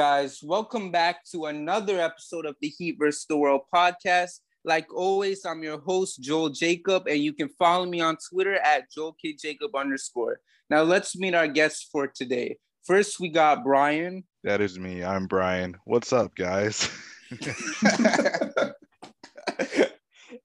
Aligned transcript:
guys, 0.00 0.40
welcome 0.42 0.90
back 0.90 1.22
to 1.26 1.44
another 1.44 2.00
episode 2.00 2.46
of 2.46 2.56
the 2.62 2.68
Heat 2.68 2.96
vs. 2.98 3.26
the 3.28 3.36
World 3.36 3.60
podcast. 3.70 4.40
Like 4.64 4.86
always, 4.94 5.44
I'm 5.44 5.62
your 5.62 5.78
host, 5.78 6.22
Joel 6.22 6.48
Jacob, 6.48 7.06
and 7.06 7.18
you 7.18 7.34
can 7.34 7.50
follow 7.50 7.84
me 7.84 8.00
on 8.00 8.16
Twitter 8.32 8.54
at 8.54 8.90
Joel 8.90 9.14
K. 9.20 9.36
Jacob 9.38 9.76
underscore. 9.76 10.40
Now 10.70 10.84
let's 10.84 11.18
meet 11.18 11.34
our 11.34 11.46
guests 11.46 11.86
for 11.92 12.06
today. 12.06 12.56
First, 12.86 13.20
we 13.20 13.28
got 13.28 13.62
Brian. 13.62 14.24
That 14.42 14.62
is 14.62 14.78
me. 14.78 15.04
I'm 15.04 15.26
Brian. 15.26 15.76
What's 15.84 16.14
up, 16.14 16.34
guys? 16.34 16.88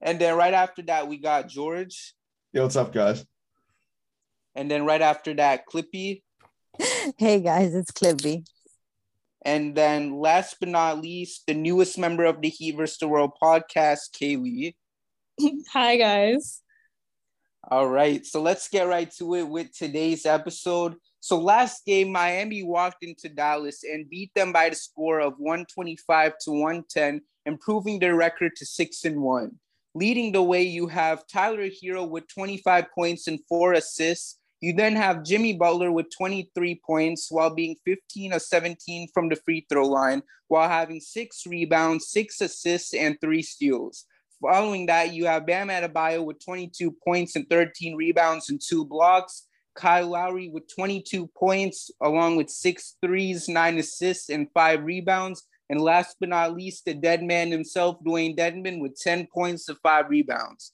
and 0.02 0.20
then 0.20 0.36
right 0.36 0.54
after 0.54 0.82
that, 0.82 1.08
we 1.08 1.16
got 1.18 1.48
George. 1.48 2.14
Yo, 2.52 2.64
what's 2.64 2.76
up, 2.76 2.92
guys? 2.92 3.26
And 4.54 4.70
then 4.70 4.84
right 4.84 5.02
after 5.02 5.34
that, 5.36 5.66
Clippy. 5.66 6.24
Hey 7.18 7.40
guys, 7.40 7.74
it's 7.74 7.92
Clippy. 7.92 8.44
And 9.46 9.76
then 9.76 10.20
last 10.20 10.58
but 10.60 10.70
not 10.70 11.02
least, 11.02 11.44
the 11.46 11.54
newest 11.54 12.00
member 12.00 12.26
of 12.26 12.42
the 12.42 12.50
Heat 12.50 12.76
vs. 12.76 12.98
the 12.98 13.08
World 13.08 13.34
podcast, 13.42 14.10
Kaylee. 14.20 14.74
Hi, 15.72 15.98
guys. 15.98 16.62
All 17.70 17.88
right, 17.88 18.26
so 18.26 18.42
let's 18.42 18.68
get 18.68 18.88
right 18.88 19.10
to 19.18 19.36
it 19.36 19.48
with 19.48 19.72
today's 19.72 20.26
episode. 20.26 20.96
So 21.20 21.40
last 21.40 21.86
game, 21.86 22.12
Miami 22.12 22.62
walked 22.62 23.04
into 23.04 23.30
Dallas 23.30 23.84
and 23.84 24.10
beat 24.10 24.32
them 24.36 24.52
by 24.52 24.70
the 24.70 24.76
score 24.76 25.20
of 25.20 25.34
125 25.38 26.34
to 26.42 26.52
110, 26.52 27.22
improving 27.48 27.98
their 27.98 28.16
record 28.16 28.56
to 28.58 28.66
six 28.66 29.06
and 29.06 29.22
one. 29.22 29.60
Leading 29.96 30.32
the 30.32 30.44
way, 30.44 30.62
you 30.62 30.88
have 30.88 31.26
Tyler 31.26 31.68
Herro 31.70 32.08
with 32.08 32.28
25 32.28 32.86
points 32.94 33.28
and 33.28 33.40
four 33.48 33.74
assists. 33.74 34.38
You 34.66 34.74
then 34.74 34.96
have 34.96 35.24
Jimmy 35.24 35.54
Butler 35.54 35.92
with 35.92 36.08
23 36.10 36.82
points 36.84 37.28
while 37.30 37.54
being 37.54 37.76
15 37.86 38.34
of 38.34 38.42
17 38.42 39.10
from 39.14 39.30
the 39.30 39.36
free 39.36 39.64
throw 39.70 39.86
line, 39.86 40.24
while 40.48 40.68
having 40.68 41.00
six 41.00 41.44
rebounds, 41.46 42.08
six 42.08 42.42
assists, 42.42 42.96
and 42.96 43.16
three 43.22 43.44
steals. 43.44 44.06
Following 44.42 44.88
that, 44.88 45.14
you 45.14 45.28
have 45.28 45.46
Bam 45.46 45.68
Adebayo 45.68 46.26
with 46.26 46.44
22 46.44 46.96
points 47.06 47.36
and 47.36 47.48
13 47.48 47.96
rebounds 47.96 48.50
and 48.50 48.60
two 48.60 48.84
blocks. 48.84 49.46
Kyle 49.76 50.08
Lowry 50.08 50.50
with 50.50 50.64
22 50.76 51.28
points, 51.38 51.92
along 52.02 52.36
with 52.36 52.50
six 52.50 52.96
threes, 53.06 53.48
nine 53.48 53.78
assists, 53.78 54.30
and 54.30 54.48
five 54.52 54.84
rebounds. 54.84 55.44
And 55.70 55.80
last 55.80 56.16
but 56.20 56.30
not 56.30 56.56
least, 56.56 56.86
the 56.86 56.96
dead 56.96 57.22
man 57.22 57.52
himself, 57.52 57.98
Dewayne 58.04 58.36
Dedmon, 58.36 58.82
with 58.82 59.00
10 59.00 59.28
points 59.32 59.70
and 59.70 59.78
five 59.84 60.10
rebounds. 60.10 60.74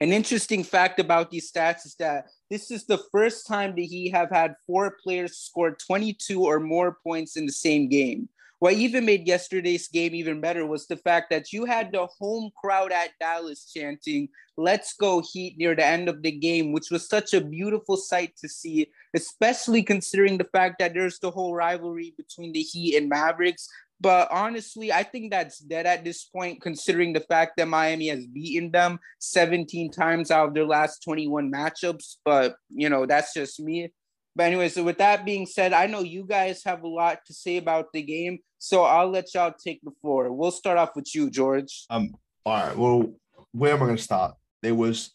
An 0.00 0.12
interesting 0.12 0.64
fact 0.64 0.98
about 0.98 1.30
these 1.30 1.50
stats 1.50 1.86
is 1.86 1.94
that 1.98 2.26
this 2.50 2.70
is 2.70 2.86
the 2.86 3.02
first 3.12 3.46
time 3.46 3.74
that 3.76 3.82
he 3.82 4.10
have 4.10 4.30
had 4.30 4.54
four 4.66 4.96
players 5.02 5.36
score 5.36 5.72
22 5.72 6.42
or 6.42 6.60
more 6.60 6.98
points 7.02 7.36
in 7.36 7.46
the 7.46 7.52
same 7.52 7.88
game. 7.88 8.28
What 8.60 8.74
even 8.74 9.04
made 9.04 9.26
yesterday's 9.26 9.86
game 9.86 10.14
even 10.16 10.40
better 10.40 10.66
was 10.66 10.86
the 10.86 10.96
fact 10.96 11.30
that 11.30 11.52
you 11.52 11.64
had 11.64 11.92
the 11.92 12.06
home 12.06 12.50
crowd 12.60 12.90
at 12.90 13.10
Dallas 13.20 13.70
chanting, 13.72 14.28
Let's 14.56 14.94
go 14.94 15.22
Heat 15.22 15.56
near 15.56 15.76
the 15.76 15.86
end 15.86 16.08
of 16.08 16.22
the 16.22 16.32
game, 16.32 16.72
which 16.72 16.90
was 16.90 17.08
such 17.08 17.32
a 17.32 17.40
beautiful 17.40 17.96
sight 17.96 18.36
to 18.38 18.48
see, 18.48 18.88
especially 19.14 19.84
considering 19.84 20.36
the 20.36 20.50
fact 20.50 20.80
that 20.80 20.94
there's 20.94 21.20
the 21.20 21.30
whole 21.30 21.54
rivalry 21.54 22.12
between 22.16 22.52
the 22.52 22.62
Heat 22.62 22.96
and 22.96 23.08
Mavericks. 23.08 23.68
But 24.00 24.28
honestly, 24.30 24.92
I 24.92 25.02
think 25.02 25.30
that's 25.30 25.58
dead 25.58 25.86
at 25.86 26.04
this 26.04 26.24
point, 26.24 26.62
considering 26.62 27.12
the 27.12 27.20
fact 27.20 27.52
that 27.56 27.66
Miami 27.66 28.08
has 28.08 28.26
beaten 28.26 28.70
them 28.70 29.00
17 29.18 29.90
times 29.90 30.30
out 30.30 30.48
of 30.48 30.54
their 30.54 30.66
last 30.66 31.02
21 31.02 31.50
matchups. 31.50 32.16
But, 32.24 32.56
you 32.68 32.88
know, 32.88 33.06
that's 33.06 33.34
just 33.34 33.58
me. 33.58 33.92
But 34.36 34.44
anyway, 34.44 34.68
so 34.68 34.84
with 34.84 34.98
that 34.98 35.24
being 35.24 35.46
said, 35.46 35.72
I 35.72 35.86
know 35.86 36.00
you 36.00 36.24
guys 36.24 36.62
have 36.64 36.84
a 36.84 36.88
lot 36.88 37.24
to 37.26 37.34
say 37.34 37.56
about 37.56 37.86
the 37.92 38.02
game. 38.02 38.38
So 38.58 38.84
I'll 38.84 39.10
let 39.10 39.34
y'all 39.34 39.52
take 39.52 39.80
the 39.82 39.90
floor. 40.00 40.32
We'll 40.32 40.52
start 40.52 40.78
off 40.78 40.94
with 40.94 41.12
you, 41.12 41.28
George. 41.28 41.86
Um, 41.90 42.14
all 42.46 42.54
right. 42.54 42.76
Well, 42.76 43.12
where 43.52 43.72
am 43.72 43.82
I 43.82 43.86
going 43.86 43.96
to 43.96 44.02
start? 44.02 44.34
There 44.62 44.76
was 44.76 45.12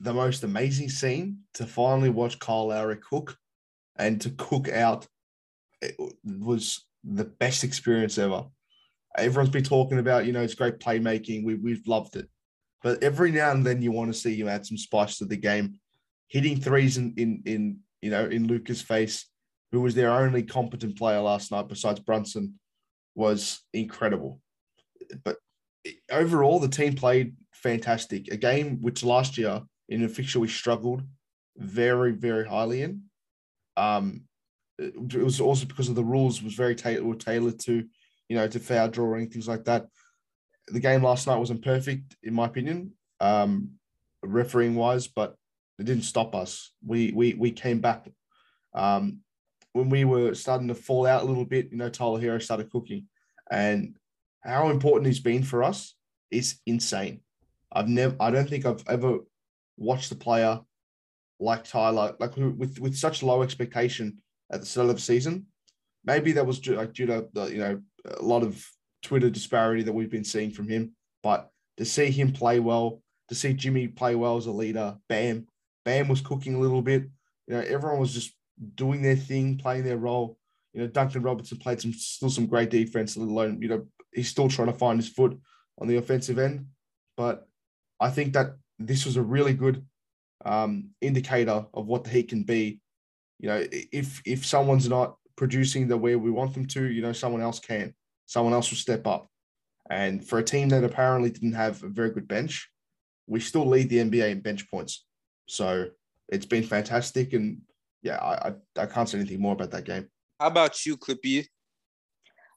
the 0.00 0.12
most 0.12 0.44
amazing 0.44 0.90
scene 0.90 1.38
to 1.54 1.66
finally 1.66 2.10
watch 2.10 2.38
Kyle 2.38 2.68
Lowry 2.68 2.96
cook 2.96 3.36
and 3.96 4.20
to 4.20 4.30
cook 4.30 4.68
out. 4.68 5.06
It 5.80 5.96
was 6.24 6.84
the 7.14 7.24
best 7.24 7.64
experience 7.64 8.18
ever. 8.18 8.44
Everyone's 9.16 9.50
been 9.50 9.64
talking 9.64 9.98
about, 9.98 10.26
you 10.26 10.32
know, 10.32 10.42
it's 10.42 10.54
great 10.54 10.78
playmaking. 10.78 11.44
We, 11.44 11.54
we've 11.54 11.86
loved 11.86 12.16
it. 12.16 12.28
But 12.82 13.02
every 13.02 13.32
now 13.32 13.50
and 13.50 13.66
then 13.66 13.82
you 13.82 13.90
want 13.90 14.12
to 14.12 14.18
see 14.18 14.36
him 14.36 14.48
add 14.48 14.66
some 14.66 14.76
spice 14.76 15.18
to 15.18 15.24
the 15.24 15.36
game. 15.36 15.80
Hitting 16.28 16.60
threes 16.60 16.98
in, 16.98 17.14
in, 17.16 17.42
in 17.46 17.78
you 18.00 18.10
know, 18.10 18.26
in 18.26 18.46
Luka's 18.46 18.82
face, 18.82 19.26
who 19.72 19.80
was 19.80 19.94
their 19.94 20.10
only 20.10 20.42
competent 20.42 20.96
player 20.96 21.20
last 21.20 21.50
night 21.50 21.68
besides 21.68 22.00
Brunson, 22.00 22.58
was 23.14 23.60
incredible. 23.72 24.40
But 25.24 25.36
overall, 26.10 26.60
the 26.60 26.68
team 26.68 26.94
played 26.94 27.34
fantastic. 27.52 28.32
A 28.32 28.36
game 28.36 28.80
which 28.80 29.02
last 29.02 29.36
year 29.36 29.62
in 29.88 30.04
a 30.04 30.08
fixture 30.08 30.40
we 30.40 30.48
struggled 30.48 31.02
very, 31.56 32.12
very 32.12 32.46
highly 32.46 32.82
in. 32.82 33.02
Um, 33.76 34.22
it 34.78 35.22
was 35.22 35.40
also 35.40 35.66
because 35.66 35.88
of 35.88 35.94
the 35.94 36.04
rules 36.04 36.42
was 36.42 36.54
very 36.54 36.74
ta- 36.74 37.00
were 37.02 37.16
tailored 37.16 37.58
to, 37.60 37.84
you 38.28 38.36
know, 38.36 38.46
to 38.46 38.60
foul 38.60 38.88
drawing 38.88 39.28
things 39.28 39.48
like 39.48 39.64
that. 39.64 39.86
The 40.68 40.80
game 40.80 41.02
last 41.02 41.26
night 41.26 41.38
wasn't 41.38 41.64
perfect 41.64 42.16
in 42.22 42.34
my 42.34 42.46
opinion, 42.46 42.92
um, 43.20 43.72
refereeing 44.22 44.74
wise, 44.74 45.08
but 45.08 45.34
it 45.78 45.84
didn't 45.84 46.04
stop 46.04 46.34
us. 46.34 46.72
We 46.84 47.12
we 47.12 47.34
we 47.34 47.50
came 47.50 47.80
back. 47.80 48.08
Um, 48.74 49.20
when 49.72 49.90
we 49.90 50.04
were 50.04 50.34
starting 50.34 50.68
to 50.68 50.74
fall 50.74 51.06
out 51.06 51.22
a 51.22 51.26
little 51.26 51.44
bit, 51.44 51.70
you 51.70 51.78
know, 51.78 51.88
Tyler 51.88 52.20
Herro 52.20 52.42
started 52.42 52.70
cooking, 52.70 53.06
and 53.50 53.96
how 54.42 54.70
important 54.70 55.06
he's 55.06 55.20
been 55.20 55.42
for 55.42 55.62
us 55.62 55.94
is 56.30 56.58
insane. 56.66 57.20
I've 57.72 57.88
never, 57.88 58.16
I 58.20 58.30
don't 58.30 58.48
think 58.48 58.64
I've 58.64 58.84
ever 58.88 59.18
watched 59.76 60.12
a 60.12 60.16
player 60.16 60.60
like 61.40 61.64
Tyler, 61.64 62.14
like 62.18 62.36
with 62.36 62.78
with 62.78 62.96
such 62.96 63.22
low 63.22 63.42
expectation 63.42 64.18
at 64.50 64.60
the 64.60 64.66
start 64.66 64.88
of 64.88 64.96
the 64.96 65.02
season. 65.02 65.46
Maybe 66.04 66.32
that 66.32 66.46
was 66.46 66.58
due, 66.58 66.76
like 66.76 66.92
due 66.92 67.06
to 67.06 67.28
the, 67.32 67.46
you 67.46 67.58
know 67.58 67.80
a 68.04 68.22
lot 68.22 68.42
of 68.42 68.64
Twitter 69.02 69.30
disparity 69.30 69.82
that 69.82 69.92
we've 69.92 70.10
been 70.10 70.24
seeing 70.24 70.50
from 70.50 70.68
him, 70.68 70.92
but 71.22 71.50
to 71.76 71.84
see 71.84 72.10
him 72.10 72.32
play 72.32 72.60
well, 72.60 73.02
to 73.28 73.34
see 73.34 73.52
Jimmy 73.52 73.88
play 73.88 74.14
well 74.14 74.36
as 74.36 74.46
a 74.46 74.50
leader, 74.50 74.96
Bam, 75.08 75.46
Bam 75.84 76.08
was 76.08 76.20
cooking 76.20 76.54
a 76.54 76.58
little 76.58 76.82
bit. 76.82 77.04
You 77.46 77.54
know, 77.54 77.60
everyone 77.60 78.00
was 78.00 78.14
just 78.14 78.32
doing 78.74 79.02
their 79.02 79.16
thing, 79.16 79.58
playing 79.58 79.84
their 79.84 79.96
role. 79.96 80.38
You 80.72 80.82
know, 80.82 80.86
Duncan 80.86 81.22
Robertson 81.22 81.58
played 81.58 81.80
some 81.80 81.92
still 81.92 82.30
some 82.30 82.46
great 82.46 82.70
defense, 82.70 83.16
let 83.16 83.28
alone 83.28 83.60
you 83.62 83.68
know 83.68 83.86
he's 84.12 84.28
still 84.28 84.48
trying 84.48 84.72
to 84.72 84.78
find 84.78 84.98
his 84.98 85.08
foot 85.08 85.38
on 85.78 85.88
the 85.88 85.96
offensive 85.96 86.38
end. 86.38 86.66
But 87.16 87.46
I 88.00 88.10
think 88.10 88.32
that 88.34 88.56
this 88.78 89.04
was 89.04 89.16
a 89.16 89.22
really 89.22 89.54
good 89.54 89.84
um, 90.44 90.90
indicator 91.00 91.66
of 91.74 91.86
what 91.86 92.04
the 92.04 92.10
Heat 92.10 92.28
can 92.28 92.42
be 92.44 92.80
you 93.38 93.48
know, 93.48 93.64
if 93.70 94.20
if 94.24 94.44
someone's 94.44 94.88
not 94.88 95.16
producing 95.38 95.86
the 95.86 95.96
way 95.96 96.16
we 96.16 96.30
want 96.30 96.52
them 96.52 96.66
to, 96.66 96.84
you 96.84 97.00
know, 97.00 97.12
someone 97.12 97.40
else 97.40 97.60
can. 97.60 97.94
Someone 98.26 98.52
else 98.52 98.70
will 98.70 98.76
step 98.76 99.06
up. 99.06 99.30
And 99.88 100.26
for 100.26 100.38
a 100.38 100.44
team 100.44 100.68
that 100.70 100.84
apparently 100.84 101.30
didn't 101.30 101.54
have 101.54 101.82
a 101.82 101.88
very 101.88 102.10
good 102.10 102.28
bench, 102.28 102.68
we 103.26 103.40
still 103.40 103.66
lead 103.66 103.88
the 103.88 103.98
NBA 103.98 104.30
in 104.30 104.40
bench 104.40 104.68
points. 104.70 105.06
So 105.46 105.86
it's 106.28 106.44
been 106.44 106.64
fantastic. 106.64 107.32
And 107.32 107.62
yeah, 108.02 108.16
I, 108.16 108.48
I, 108.48 108.82
I 108.82 108.86
can't 108.86 109.08
say 109.08 109.18
anything 109.18 109.40
more 109.40 109.54
about 109.54 109.70
that 109.70 109.84
game. 109.84 110.08
How 110.40 110.48
about 110.48 110.84
you, 110.84 110.96
Clippy? 110.96 111.46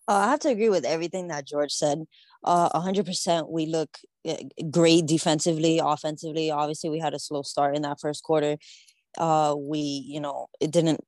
Uh, 0.08 0.14
I 0.14 0.30
have 0.32 0.40
to 0.42 0.50
agree 0.50 0.70
with 0.70 0.84
everything 0.84 1.28
that 1.28 1.48
George 1.48 1.72
said. 1.72 2.04
Uh, 2.44 2.70
100% 2.70 3.50
we 3.50 3.68
look 3.68 3.98
eh, 4.26 4.38
great 4.72 5.06
defensively, 5.06 5.80
offensively. 5.80 6.50
Obviously, 6.50 6.90
we 6.90 7.00
had 7.00 7.14
a 7.14 7.20
slow 7.20 7.44
start 7.44 7.76
in 7.76 7.84
that 7.84 8.00
first 8.02 8.24
quarter 8.24 8.58
uh, 9.18 9.56
we, 9.58 9.80
you 9.80 10.20
know, 10.20 10.48
it 10.60 10.72
didn't 10.72 11.02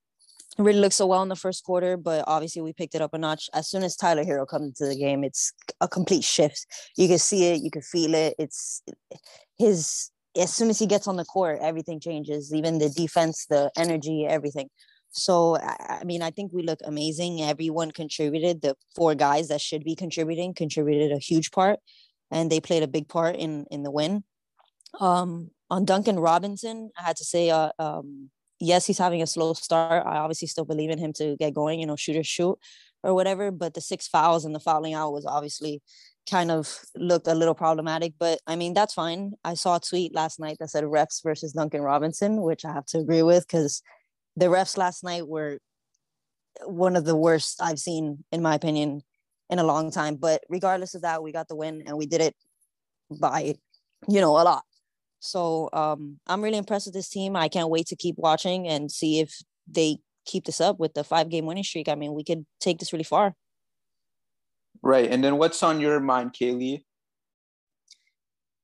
really 0.58 0.80
look 0.80 0.94
so 0.94 1.08
well 1.08 1.24
in 1.24 1.30
the 1.30 1.36
first 1.36 1.64
quarter, 1.64 1.98
but 1.98 2.24
obviously 2.28 2.62
we 2.62 2.74
picked 2.74 2.96
it 2.96 3.02
up 3.02 3.14
a 3.14 3.18
notch. 3.18 3.50
As 3.54 3.70
soon 3.70 3.84
as 3.84 3.96
Tyler 3.96 4.24
Herro 4.24 4.48
comes 4.48 4.68
into 4.68 4.94
the 4.94 5.00
game, 5.00 5.24
it's 5.24 5.52
a 5.82 5.88
complete 5.88 6.24
shift. 6.24 6.66
You 6.98 7.08
can 7.08 7.20
see 7.20 7.46
it, 7.46 7.62
you 7.62 7.72
can 7.72 7.82
feel 7.82 8.14
it. 8.14 8.36
It's 8.38 8.84
his 9.58 10.12
as 10.36 10.52
soon 10.52 10.70
as 10.70 10.80
he 10.80 10.88
gets 10.88 11.08
on 11.08 11.16
the 11.16 11.26
court, 11.26 11.60
everything 11.62 12.00
changes, 12.00 12.54
even 12.54 12.80
the 12.80 12.90
defense, 12.90 13.46
the 13.50 13.70
energy, 13.78 14.26
everything. 14.28 14.68
So 15.12 15.58
I, 15.58 16.04
mean, 16.04 16.24
I 16.24 16.32
think 16.32 16.52
we 16.52 16.64
look 16.64 16.80
amazing. 16.84 17.44
Everyone 17.44 17.92
contributed. 17.92 18.62
The 18.62 18.76
four 18.96 19.14
guys 19.14 19.50
that 19.50 19.62
should 19.62 19.84
be 19.84 19.96
contributing 19.96 20.56
contributed 20.56 21.12
a 21.12 21.20
huge 21.20 21.52
part, 21.52 21.80
and 22.32 22.52
they 22.52 22.60
played 22.60 22.82
a 22.82 22.88
big 22.88 23.08
part 23.08 23.36
in 23.36 23.66
in 23.70 23.84
the 23.84 23.92
win. 23.92 24.24
Um, 25.00 25.52
on 25.74 25.86
Duncan 25.86 26.20
Robinson, 26.20 26.92
I 26.96 27.02
had 27.02 27.18
to 27.18 27.24
say, 27.24 27.50
uh, 27.50 27.72
um, 27.80 28.30
yes, 28.60 28.86
he's 28.86 29.00
having 29.00 29.24
a 29.24 29.28
slow 29.28 29.56
start. 29.56 30.06
I 30.06 30.18
obviously 30.18 30.48
still 30.48 30.66
believe 30.66 30.92
in 30.92 31.00
him 31.00 31.14
to 31.14 31.36
get 31.38 31.56
going. 31.56 31.80
You 31.80 31.88
know, 31.88 31.96
shoot 31.96 32.16
or 32.16 32.24
shoot 32.24 32.60
or 33.02 33.16
whatever. 33.16 33.50
But 33.50 33.74
the 33.74 33.82
six 33.82 34.08
fouls 34.08 34.46
and 34.46 34.54
the 34.54 34.60
fouling 34.60 34.94
out 34.94 35.14
was 35.14 35.26
obviously 35.26 35.82
kind 36.30 36.52
of 36.52 36.80
looked 36.96 37.28
a 37.28 37.34
little 37.34 37.56
problematic. 37.56 38.14
But 38.20 38.40
I 38.46 38.56
mean, 38.56 38.76
that's 38.76 38.94
fine. 38.94 39.34
I 39.44 39.56
saw 39.56 39.78
a 39.78 39.80
tweet 39.80 40.14
last 40.14 40.40
night 40.40 40.58
that 40.60 40.70
said 40.70 40.84
refs 40.84 41.24
versus 41.24 41.54
Duncan 41.54 41.82
Robinson, 41.82 42.44
which 42.44 42.66
I 42.66 42.72
have 42.72 42.86
to 42.88 43.00
agree 43.00 43.24
with 43.24 43.48
because 43.48 43.82
the 44.36 44.46
refs 44.46 44.78
last 44.78 45.04
night 45.04 45.28
were 45.28 45.58
one 46.66 46.96
of 46.96 47.06
the 47.06 47.16
worst 47.16 47.60
I've 47.64 47.80
seen, 47.80 48.24
in 48.32 48.44
my 48.44 48.54
opinion, 48.54 49.02
in 49.50 49.58
a 49.58 49.64
long 49.64 49.90
time. 49.90 50.18
But 50.18 50.44
regardless 50.50 50.94
of 50.94 51.02
that, 51.02 51.24
we 51.24 51.32
got 51.32 51.48
the 51.48 51.56
win 51.56 51.82
and 51.88 51.98
we 51.98 52.06
did 52.06 52.22
it 52.22 52.36
by, 53.10 53.56
you 54.08 54.22
know, 54.22 54.34
a 54.40 54.44
lot. 54.44 54.64
So 55.24 55.70
um, 55.72 56.20
I'm 56.28 56.42
really 56.42 56.58
impressed 56.58 56.86
with 56.86 56.94
this 56.94 57.08
team. 57.08 57.38
I 57.38 57.48
can't 57.48 57.70
wait 57.70 57.88
to 57.88 57.96
keep 57.96 58.18
watching 58.18 58.68
and 58.68 58.92
see 58.92 59.22
if 59.22 59.42
they 59.66 60.00
keep 60.26 60.44
this 60.44 60.60
up 60.60 60.80
with 60.80 60.96
the 60.96 61.04
five 61.06 61.30
game 61.30 61.46
winning 61.46 61.64
streak. 61.64 61.88
I 61.88 61.96
mean, 61.96 62.14
we 62.14 62.26
could 62.26 62.46
take 62.60 62.80
this 62.80 62.92
really 62.92 63.06
far. 63.06 63.34
Right. 64.82 65.10
And 65.10 65.24
then 65.24 65.38
what's 65.38 65.64
on 65.64 65.80
your 65.80 66.02
mind, 66.02 66.34
Kaylee? 66.34 66.84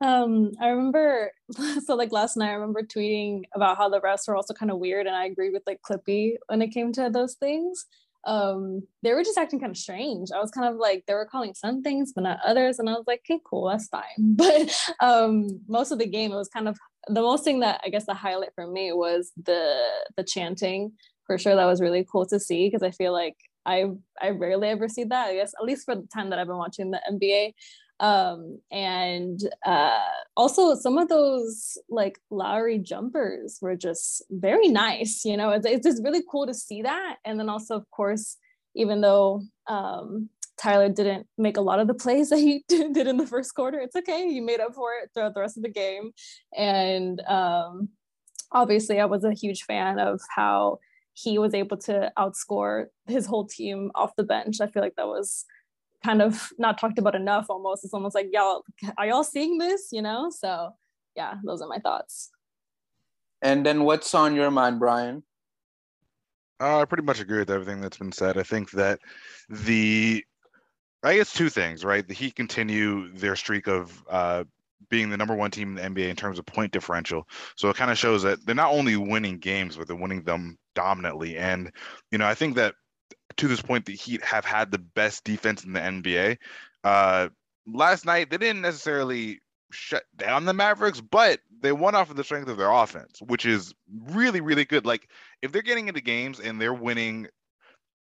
Um, 0.01 0.51
I 0.61 0.67
remember 0.67 1.31
so 1.85 1.95
like 1.95 2.11
last 2.11 2.35
night 2.35 2.49
I 2.49 2.53
remember 2.53 2.83
tweeting 2.83 3.43
about 3.55 3.77
how 3.77 3.87
the 3.87 4.01
refs 4.01 4.27
were 4.27 4.35
also 4.35 4.53
kind 4.53 4.71
of 4.71 4.79
weird 4.79 5.07
and 5.07 5.15
I 5.15 5.25
agree 5.25 5.49
with 5.49 5.63
like 5.65 5.81
Clippy 5.81 6.35
when 6.47 6.61
it 6.61 6.69
came 6.69 6.91
to 6.93 7.09
those 7.09 7.35
things. 7.35 7.85
Um, 8.25 8.83
they 9.01 9.13
were 9.13 9.23
just 9.23 9.37
acting 9.37 9.59
kind 9.59 9.71
of 9.71 9.77
strange. 9.77 10.29
I 10.35 10.39
was 10.39 10.51
kind 10.51 10.67
of 10.67 10.75
like 10.77 11.05
they 11.07 11.13
were 11.13 11.25
calling 11.25 11.53
some 11.53 11.81
things 11.81 12.11
but 12.13 12.23
not 12.23 12.39
others, 12.45 12.79
and 12.79 12.89
I 12.89 12.93
was 12.93 13.05
like, 13.07 13.21
okay, 13.29 13.39
cool, 13.45 13.69
that's 13.69 13.87
fine. 13.87 14.03
But 14.17 14.75
um 14.99 15.61
most 15.67 15.91
of 15.91 15.99
the 15.99 16.07
game 16.07 16.31
it 16.31 16.35
was 16.35 16.49
kind 16.49 16.67
of 16.67 16.77
the 17.07 17.21
most 17.21 17.43
thing 17.43 17.61
that 17.61 17.81
I 17.83 17.89
guess 17.89 18.05
the 18.05 18.13
highlight 18.13 18.53
for 18.55 18.67
me 18.67 18.91
was 18.91 19.31
the 19.41 19.77
the 20.17 20.23
chanting 20.23 20.91
for 21.25 21.37
sure 21.37 21.55
that 21.55 21.65
was 21.65 21.81
really 21.81 22.05
cool 22.11 22.25
to 22.27 22.39
see 22.39 22.67
because 22.67 22.83
I 22.83 22.91
feel 22.91 23.13
like 23.13 23.35
I 23.65 23.85
I 24.21 24.29
rarely 24.31 24.67
ever 24.69 24.87
see 24.89 25.05
that. 25.05 25.27
I 25.29 25.35
guess 25.35 25.53
at 25.59 25.65
least 25.65 25.85
for 25.85 25.95
the 25.95 26.07
time 26.13 26.29
that 26.29 26.39
I've 26.39 26.47
been 26.47 26.57
watching 26.57 26.91
the 26.91 27.01
NBA. 27.11 27.53
Um, 27.99 28.59
and 28.71 29.39
uh, 29.65 29.99
also 30.37 30.75
some 30.75 30.97
of 30.97 31.09
those 31.09 31.77
like 31.89 32.19
Lowry 32.29 32.79
jumpers 32.79 33.59
were 33.61 33.75
just 33.75 34.23
very 34.29 34.69
nice. 34.69 35.25
You 35.25 35.37
know, 35.37 35.49
it's, 35.49 35.65
it's 35.65 35.85
just 35.85 36.03
really 36.03 36.23
cool 36.29 36.47
to 36.47 36.53
see 36.53 36.81
that. 36.83 37.17
And 37.25 37.39
then 37.39 37.49
also, 37.49 37.75
of 37.75 37.89
course, 37.91 38.37
even 38.75 39.01
though 39.01 39.41
um, 39.67 40.29
Tyler 40.57 40.89
didn't 40.89 41.27
make 41.37 41.57
a 41.57 41.61
lot 41.61 41.79
of 41.79 41.87
the 41.87 41.93
plays 41.93 42.29
that 42.29 42.37
he 42.37 42.63
did 42.69 42.95
in 42.97 43.17
the 43.17 43.27
first 43.27 43.53
quarter, 43.53 43.79
it's 43.79 43.95
okay. 43.95 44.29
He 44.29 44.39
made 44.39 44.59
up 44.59 44.75
for 44.75 44.91
it 44.93 45.09
throughout 45.13 45.33
the 45.33 45.41
rest 45.41 45.57
of 45.57 45.63
the 45.63 45.69
game. 45.69 46.11
And 46.55 47.21
um, 47.27 47.89
obviously, 48.51 48.99
I 48.99 49.05
was 49.05 49.23
a 49.23 49.33
huge 49.33 49.63
fan 49.63 49.99
of 49.99 50.21
how 50.35 50.79
he 51.13 51.37
was 51.37 51.53
able 51.53 51.77
to 51.77 52.11
outscore 52.17 52.85
his 53.07 53.25
whole 53.25 53.45
team 53.45 53.91
off 53.95 54.15
the 54.15 54.23
bench. 54.23 54.61
I 54.61 54.67
feel 54.67 54.81
like 54.81 54.95
that 54.95 55.07
was 55.07 55.45
kind 56.03 56.21
of 56.21 56.51
not 56.57 56.77
talked 56.77 56.99
about 56.99 57.15
enough 57.15 57.47
almost. 57.49 57.83
It's 57.83 57.93
almost 57.93 58.15
like, 58.15 58.29
y'all, 58.31 58.63
are 58.97 59.07
y'all 59.07 59.23
seeing 59.23 59.57
this? 59.57 59.89
You 59.91 60.01
know? 60.01 60.29
So 60.29 60.73
yeah, 61.15 61.35
those 61.43 61.61
are 61.61 61.67
my 61.67 61.79
thoughts. 61.79 62.31
And 63.41 63.65
then 63.65 63.83
what's 63.83 64.13
on 64.13 64.35
your 64.35 64.51
mind, 64.51 64.79
Brian? 64.79 65.23
Uh, 66.61 66.79
I 66.79 66.85
pretty 66.85 67.03
much 67.03 67.21
agree 67.21 67.39
with 67.39 67.49
everything 67.49 67.79
that's 67.79 67.97
been 67.97 68.11
said. 68.11 68.37
I 68.37 68.43
think 68.43 68.71
that 68.71 68.99
the, 69.49 70.23
I 71.03 71.15
guess 71.15 71.31
two 71.31 71.49
things, 71.49 71.85
right? 71.85 72.05
The 72.05 72.13
Heat 72.13 72.35
continue 72.35 73.13
their 73.13 73.37
streak 73.37 73.67
of 73.67 74.03
uh, 74.09 74.43
being 74.89 75.09
the 75.09 75.15
number 75.15 75.35
one 75.35 75.51
team 75.51 75.77
in 75.77 75.93
the 75.93 76.01
NBA 76.01 76.09
in 76.09 76.17
terms 76.17 76.37
of 76.37 76.45
point 76.45 76.73
differential. 76.73 77.27
So 77.55 77.69
it 77.69 77.77
kind 77.77 77.91
of 77.91 77.97
shows 77.97 78.23
that 78.23 78.45
they're 78.45 78.55
not 78.55 78.73
only 78.73 78.97
winning 78.97 79.37
games, 79.37 79.77
but 79.77 79.87
they're 79.87 79.95
winning 79.95 80.23
them 80.23 80.57
dominantly. 80.75 81.37
And, 81.37 81.71
you 82.11 82.17
know, 82.17 82.25
I 82.25 82.35
think 82.35 82.55
that 82.55 82.75
to 83.39 83.47
this 83.47 83.61
point, 83.61 83.85
the 83.85 83.95
Heat 83.95 84.23
have 84.23 84.45
had 84.45 84.71
the 84.71 84.77
best 84.77 85.23
defense 85.23 85.63
in 85.63 85.73
the 85.73 85.79
NBA. 85.79 86.37
Uh, 86.83 87.29
last 87.67 88.05
night, 88.05 88.29
they 88.29 88.37
didn't 88.37 88.61
necessarily 88.61 89.39
shut 89.71 90.03
down 90.17 90.45
the 90.45 90.53
Mavericks, 90.53 91.01
but 91.01 91.39
they 91.61 91.71
won 91.71 91.95
off 91.95 92.09
of 92.09 92.17
the 92.17 92.23
strength 92.23 92.49
of 92.49 92.57
their 92.57 92.71
offense, 92.71 93.21
which 93.21 93.45
is 93.45 93.73
really, 94.07 94.41
really 94.41 94.65
good. 94.65 94.85
Like, 94.85 95.09
if 95.41 95.51
they're 95.51 95.61
getting 95.61 95.87
into 95.87 96.01
games 96.01 96.39
and 96.39 96.61
they're 96.61 96.73
winning, 96.73 97.27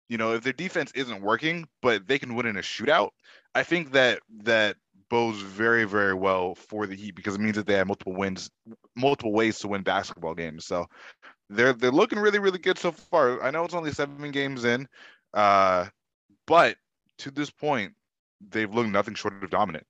you 0.09 0.17
know, 0.17 0.33
if 0.33 0.43
their 0.43 0.53
defense 0.53 0.91
isn't 0.95 1.21
working, 1.21 1.67
but 1.81 2.07
they 2.07 2.17
can 2.17 2.35
win 2.35 2.47
in 2.47 2.57
a 2.57 2.61
shootout, 2.61 3.11
I 3.53 3.63
think 3.63 3.91
that 3.91 4.21
that 4.43 4.77
bodes 5.09 5.39
very, 5.39 5.83
very 5.83 6.13
well 6.13 6.55
for 6.55 6.87
the 6.87 6.95
Heat 6.95 7.15
because 7.15 7.35
it 7.35 7.41
means 7.41 7.57
that 7.57 7.67
they 7.67 7.73
have 7.73 7.87
multiple 7.87 8.13
wins, 8.13 8.49
multiple 8.95 9.33
ways 9.33 9.59
to 9.59 9.67
win 9.67 9.83
basketball 9.83 10.33
games. 10.33 10.65
So 10.65 10.87
they're 11.51 11.73
they're 11.73 11.91
looking 11.91 12.19
really, 12.19 12.39
really 12.39 12.59
good 12.59 12.77
so 12.77 12.91
far. 12.91 13.43
I 13.43 13.51
know 13.51 13.65
it's 13.65 13.73
only 13.73 13.91
seven 13.91 14.31
games 14.31 14.63
in, 14.63 14.87
uh, 15.33 15.87
but 16.47 16.77
to 17.19 17.31
this 17.31 17.49
point, 17.49 17.93
they've 18.49 18.73
looked 18.73 18.89
nothing 18.89 19.15
short 19.15 19.43
of 19.43 19.49
dominant. 19.49 19.85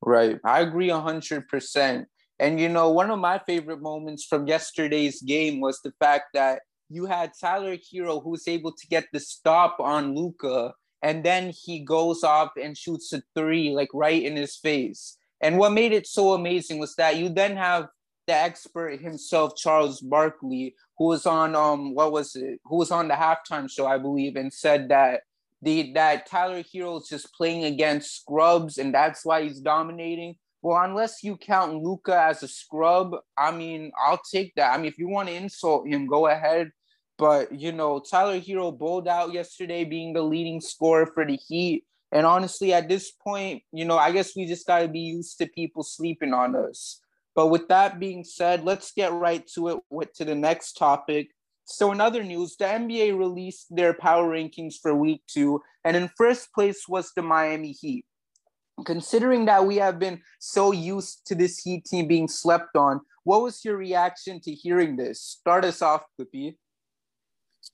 Right. 0.00 0.38
I 0.44 0.60
agree 0.60 0.88
hundred 0.90 1.48
percent. 1.48 2.06
And 2.38 2.60
you 2.60 2.68
know, 2.68 2.90
one 2.90 3.10
of 3.10 3.18
my 3.18 3.38
favorite 3.46 3.80
moments 3.80 4.24
from 4.24 4.46
yesterday's 4.46 5.20
game 5.22 5.60
was 5.60 5.80
the 5.82 5.92
fact 5.98 6.26
that 6.34 6.62
you 6.88 7.06
had 7.06 7.32
Tyler 7.40 7.76
Herro 7.76 8.22
who 8.22 8.30
was 8.30 8.46
able 8.46 8.72
to 8.72 8.86
get 8.88 9.06
the 9.12 9.20
stop 9.20 9.76
on 9.80 10.14
Luka, 10.14 10.72
and 11.02 11.24
then 11.24 11.52
he 11.64 11.80
goes 11.80 12.22
off 12.22 12.50
and 12.62 12.78
shoots 12.78 13.12
a 13.12 13.22
three 13.34 13.70
like 13.70 13.90
right 13.92 14.22
in 14.22 14.36
his 14.36 14.56
face. 14.56 15.18
And 15.40 15.58
what 15.58 15.72
made 15.72 15.92
it 15.92 16.06
so 16.06 16.32
amazing 16.32 16.78
was 16.78 16.94
that 16.94 17.16
you 17.16 17.28
then 17.28 17.56
have 17.56 17.88
the 18.26 18.34
expert 18.34 19.00
himself, 19.00 19.56
Charles 19.56 20.00
Barkley, 20.00 20.74
who 20.98 21.06
was 21.06 21.26
on 21.26 21.54
um 21.54 21.94
what 21.94 22.12
was 22.12 22.36
it? 22.36 22.60
Who 22.64 22.76
was 22.76 22.90
on 22.90 23.08
the 23.08 23.14
halftime 23.14 23.70
show, 23.70 23.86
I 23.86 23.98
believe, 23.98 24.36
and 24.36 24.52
said 24.52 24.88
that 24.88 25.22
the 25.62 25.92
that 25.94 26.26
Tyler 26.26 26.62
Herro 26.62 27.00
is 27.00 27.08
just 27.08 27.32
playing 27.34 27.64
against 27.64 28.20
scrubs 28.20 28.78
and 28.78 28.94
that's 28.94 29.24
why 29.24 29.42
he's 29.42 29.60
dominating. 29.60 30.36
Well, 30.62 30.82
unless 30.82 31.22
you 31.22 31.36
count 31.36 31.82
Luka 31.82 32.18
as 32.18 32.42
a 32.42 32.48
scrub, 32.48 33.14
I 33.36 33.50
mean, 33.50 33.92
I'll 33.98 34.20
take 34.32 34.54
that. 34.54 34.72
I 34.72 34.78
mean, 34.78 34.86
if 34.86 34.98
you 34.98 35.08
want 35.08 35.28
to 35.28 35.34
insult 35.34 35.86
him, 35.86 36.06
go 36.06 36.26
ahead. 36.26 36.70
But 37.18 37.52
you 37.52 37.72
know, 37.72 38.00
Tyler 38.00 38.40
Herro 38.40 38.76
bowled 38.76 39.08
out 39.08 39.32
yesterday, 39.32 39.84
being 39.84 40.12
the 40.12 40.22
leading 40.22 40.60
scorer 40.60 41.06
for 41.06 41.26
the 41.26 41.36
Heat. 41.36 41.84
And 42.12 42.26
honestly, 42.26 42.72
at 42.72 42.88
this 42.88 43.10
point, 43.10 43.62
you 43.72 43.84
know, 43.84 43.98
I 43.98 44.12
guess 44.12 44.36
we 44.36 44.46
just 44.46 44.66
gotta 44.66 44.88
be 44.88 45.00
used 45.00 45.36
to 45.38 45.46
people 45.46 45.82
sleeping 45.82 46.32
on 46.32 46.54
us. 46.54 47.00
But 47.34 47.48
with 47.48 47.68
that 47.68 47.98
being 47.98 48.24
said, 48.24 48.64
let's 48.64 48.92
get 48.92 49.12
right 49.12 49.46
to 49.54 49.68
it 49.68 49.78
with 49.90 50.12
to 50.14 50.24
the 50.24 50.34
next 50.34 50.74
topic. 50.74 51.30
So 51.64 51.92
in 51.92 52.00
other 52.00 52.22
news, 52.22 52.56
the 52.56 52.66
NBA 52.66 53.18
released 53.18 53.74
their 53.74 53.94
power 53.94 54.28
rankings 54.28 54.74
for 54.80 54.94
week 54.94 55.22
two, 55.26 55.62
and 55.84 55.96
in 55.96 56.10
first 56.16 56.52
place 56.52 56.86
was 56.88 57.10
the 57.16 57.22
Miami 57.22 57.72
Heat. 57.72 58.04
Considering 58.84 59.46
that 59.46 59.64
we 59.66 59.76
have 59.76 59.98
been 59.98 60.20
so 60.40 60.72
used 60.72 61.26
to 61.26 61.34
this 61.34 61.60
Heat 61.60 61.84
team 61.84 62.06
being 62.06 62.28
slept 62.28 62.76
on, 62.76 63.00
what 63.24 63.42
was 63.42 63.64
your 63.64 63.76
reaction 63.76 64.40
to 64.40 64.52
hearing 64.52 64.96
this? 64.96 65.20
Start 65.20 65.64
us 65.64 65.80
off, 65.80 66.02
Clippy. 66.18 66.56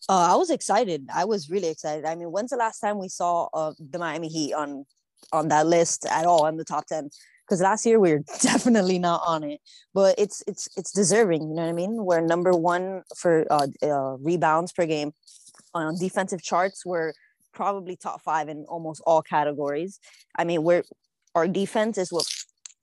Uh, 0.08 0.32
I 0.32 0.36
was 0.36 0.50
excited. 0.50 1.08
I 1.12 1.24
was 1.24 1.50
really 1.50 1.68
excited. 1.68 2.04
I 2.04 2.14
mean, 2.14 2.30
when's 2.30 2.50
the 2.50 2.56
last 2.56 2.78
time 2.78 2.98
we 2.98 3.08
saw 3.08 3.48
uh, 3.52 3.72
the 3.78 3.98
Miami 3.98 4.28
Heat 4.28 4.54
on 4.54 4.84
on 5.32 5.48
that 5.48 5.66
list 5.66 6.06
at 6.06 6.26
all 6.26 6.46
in 6.46 6.56
the 6.56 6.64
top 6.64 6.86
ten? 6.86 7.10
Because 7.50 7.62
last 7.62 7.85
year 7.85 7.99
we 7.99 8.12
were 8.12 8.23
definitely 8.42 9.00
not 9.00 9.23
on 9.26 9.42
it. 9.42 9.61
But 9.92 10.14
it's 10.19 10.42
it's 10.47 10.69
it's 10.76 10.92
deserving. 10.92 11.42
You 11.42 11.49
know 11.49 11.62
what 11.62 11.69
I 11.69 11.73
mean? 11.73 12.04
We're 12.04 12.21
number 12.21 12.52
one 12.52 13.02
for 13.16 13.45
uh, 13.50 13.66
uh, 13.83 14.16
rebounds 14.19 14.73
per 14.73 14.87
game. 14.87 15.12
On 15.75 15.99
defensive 15.99 16.42
charts, 16.42 16.87
we're 16.87 17.12
probably 17.52 17.97
top 17.97 18.23
five 18.23 18.49
in 18.49 18.64
almost 18.69 19.02
all 19.04 19.23
categories. 19.23 19.99
I 20.38 20.45
mean, 20.45 20.62
we're 20.62 20.85
our 21.35 21.49
defense 21.49 21.99
is 21.99 22.12
what 22.12 22.26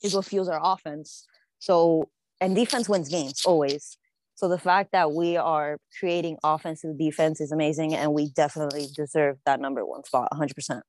is 0.04 0.14
what 0.14 0.26
fuels 0.26 0.50
our 0.50 0.60
offense. 0.62 1.26
So 1.60 2.10
and 2.42 2.54
defense 2.54 2.90
wins 2.90 3.08
games 3.08 3.44
always. 3.46 3.98
So 4.36 4.50
the 4.50 4.60
fact 4.60 4.92
that 4.92 5.14
we 5.14 5.38
are 5.38 5.80
creating 5.98 6.38
offensive 6.44 7.00
defense 7.00 7.40
is 7.40 7.52
amazing, 7.52 7.96
and 7.96 8.14
we 8.14 8.30
definitely 8.30 8.88
deserve 8.96 9.38
that 9.46 9.60
number 9.60 9.84
one 9.84 10.04
spot, 10.04 10.30
100%. 10.32 10.82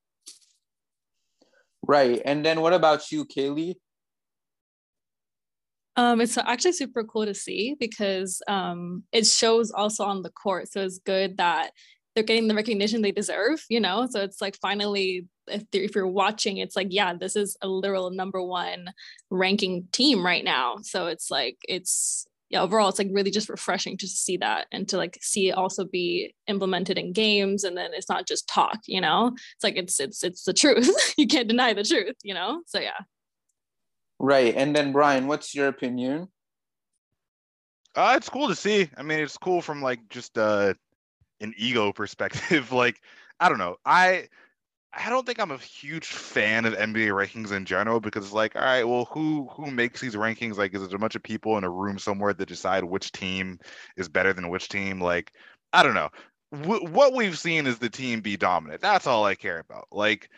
Right. 1.88 2.20
And 2.24 2.44
then 2.44 2.60
what 2.60 2.74
about 2.74 3.10
you, 3.10 3.24
Kaylee? 3.24 3.76
Um, 5.96 6.20
it's 6.20 6.38
actually 6.38 6.72
super 6.72 7.02
cool 7.02 7.24
to 7.24 7.34
see 7.34 7.74
because 7.80 8.40
um, 8.46 9.02
it 9.10 9.26
shows 9.26 9.72
also 9.72 10.04
on 10.04 10.22
the 10.22 10.30
court. 10.30 10.70
So 10.70 10.82
it's 10.82 11.00
good 11.00 11.38
that 11.38 11.70
they're 12.14 12.22
getting 12.22 12.46
the 12.46 12.54
recognition 12.54 13.02
they 13.02 13.10
deserve, 13.10 13.64
you 13.68 13.80
know? 13.80 14.06
So 14.08 14.20
it's 14.20 14.40
like 14.40 14.56
finally, 14.60 15.26
if, 15.48 15.64
if 15.72 15.94
you're 15.94 16.06
watching, 16.06 16.58
it's 16.58 16.76
like, 16.76 16.88
yeah, 16.90 17.14
this 17.14 17.34
is 17.34 17.56
a 17.62 17.68
literal 17.68 18.10
number 18.10 18.42
one 18.42 18.92
ranking 19.30 19.88
team 19.90 20.24
right 20.24 20.44
now. 20.44 20.76
So 20.82 21.06
it's 21.06 21.30
like, 21.30 21.56
it's 21.66 22.26
yeah, 22.50 22.62
overall, 22.62 22.88
it's 22.88 22.98
like 22.98 23.08
really 23.12 23.30
just 23.30 23.48
refreshing 23.48 23.96
to 23.98 24.06
see 24.06 24.38
that 24.38 24.66
and 24.72 24.88
to 24.88 24.96
like 24.96 25.18
see 25.20 25.50
it 25.50 25.52
also 25.52 25.84
be 25.84 26.34
implemented 26.46 26.96
in 26.96 27.12
games. 27.12 27.62
And 27.62 27.76
then 27.76 27.90
it's 27.92 28.08
not 28.08 28.26
just 28.26 28.48
talk, 28.48 28.78
you 28.86 29.00
know, 29.00 29.32
it's 29.56 29.64
like 29.64 29.76
it's 29.76 30.00
it's 30.00 30.24
it's 30.24 30.44
the 30.44 30.54
truth. 30.54 31.14
you 31.18 31.26
can't 31.26 31.48
deny 31.48 31.74
the 31.74 31.84
truth, 31.84 32.16
you 32.22 32.34
know. 32.34 32.62
So 32.66 32.80
yeah. 32.80 32.98
Right, 34.18 34.54
and 34.56 34.74
then 34.74 34.92
Brian, 34.92 35.28
what's 35.28 35.54
your 35.54 35.68
opinion? 35.68 36.28
Uh, 37.94 38.14
it's 38.16 38.28
cool 38.28 38.48
to 38.48 38.54
see. 38.54 38.88
I 38.96 39.02
mean, 39.02 39.20
it's 39.20 39.36
cool 39.36 39.60
from 39.60 39.82
like 39.82 40.00
just 40.08 40.36
uh, 40.38 40.74
an 41.40 41.54
ego 41.56 41.92
perspective. 41.92 42.72
like, 42.72 43.00
I 43.38 43.48
don't 43.48 43.58
know. 43.58 43.76
I 43.84 44.28
I 44.92 45.10
don't 45.10 45.26
think 45.26 45.38
I'm 45.38 45.50
a 45.50 45.58
huge 45.58 46.06
fan 46.06 46.64
of 46.64 46.74
NBA 46.74 47.08
rankings 47.10 47.52
in 47.52 47.64
general 47.66 48.00
because 48.00 48.24
it's 48.24 48.32
like, 48.34 48.56
all 48.56 48.62
right, 48.62 48.84
well, 48.84 49.04
who 49.06 49.46
who 49.52 49.70
makes 49.70 50.00
these 50.00 50.14
rankings? 50.14 50.56
Like, 50.56 50.74
is 50.74 50.82
it 50.82 50.94
a 50.94 50.98
bunch 50.98 51.14
of 51.14 51.22
people 51.22 51.58
in 51.58 51.64
a 51.64 51.70
room 51.70 51.98
somewhere 51.98 52.32
that 52.32 52.46
decide 52.48 52.84
which 52.84 53.12
team 53.12 53.58
is 53.96 54.08
better 54.08 54.32
than 54.32 54.48
which 54.48 54.68
team? 54.68 55.00
Like, 55.00 55.32
I 55.72 55.82
don't 55.82 55.94
know. 55.94 56.08
W- 56.52 56.86
what 56.90 57.12
we've 57.14 57.38
seen 57.38 57.66
is 57.66 57.78
the 57.78 57.90
team 57.90 58.20
be 58.22 58.36
dominant. 58.36 58.80
That's 58.80 59.06
all 59.06 59.24
I 59.26 59.34
care 59.34 59.58
about. 59.58 59.88
Like, 59.92 60.30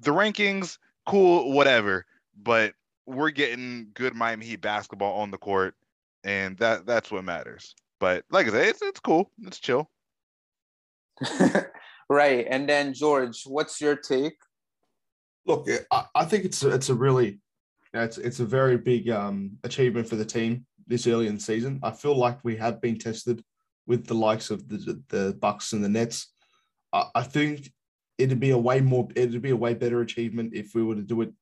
the 0.00 0.10
rankings, 0.12 0.78
cool, 1.06 1.52
whatever. 1.52 2.06
But 2.42 2.74
we're 3.06 3.30
getting 3.30 3.88
good 3.94 4.14
Miami 4.14 4.46
Heat 4.46 4.62
basketball 4.62 5.20
on 5.20 5.30
the 5.30 5.38
court, 5.38 5.74
and 6.24 6.56
that 6.58 6.86
that's 6.86 7.10
what 7.10 7.24
matters. 7.24 7.74
But 8.00 8.24
like 8.30 8.46
I 8.46 8.50
said, 8.50 8.68
it's 8.68 8.82
it's 8.82 9.00
cool. 9.00 9.30
It's 9.42 9.60
chill. 9.60 9.90
Right. 12.08 12.46
And 12.48 12.68
then 12.68 12.94
George, 12.94 13.42
what's 13.44 13.80
your 13.80 13.96
take? 13.96 14.36
Look, 15.46 15.68
I, 15.90 16.04
I 16.14 16.24
think 16.24 16.44
it's 16.44 16.62
a, 16.62 16.70
it's 16.70 16.88
a 16.88 16.94
really 16.94 17.40
it's 17.94 18.18
it's 18.18 18.40
a 18.40 18.44
very 18.44 18.76
big 18.76 19.08
um, 19.10 19.52
achievement 19.64 20.08
for 20.08 20.16
the 20.16 20.24
team 20.24 20.66
this 20.86 21.06
early 21.06 21.26
in 21.26 21.36
the 21.36 21.40
season. 21.40 21.80
I 21.82 21.90
feel 21.90 22.16
like 22.16 22.38
we 22.44 22.56
have 22.56 22.80
been 22.80 22.98
tested 22.98 23.42
with 23.86 24.06
the 24.06 24.14
likes 24.14 24.50
of 24.50 24.68
the 24.68 25.02
the 25.08 25.36
Bucks 25.40 25.72
and 25.72 25.84
the 25.84 25.88
Nets. 25.88 26.32
I, 26.92 27.04
I 27.14 27.22
think 27.22 27.72
it'd 28.18 28.40
be 28.40 28.50
a 28.50 28.58
way 28.58 28.80
more 28.80 29.08
it'd 29.14 29.42
be 29.42 29.50
a 29.50 29.56
way 29.56 29.74
better 29.74 30.00
achievement 30.00 30.54
if 30.54 30.74
we 30.74 30.82
were 30.82 30.96
to 30.96 31.02
do 31.02 31.22
it 31.22 31.32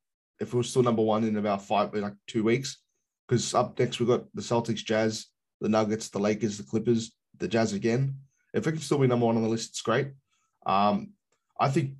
if 0.40 0.52
we 0.52 0.58
were 0.58 0.62
still 0.62 0.82
number 0.82 1.02
one 1.02 1.25
in 1.25 1.37
about 1.37 1.64
five 1.64 1.94
like 1.94 2.14
two 2.26 2.44
weeks. 2.44 2.78
Because 3.26 3.54
up 3.54 3.78
next 3.78 3.99
we've 3.99 4.08
got 4.08 4.25
the 4.35 4.42
Celtics, 4.42 4.85
Jazz, 4.85 5.26
the 5.61 5.68
Nuggets, 5.68 6.11
the 6.11 6.20
Lakers, 6.20 6.58
the 6.58 6.64
Clippers, 6.64 7.12
the 7.38 7.49
Jazz 7.49 7.73
again. 7.73 8.16
If 8.54 8.66
we 8.66 8.73
can 8.73 8.80
still 8.80 8.99
be 8.99 9.08
number 9.08 9.26
one 9.26 9.37
on 9.37 9.42
the 9.42 9.49
list, 9.49 9.70
it's 9.70 9.82
great. 9.82 10.08
Um, 10.66 11.12
I 11.58 11.70
think 11.70 11.92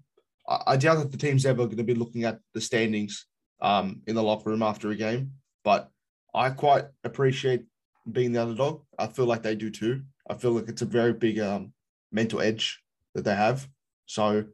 I 0.49 0.77
doubt 0.77 0.99
that 0.99 1.11
the 1.11 1.17
team's 1.17 1.47
ever 1.47 1.65
going 1.65 1.79
to 1.79 1.85
be 1.85 1.95
looking 1.95 2.25
at 2.25 2.39
the 2.53 2.61
standings 2.61 3.27
um, 3.61 4.03
in 4.07 4.15
the 4.15 4.23
locker 4.23 4.51
room 4.51 4.63
after 4.63 4.91
a 4.91 4.97
game, 4.97 5.33
but 5.65 5.91
I 6.35 6.51
quite 6.51 6.85
appreciate 7.05 7.65
being 8.13 8.33
the 8.33 8.43
underdog. 8.43 8.83
I 8.99 9.07
feel 9.07 9.25
like 9.25 9.43
they 9.43 9.55
do 9.55 9.71
too. 9.71 10.03
I 10.29 10.35
feel 10.35 10.53
like 10.53 10.69
it's 10.69 10.83
a 10.83 10.87
very 10.87 11.13
big 11.13 11.39
um, 11.41 11.73
mental 12.13 12.41
edge 12.41 12.81
that 13.15 13.25
they 13.25 13.35
have. 13.35 13.67
So, 14.07 14.45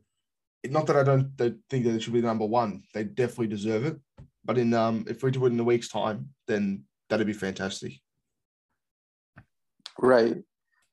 not 0.66 0.86
that 0.86 0.96
I 0.96 1.02
don't 1.02 1.32
think 1.36 1.84
that 1.84 1.94
it 1.94 2.02
should 2.02 2.12
be 2.12 2.22
number 2.22 2.46
one. 2.46 2.84
They 2.94 3.04
definitely 3.04 3.48
deserve 3.48 3.84
it. 3.84 3.98
But 4.44 4.58
in 4.58 4.72
um, 4.74 5.04
if 5.08 5.22
we 5.22 5.30
do 5.30 5.44
it 5.46 5.52
in 5.52 5.60
a 5.60 5.64
week's 5.64 5.88
time, 5.88 6.30
then 6.46 6.84
that'd 7.08 7.26
be 7.26 7.32
fantastic. 7.32 7.92
Right. 9.98 10.36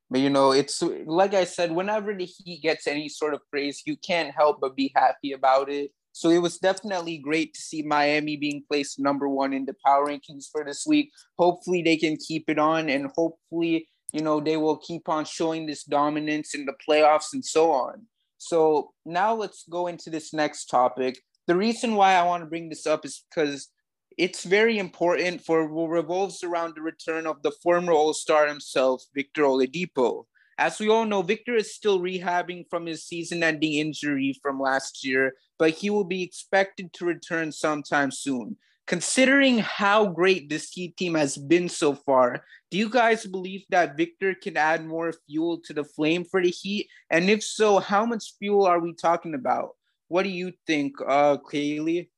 But 0.09 0.21
you 0.21 0.29
know, 0.29 0.51
it's 0.51 0.81
like 1.05 1.33
I 1.33 1.43
said, 1.43 1.71
whenever 1.71 2.15
the 2.15 2.25
Heat 2.25 2.61
gets 2.61 2.87
any 2.87 3.09
sort 3.09 3.33
of 3.33 3.41
praise, 3.51 3.83
you 3.85 3.95
can't 3.97 4.33
help 4.33 4.59
but 4.59 4.75
be 4.75 4.91
happy 4.95 5.33
about 5.33 5.69
it. 5.69 5.91
So 6.11 6.29
it 6.29 6.39
was 6.39 6.57
definitely 6.57 7.17
great 7.17 7.53
to 7.53 7.61
see 7.61 7.83
Miami 7.83 8.35
being 8.35 8.63
placed 8.67 8.99
number 8.99 9.29
one 9.29 9.53
in 9.53 9.65
the 9.65 9.75
power 9.85 10.07
rankings 10.07 10.45
for 10.51 10.65
this 10.65 10.85
week. 10.85 11.11
Hopefully 11.37 11.83
they 11.83 11.97
can 11.97 12.17
keep 12.17 12.49
it 12.49 12.57
on 12.57 12.89
and 12.89 13.11
hopefully, 13.15 13.87
you 14.11 14.21
know, 14.21 14.39
they 14.39 14.57
will 14.57 14.77
keep 14.77 15.07
on 15.07 15.25
showing 15.25 15.65
this 15.65 15.83
dominance 15.83 16.55
in 16.55 16.65
the 16.65 16.73
playoffs 16.87 17.33
and 17.33 17.45
so 17.45 17.71
on. 17.71 18.07
So 18.39 18.93
now 19.05 19.35
let's 19.35 19.65
go 19.69 19.87
into 19.87 20.09
this 20.09 20.33
next 20.33 20.65
topic. 20.65 21.19
The 21.47 21.55
reason 21.55 21.95
why 21.95 22.13
I 22.15 22.23
want 22.23 22.41
to 22.41 22.49
bring 22.49 22.69
this 22.69 22.87
up 22.87 23.05
is 23.05 23.23
because 23.29 23.69
it's 24.19 24.43
very 24.43 24.77
important 24.77 25.39
for 25.39 25.65
what 25.65 25.87
revolves 25.87 26.43
around 26.43 26.75
the 26.75 26.81
return 26.81 27.25
of 27.25 27.41
the 27.41 27.53
former 27.63 27.93
All-Star 27.93 28.47
himself, 28.47 29.01
Victor 29.15 29.43
Oladipo. 29.43 30.25
As 30.57 30.77
we 30.77 30.89
all 30.89 31.05
know, 31.05 31.21
Victor 31.21 31.55
is 31.55 31.73
still 31.73 32.01
rehabbing 32.01 32.65
from 32.69 32.85
his 32.85 33.05
season-ending 33.05 33.75
injury 33.75 34.37
from 34.41 34.59
last 34.59 35.05
year, 35.05 35.35
but 35.57 35.71
he 35.71 35.89
will 35.89 36.03
be 36.03 36.21
expected 36.21 36.91
to 36.91 37.05
return 37.05 37.53
sometime 37.53 38.11
soon. 38.11 38.57
Considering 38.87 39.59
how 39.59 40.07
great 40.07 40.49
this 40.49 40.69
Heat 40.71 40.97
team 40.97 41.15
has 41.15 41.37
been 41.37 41.69
so 41.69 41.95
far, 41.95 42.43
do 42.69 42.77
you 42.77 42.89
guys 42.89 43.25
believe 43.25 43.63
that 43.69 43.95
Victor 43.95 44.33
can 44.33 44.57
add 44.57 44.85
more 44.85 45.13
fuel 45.29 45.61
to 45.63 45.71
the 45.71 45.85
flame 45.85 46.25
for 46.25 46.43
the 46.43 46.49
Heat? 46.49 46.89
And 47.09 47.29
if 47.29 47.41
so, 47.41 47.79
how 47.79 48.05
much 48.05 48.33
fuel 48.37 48.65
are 48.65 48.79
we 48.79 48.93
talking 48.93 49.33
about? 49.33 49.77
What 50.09 50.23
do 50.23 50.29
you 50.29 50.51
think, 50.67 50.95
uh, 51.07 51.37
Kaylee? 51.37 52.09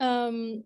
Um, 0.00 0.64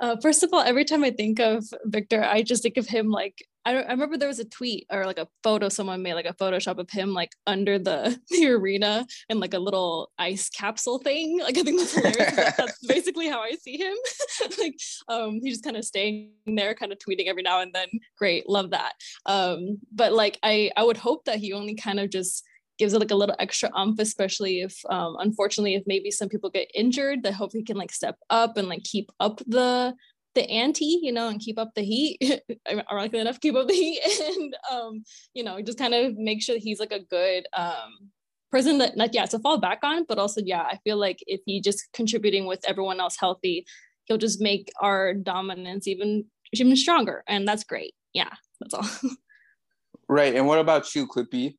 uh, 0.00 0.16
first 0.22 0.42
of 0.42 0.50
all, 0.52 0.60
every 0.60 0.84
time 0.84 1.02
I 1.02 1.10
think 1.10 1.40
of 1.40 1.64
Victor, 1.84 2.22
I 2.22 2.42
just 2.42 2.62
think 2.62 2.76
of 2.76 2.86
him 2.86 3.10
like 3.10 3.44
I, 3.68 3.82
I 3.82 3.90
remember 3.90 4.16
there 4.16 4.28
was 4.28 4.38
a 4.38 4.46
tweet 4.46 4.86
or 4.90 5.04
like 5.04 5.18
a 5.18 5.28
photo 5.42 5.68
someone 5.68 6.02
made, 6.02 6.14
like 6.14 6.24
a 6.24 6.32
Photoshop 6.32 6.78
of 6.78 6.88
him 6.88 7.12
like 7.12 7.32
under 7.46 7.78
the 7.78 8.18
the 8.30 8.48
arena 8.48 9.06
in 9.28 9.40
like 9.40 9.52
a 9.52 9.58
little 9.58 10.10
ice 10.18 10.48
capsule 10.48 10.98
thing. 10.98 11.40
Like 11.40 11.58
I 11.58 11.62
think 11.62 11.78
that's 11.78 11.94
hilarious. 11.94 12.36
that, 12.36 12.56
that's 12.56 12.78
basically 12.86 13.28
how 13.28 13.40
I 13.40 13.52
see 13.60 13.76
him. 13.76 13.94
like 14.58 14.74
um, 15.08 15.40
he's 15.42 15.54
just 15.54 15.64
kind 15.64 15.76
of 15.76 15.84
staying 15.84 16.30
there, 16.46 16.74
kind 16.74 16.92
of 16.92 16.98
tweeting 16.98 17.26
every 17.26 17.42
now 17.42 17.60
and 17.60 17.72
then. 17.74 17.88
Great, 18.16 18.48
love 18.48 18.70
that. 18.70 18.94
Um, 19.26 19.78
but 19.92 20.12
like 20.12 20.38
I 20.42 20.70
I 20.76 20.82
would 20.82 20.96
hope 20.96 21.26
that 21.26 21.38
he 21.38 21.52
only 21.52 21.74
kind 21.74 22.00
of 22.00 22.08
just 22.08 22.44
gives 22.78 22.94
it 22.94 23.00
like 23.00 23.10
a 23.10 23.16
little 23.16 23.36
extra 23.38 23.70
umph, 23.74 23.98
especially 23.98 24.60
if 24.60 24.78
um, 24.88 25.16
unfortunately 25.18 25.74
if 25.74 25.82
maybe 25.86 26.10
some 26.10 26.28
people 26.28 26.50
get 26.50 26.70
injured, 26.74 27.22
that 27.22 27.34
hopefully 27.34 27.64
can 27.64 27.76
like 27.76 27.92
step 27.92 28.16
up 28.30 28.56
and 28.56 28.68
like 28.68 28.84
keep 28.84 29.10
up 29.20 29.40
the 29.46 29.94
the 30.34 30.48
ante, 30.48 31.00
you 31.02 31.10
know, 31.10 31.28
and 31.28 31.40
keep 31.40 31.58
up 31.58 31.72
the 31.74 31.82
heat. 31.82 32.18
Ironically 32.90 33.18
enough, 33.18 33.40
keep 33.40 33.56
up 33.56 33.66
the 33.66 33.74
heat 33.74 34.00
and 34.36 34.56
um, 34.70 35.02
you 35.34 35.42
know, 35.42 35.60
just 35.60 35.78
kind 35.78 35.94
of 35.94 36.16
make 36.16 36.42
sure 36.42 36.56
he's 36.58 36.80
like 36.80 36.92
a 36.92 37.04
good 37.04 37.46
um 37.52 38.10
person 38.50 38.78
that 38.78 38.96
not 38.96 39.14
yeah 39.14 39.26
to 39.26 39.38
fall 39.38 39.58
back 39.58 39.80
on, 39.82 40.04
but 40.08 40.18
also 40.18 40.40
yeah, 40.44 40.62
I 40.62 40.78
feel 40.84 40.96
like 40.96 41.18
if 41.26 41.40
he 41.46 41.60
just 41.60 41.88
contributing 41.92 42.46
with 42.46 42.60
everyone 42.66 43.00
else 43.00 43.16
healthy, 43.18 43.66
he'll 44.06 44.18
just 44.18 44.40
make 44.40 44.70
our 44.80 45.14
dominance 45.14 45.86
even 45.86 46.24
even 46.52 46.76
stronger, 46.76 47.24
and 47.26 47.46
that's 47.46 47.64
great. 47.64 47.94
Yeah, 48.14 48.30
that's 48.60 48.74
all. 48.74 49.10
right, 50.08 50.34
and 50.34 50.46
what 50.46 50.58
about 50.58 50.94
you, 50.94 51.06
Clippy? 51.06 51.56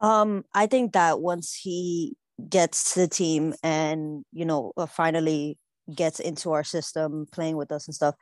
Um, 0.00 0.44
I 0.54 0.66
think 0.66 0.92
that 0.92 1.20
once 1.20 1.54
he 1.54 2.16
gets 2.48 2.94
to 2.94 3.00
the 3.00 3.08
team 3.08 3.54
and 3.62 4.24
you 4.32 4.46
know 4.46 4.72
uh, 4.76 4.86
finally 4.86 5.58
gets 5.94 6.20
into 6.20 6.52
our 6.52 6.64
system, 6.64 7.26
playing 7.32 7.56
with 7.56 7.72
us 7.72 7.86
and 7.86 7.94
stuff, 7.94 8.14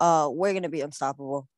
uh, 0.00 0.28
we're 0.30 0.52
gonna 0.52 0.68
be 0.68 0.80
unstoppable. 0.82 1.48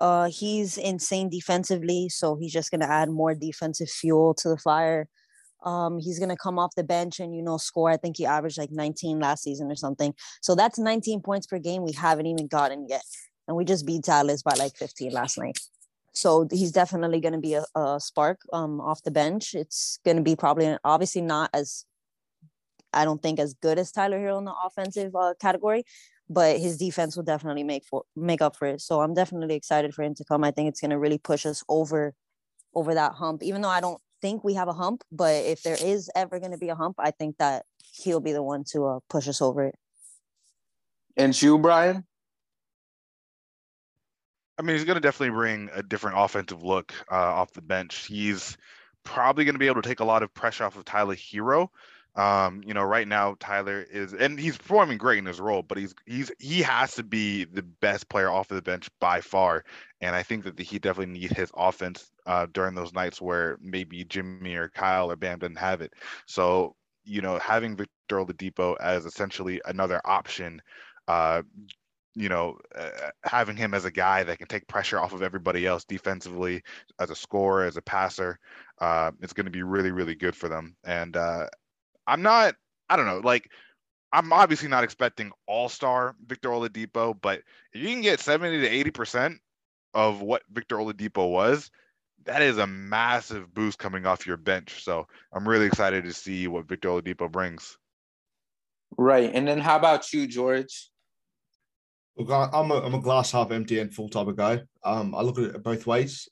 Uh, 0.00 0.30
he's 0.30 0.78
insane 0.78 1.28
defensively, 1.30 2.08
so 2.08 2.36
he's 2.36 2.52
just 2.52 2.70
gonna 2.70 2.86
add 2.86 3.10
more 3.10 3.34
defensive 3.34 3.90
fuel 3.90 4.34
to 4.34 4.48
the 4.48 4.58
fire. 4.58 5.08
Um, 5.64 5.98
he's 6.00 6.18
gonna 6.18 6.36
come 6.36 6.58
off 6.58 6.74
the 6.76 6.84
bench 6.84 7.20
and 7.20 7.34
you 7.36 7.42
know 7.42 7.58
score. 7.58 7.90
I 7.90 7.96
think 7.98 8.16
he 8.18 8.26
averaged 8.26 8.58
like 8.58 8.72
19 8.72 9.20
last 9.20 9.44
season 9.44 9.70
or 9.70 9.76
something. 9.76 10.14
So 10.42 10.54
that's 10.54 10.78
19 10.78 11.22
points 11.22 11.46
per 11.46 11.58
game 11.58 11.82
we 11.84 11.92
haven't 11.92 12.26
even 12.26 12.48
gotten 12.48 12.86
yet, 12.88 13.04
and 13.48 13.56
we 13.56 13.64
just 13.64 13.86
beat 13.86 14.04
Dallas 14.04 14.42
by 14.42 14.54
like 14.54 14.76
15 14.76 15.12
last 15.12 15.38
night 15.38 15.58
so 16.12 16.46
he's 16.50 16.72
definitely 16.72 17.20
going 17.20 17.34
to 17.34 17.38
be 17.38 17.54
a, 17.54 17.64
a, 17.74 18.00
spark 18.00 18.40
um, 18.52 18.80
off 18.80 19.02
the 19.02 19.10
bench. 19.10 19.54
It's 19.54 20.00
going 20.04 20.16
to 20.16 20.22
be 20.22 20.36
probably 20.36 20.76
obviously 20.84 21.22
not 21.22 21.50
as 21.54 21.84
I 22.92 23.04
don't 23.04 23.22
think 23.22 23.38
as 23.38 23.54
good 23.54 23.78
as 23.78 23.92
Tyler 23.92 24.18
Herro 24.18 24.38
in 24.38 24.44
the 24.44 24.54
offensive 24.64 25.14
uh, 25.14 25.34
category, 25.40 25.84
but 26.28 26.58
his 26.58 26.76
defense 26.76 27.16
will 27.16 27.22
definitely 27.22 27.62
make 27.62 27.84
for 27.84 28.02
make 28.16 28.42
up 28.42 28.56
for 28.56 28.66
it. 28.66 28.80
So 28.80 29.00
I'm 29.00 29.14
definitely 29.14 29.54
excited 29.54 29.94
for 29.94 30.02
him 30.02 30.14
to 30.16 30.24
come. 30.24 30.42
I 30.42 30.50
think 30.50 30.68
it's 30.68 30.80
going 30.80 30.90
to 30.90 30.98
really 30.98 31.18
push 31.18 31.46
us 31.46 31.62
over 31.68 32.14
over 32.74 32.94
that 32.94 33.12
hump. 33.12 33.42
Even 33.42 33.62
though 33.62 33.68
I 33.68 33.80
don't 33.80 34.00
think 34.20 34.42
we 34.42 34.54
have 34.54 34.68
a 34.68 34.72
hump, 34.72 35.02
but 35.12 35.44
if 35.44 35.62
there 35.62 35.76
is 35.80 36.10
ever 36.16 36.40
going 36.40 36.52
to 36.52 36.58
be 36.58 36.68
a 36.68 36.74
hump, 36.74 36.96
I 36.98 37.12
think 37.12 37.38
that 37.38 37.64
he'll 37.94 38.20
be 38.20 38.32
the 38.32 38.42
one 38.42 38.64
to 38.72 38.86
uh, 38.86 38.98
push 39.08 39.28
us 39.28 39.40
over 39.40 39.64
it. 39.64 39.76
And 41.16 41.40
you, 41.40 41.58
Brian? 41.58 42.04
I 44.60 44.62
mean, 44.62 44.76
he's 44.76 44.84
going 44.84 44.96
to 44.96 45.00
definitely 45.00 45.34
bring 45.34 45.70
a 45.72 45.82
different 45.82 46.18
offensive 46.18 46.62
look 46.62 46.92
uh, 47.10 47.14
off 47.14 47.54
the 47.54 47.62
bench. 47.62 48.04
He's 48.04 48.58
probably 49.04 49.46
going 49.46 49.54
to 49.54 49.58
be 49.58 49.68
able 49.68 49.80
to 49.80 49.88
take 49.88 50.00
a 50.00 50.04
lot 50.04 50.22
of 50.22 50.34
pressure 50.34 50.64
off 50.64 50.76
of 50.76 50.84
Tyler 50.84 51.14
Herro. 51.14 51.68
Um, 52.14 52.62
you 52.66 52.74
know, 52.74 52.82
right 52.82 53.08
now 53.08 53.36
Tyler 53.40 53.86
is, 53.90 54.12
and 54.12 54.38
he's 54.38 54.58
performing 54.58 54.98
great 54.98 55.16
in 55.16 55.24
his 55.24 55.40
role, 55.40 55.62
but 55.62 55.78
he's 55.78 55.94
he's 56.04 56.30
he 56.38 56.60
has 56.60 56.94
to 56.96 57.02
be 57.02 57.44
the 57.44 57.62
best 57.62 58.10
player 58.10 58.28
off 58.28 58.50
of 58.50 58.56
the 58.56 58.62
bench 58.62 58.90
by 59.00 59.22
far. 59.22 59.64
And 60.02 60.14
I 60.14 60.22
think 60.22 60.44
that 60.44 60.58
the, 60.58 60.64
he 60.64 60.78
definitely 60.78 61.18
need 61.18 61.32
his 61.32 61.50
offense 61.56 62.10
uh, 62.26 62.46
during 62.52 62.74
those 62.74 62.92
nights 62.92 63.18
where 63.18 63.56
maybe 63.62 64.04
Jimmy 64.04 64.56
or 64.56 64.68
Kyle 64.68 65.10
or 65.10 65.16
Bam 65.16 65.38
didn't 65.38 65.56
have 65.56 65.80
it. 65.80 65.94
So 66.26 66.76
you 67.04 67.22
know, 67.22 67.38
having 67.38 67.76
Victor 67.76 67.90
Oladipo 68.10 68.76
as 68.78 69.06
essentially 69.06 69.62
another 69.64 70.02
option 70.04 70.60
uh, 71.08 71.42
you 72.20 72.28
know, 72.28 72.58
uh, 72.74 72.90
having 73.24 73.56
him 73.56 73.72
as 73.72 73.86
a 73.86 73.90
guy 73.90 74.22
that 74.22 74.36
can 74.36 74.46
take 74.46 74.68
pressure 74.68 75.00
off 75.00 75.14
of 75.14 75.22
everybody 75.22 75.66
else 75.66 75.84
defensively, 75.84 76.62
as 76.98 77.08
a 77.08 77.14
scorer, 77.14 77.64
as 77.64 77.78
a 77.78 77.82
passer, 77.82 78.38
uh, 78.78 79.10
it's 79.22 79.32
going 79.32 79.46
to 79.46 79.50
be 79.50 79.62
really, 79.62 79.90
really 79.90 80.14
good 80.14 80.36
for 80.36 80.48
them. 80.50 80.76
And 80.84 81.16
uh, 81.16 81.46
I'm 82.06 82.20
not, 82.20 82.56
I 82.90 82.96
don't 82.96 83.06
know, 83.06 83.22
like 83.24 83.48
I'm 84.12 84.34
obviously 84.34 84.68
not 84.68 84.84
expecting 84.84 85.32
all 85.46 85.70
star 85.70 86.14
Victor 86.26 86.50
Oladipo, 86.50 87.18
but 87.18 87.40
if 87.72 87.80
you 87.80 87.88
can 87.88 88.02
get 88.02 88.20
70 88.20 88.60
to 88.60 88.68
80 88.68 88.90
percent 88.90 89.38
of 89.94 90.20
what 90.20 90.42
Victor 90.52 90.76
Oladipo 90.76 91.30
was, 91.30 91.70
that 92.26 92.42
is 92.42 92.58
a 92.58 92.66
massive 92.66 93.52
boost 93.54 93.78
coming 93.78 94.04
off 94.04 94.26
your 94.26 94.36
bench. 94.36 94.84
So 94.84 95.06
I'm 95.32 95.48
really 95.48 95.66
excited 95.66 96.04
to 96.04 96.12
see 96.12 96.48
what 96.48 96.68
Victor 96.68 96.90
Oladipo 96.90 97.32
brings. 97.32 97.78
Right, 98.98 99.30
and 99.32 99.48
then 99.48 99.58
how 99.58 99.76
about 99.76 100.12
you, 100.12 100.26
George? 100.26 100.89
Look, 102.16 102.30
I'm 102.30 102.70
a, 102.70 102.74
I'm 102.74 102.94
a 102.94 103.00
glass 103.00 103.32
half 103.32 103.50
empty 103.50 103.78
and 103.78 103.92
full 103.92 104.08
type 104.08 104.26
of 104.26 104.36
guy. 104.36 104.62
Um, 104.84 105.14
I 105.14 105.22
look 105.22 105.38
at 105.38 105.54
it 105.54 105.62
both 105.62 105.86
ways. 105.86 106.28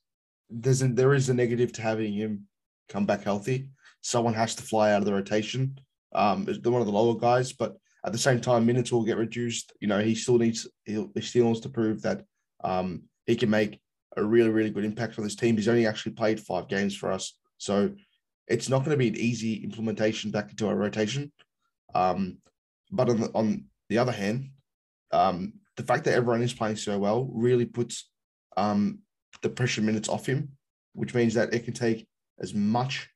There's 0.50 0.82
a, 0.82 0.88
there 0.88 1.14
is 1.14 1.28
a 1.28 1.34
negative 1.34 1.72
to 1.74 1.82
having 1.82 2.12
him 2.12 2.46
come 2.88 3.06
back 3.06 3.22
healthy. 3.22 3.68
Someone 4.02 4.34
has 4.34 4.54
to 4.56 4.62
fly 4.62 4.92
out 4.92 5.00
of 5.00 5.06
the 5.06 5.14
rotation. 5.14 5.78
Um, 6.14 6.44
they're 6.44 6.72
one 6.72 6.80
of 6.80 6.86
the 6.86 6.92
lower 6.92 7.14
guys, 7.14 7.52
but 7.52 7.76
at 8.04 8.12
the 8.12 8.18
same 8.18 8.40
time, 8.40 8.64
minutes 8.64 8.92
will 8.92 9.04
get 9.04 9.18
reduced. 9.18 9.72
You 9.80 9.88
know, 9.88 10.00
he 10.00 10.14
still 10.14 10.38
needs 10.38 10.66
he 10.84 11.06
still 11.20 11.46
wants 11.46 11.60
to 11.60 11.68
prove 11.68 12.02
that 12.02 12.24
um, 12.64 13.02
he 13.26 13.36
can 13.36 13.50
make 13.50 13.80
a 14.16 14.24
really 14.24 14.50
really 14.50 14.70
good 14.70 14.84
impact 14.84 15.18
on 15.18 15.24
this 15.24 15.36
team. 15.36 15.56
He's 15.56 15.68
only 15.68 15.86
actually 15.86 16.12
played 16.12 16.40
five 16.40 16.68
games 16.68 16.96
for 16.96 17.12
us, 17.12 17.34
so 17.58 17.90
it's 18.46 18.68
not 18.68 18.78
going 18.78 18.92
to 18.92 18.96
be 18.96 19.08
an 19.08 19.16
easy 19.16 19.62
implementation 19.64 20.30
back 20.30 20.50
into 20.50 20.68
our 20.68 20.76
rotation. 20.76 21.32
Um, 21.94 22.38
but 22.90 23.10
on 23.10 23.20
the, 23.20 23.30
on 23.34 23.64
the 23.90 23.98
other 23.98 24.12
hand, 24.12 24.50
um, 25.12 25.54
the 25.78 25.84
fact 25.84 26.04
that 26.04 26.14
everyone 26.14 26.42
is 26.42 26.52
playing 26.52 26.74
so 26.74 26.98
well 26.98 27.30
really 27.32 27.64
puts 27.64 28.10
um, 28.56 28.98
the 29.42 29.48
pressure 29.48 29.80
minutes 29.80 30.08
off 30.08 30.26
him, 30.26 30.50
which 30.92 31.14
means 31.14 31.34
that 31.34 31.54
it 31.54 31.64
can 31.64 31.72
take 31.72 32.06
as 32.40 32.52
much 32.52 33.08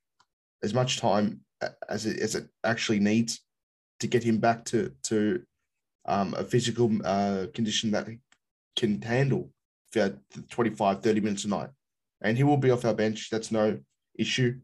as 0.63 0.73
much 0.73 0.97
time 0.97 1.41
as 1.89 2.05
it, 2.05 2.19
as 2.19 2.35
it 2.35 2.47
actually 2.63 3.01
needs 3.01 3.41
to 3.99 4.07
get 4.07 4.23
him 4.23 4.37
back 4.37 4.63
to 4.63 4.93
to 5.03 5.43
um, 6.05 6.33
a 6.37 6.43
physical 6.43 6.89
uh, 7.03 7.47
condition 7.53 7.91
that 7.91 8.07
he 8.07 8.19
can 8.77 9.01
handle 9.01 9.49
for 9.91 10.17
25, 10.49 11.03
30 11.03 11.19
minutes 11.19 11.45
a 11.45 11.49
night. 11.49 11.69
And 12.21 12.37
he 12.37 12.43
will 12.43 12.57
be 12.57 12.71
off 12.71 12.85
our 12.85 12.93
bench. 12.93 13.29
That's 13.29 13.51
no 13.51 13.77
issue. 14.17 14.59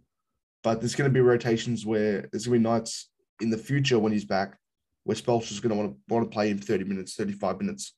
But 0.63 0.79
there's 0.79 0.95
going 0.95 1.09
to 1.09 1.13
be 1.13 1.21
rotations 1.21 1.85
where 1.85 2.27
there's 2.31 2.47
going 2.47 2.61
to 2.61 2.69
be 2.69 2.73
nights 2.73 3.09
in 3.41 3.49
the 3.49 3.57
future 3.57 3.99
when 3.99 4.11
he's 4.11 4.25
back 4.25 4.58
where 5.09 5.39
is 5.39 5.59
going 5.59 5.69
to 5.71 5.75
want 5.75 5.91
to 5.91 6.13
want 6.13 6.29
to 6.29 6.33
play 6.33 6.49
him 6.49 6.59
30 6.59 6.83
minutes, 6.83 7.15
35 7.15 7.59
minutes. 7.59 7.95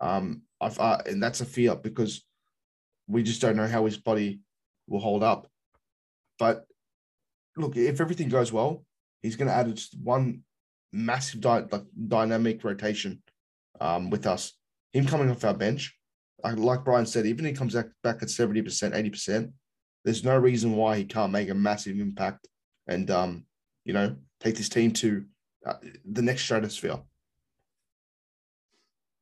Um, 0.00 0.42
I've, 0.60 0.78
uh, 0.80 0.98
and 1.06 1.22
that's 1.22 1.40
a 1.40 1.44
fear 1.44 1.76
because 1.76 2.24
we 3.06 3.22
just 3.22 3.40
don't 3.40 3.56
know 3.56 3.68
how 3.68 3.84
his 3.84 3.96
body 3.96 4.40
will 4.88 4.98
hold 4.98 5.22
up. 5.22 5.46
But 6.38 6.64
look, 7.56 7.76
if 7.76 8.00
everything 8.00 8.28
goes 8.28 8.52
well, 8.52 8.84
he's 9.22 9.36
going 9.36 9.46
to 9.46 9.54
add 9.54 9.74
just 9.76 9.96
one 10.02 10.42
massive 10.92 11.40
dy- 11.40 11.66
like 11.70 11.84
dynamic 12.08 12.64
rotation 12.64 13.22
um, 13.80 14.10
with 14.10 14.26
us. 14.26 14.52
Him 14.92 15.06
coming 15.06 15.30
off 15.30 15.44
our 15.44 15.54
bench, 15.54 15.94
like 16.42 16.84
Brian 16.84 17.06
said, 17.06 17.26
even 17.26 17.46
if 17.46 17.52
he 17.52 17.56
comes 17.56 17.74
back, 17.74 17.86
back 18.02 18.22
at 18.22 18.28
70%, 18.28 18.64
80%, 18.64 19.52
there's 20.04 20.24
no 20.24 20.36
reason 20.36 20.74
why 20.74 20.96
he 20.96 21.04
can't 21.04 21.30
make 21.30 21.50
a 21.50 21.54
massive 21.54 21.98
impact 22.00 22.48
and, 22.88 23.08
um, 23.10 23.44
you 23.84 23.92
know, 23.92 24.16
take 24.40 24.56
this 24.56 24.68
team 24.68 24.90
to 24.92 25.24
uh, 25.66 25.74
the 26.04 26.22
next 26.22 26.42
stratosphere. 26.42 27.00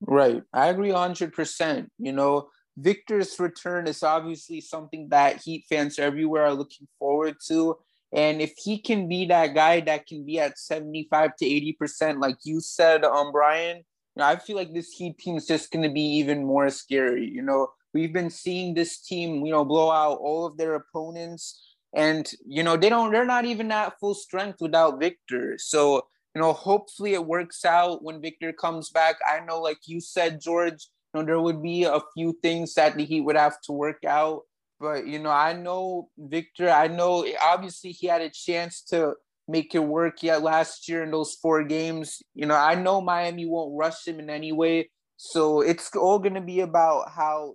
Right. 0.01 0.43
I 0.53 0.69
agree 0.69 0.91
100%. 0.91 1.89
You 1.99 2.13
know, 2.13 2.49
Victor's 2.77 3.39
return 3.41 3.89
is 3.89 4.03
obviously 4.03 4.61
something 4.61 5.09
that 5.11 5.43
Heat 5.43 5.65
fans 5.69 5.99
everywhere 5.99 6.45
are 6.45 6.55
looking 6.55 6.87
forward 6.99 7.37
to. 7.49 7.77
And 8.13 8.41
if 8.41 8.55
he 8.57 8.79
can 8.79 9.09
be 9.09 9.27
that 9.27 9.55
guy 9.55 9.81
that 9.81 10.07
can 10.07 10.25
be 10.25 10.39
at 10.39 10.59
75 10.59 11.37
to 11.37 11.45
80%, 11.45 12.21
like 12.23 12.37
you 12.45 12.61
said, 12.61 13.05
um, 13.05 13.33
Brian, 13.33 13.79
you 13.79 13.85
know, 14.17 14.25
I 14.25 14.37
feel 14.37 14.57
like 14.57 14.73
this 14.73 14.91
Heat 14.91 15.19
team 15.19 15.37
is 15.37 15.47
just 15.47 15.71
going 15.71 15.83
to 15.83 15.91
be 15.91 16.17
even 16.19 16.45
more 16.45 16.71
scary. 16.71 17.27
You 17.27 17.43
know, 17.43 17.69
we've 17.93 18.13
been 18.13 18.31
seeing 18.31 18.75
this 18.75 19.01
team, 19.01 19.45
you 19.45 19.53
know, 19.53 19.65
blow 19.65 19.91
out 19.91 20.19
all 20.19 20.47
of 20.47 20.57
their 20.57 20.75
opponents. 20.75 21.77
And, 21.95 22.31
you 22.47 22.63
know, 22.63 22.77
they 22.77 22.89
don't, 22.89 23.13
they're 23.13 23.25
not 23.25 23.45
even 23.45 23.73
at 23.73 23.99
full 23.99 24.15
strength 24.15 24.61
without 24.61 25.01
Victor. 25.01 25.57
So, 25.59 26.07
you 26.39 26.45
know, 26.45 26.53
hopefully 26.53 27.15
it 27.15 27.27
works 27.27 27.65
out 27.65 28.05
when 28.05 28.23
Victor 28.23 28.53
comes 28.53 28.91
back. 28.91 29.17
I 29.27 29.41
know, 29.41 29.61
like 29.61 29.79
you 29.87 30.01
said, 30.01 30.41
George, 30.41 30.87
you 31.13 31.21
know, 31.21 31.27
there 31.27 31.41
would 31.41 31.61
be 31.61 31.83
a 31.83 31.99
few 32.15 32.39
things 32.41 32.75
that 32.75 32.97
the 32.97 33.05
Heat 33.05 33.23
would 33.23 33.37
have 33.37 33.61
to 33.63 33.73
work 33.73 34.05
out. 34.07 34.43
But, 34.79 35.09
you 35.09 35.19
know, 35.19 35.33
I 35.33 35.55
know 35.55 36.11
Victor, 36.17 36.71
I 36.71 36.87
know 36.87 37.27
obviously 37.43 37.91
he 37.91 38.07
had 38.07 38.23
a 38.23 38.31
chance 38.31 38.83
to 38.91 39.15
make 39.49 39.75
it 39.75 39.81
work 39.81 40.23
yet 40.23 40.41
last 40.41 40.89
year 40.89 41.03
in 41.03 41.11
those 41.11 41.35
four 41.43 41.65
games. 41.65 42.23
You 42.37 42.47
know, 42.47 42.55
I 42.55 42.77
know 42.77 43.01
Miami 43.01 43.45
won't 43.45 43.77
rush 43.77 44.07
him 44.07 44.21
in 44.21 44.31
any 44.31 44.53
way. 44.53 44.91
So 45.17 45.61
it's 45.61 45.91
all 45.97 46.21
going 46.21 46.35
to 46.35 46.41
be 46.41 46.61
about 46.61 47.11
how 47.11 47.55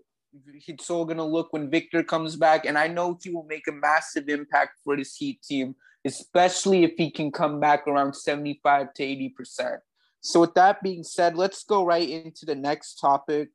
it's 0.67 0.89
all 0.89 1.06
going 1.06 1.19
to 1.19 1.24
look 1.24 1.54
when 1.54 1.72
Victor 1.72 2.04
comes 2.04 2.36
back. 2.36 2.65
And 2.65 2.78
I 2.78 2.89
know 2.89 3.17
he 3.24 3.30
will 3.30 3.46
make 3.48 3.65
a 3.69 3.72
massive 3.72 4.28
impact 4.28 4.82
for 4.84 4.98
this 4.98 5.15
Heat 5.15 5.41
team, 5.41 5.74
especially 6.05 6.83
if 6.83 6.93
he 6.97 7.11
can 7.11 7.31
come 7.31 7.59
back 7.59 7.87
around 7.87 8.13
75 8.15 8.93
to 8.93 9.03
80%. 9.03 9.77
So, 10.21 10.41
with 10.41 10.53
that 10.53 10.81
being 10.81 11.03
said, 11.03 11.35
let's 11.35 11.63
go 11.63 11.85
right 11.85 12.07
into 12.07 12.45
the 12.45 12.55
next 12.55 12.95
topic, 12.95 13.49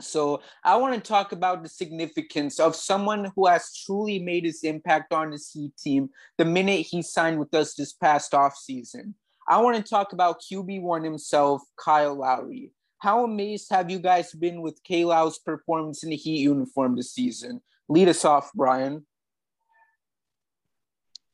so 0.00 0.42
I 0.62 0.76
want 0.76 0.94
to 0.94 1.00
talk 1.00 1.32
about 1.32 1.62
the 1.62 1.68
significance 1.68 2.60
of 2.60 2.76
someone 2.76 3.32
who 3.34 3.46
has 3.46 3.74
truly 3.84 4.18
made 4.18 4.44
his 4.44 4.62
impact 4.62 5.12
on 5.12 5.30
the 5.30 5.40
Heat 5.52 5.76
team 5.76 6.10
the 6.36 6.44
minute 6.44 6.86
he 6.86 7.02
signed 7.02 7.38
with 7.38 7.52
us 7.54 7.74
this 7.74 7.92
past 7.92 8.32
offseason. 8.32 9.14
I 9.48 9.60
want 9.60 9.76
to 9.76 9.82
talk 9.82 10.12
about 10.12 10.40
QB1 10.40 11.04
himself, 11.04 11.62
Kyle 11.76 12.14
Lowry. 12.14 12.72
How 12.98 13.24
amazed 13.24 13.68
have 13.70 13.90
you 13.90 13.98
guys 13.98 14.32
been 14.32 14.60
with 14.60 14.82
K 14.84 15.04
Low's 15.04 15.38
performance 15.38 16.04
in 16.04 16.10
the 16.10 16.16
Heat 16.16 16.40
uniform 16.40 16.96
this 16.96 17.12
season? 17.12 17.60
Lead 17.88 18.08
us 18.08 18.24
off, 18.24 18.52
Brian. 18.54 19.06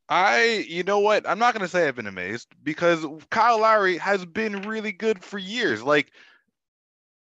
I, 0.08 0.66
you 0.68 0.82
know 0.82 1.00
what? 1.00 1.28
I'm 1.28 1.38
not 1.38 1.54
going 1.54 1.62
to 1.62 1.68
say 1.68 1.88
I've 1.88 1.96
been 1.96 2.06
amazed 2.06 2.48
because 2.62 3.06
Kyle 3.30 3.60
Lowry 3.60 3.96
has 3.98 4.24
been 4.24 4.62
really 4.62 4.92
good 4.92 5.24
for 5.24 5.38
years. 5.38 5.82
Like, 5.82 6.12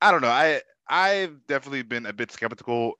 I 0.00 0.10
don't 0.10 0.22
know. 0.22 0.28
I 0.28 0.62
I've 0.88 1.46
definitely 1.46 1.82
been 1.82 2.06
a 2.06 2.12
bit 2.12 2.32
skeptical 2.32 2.94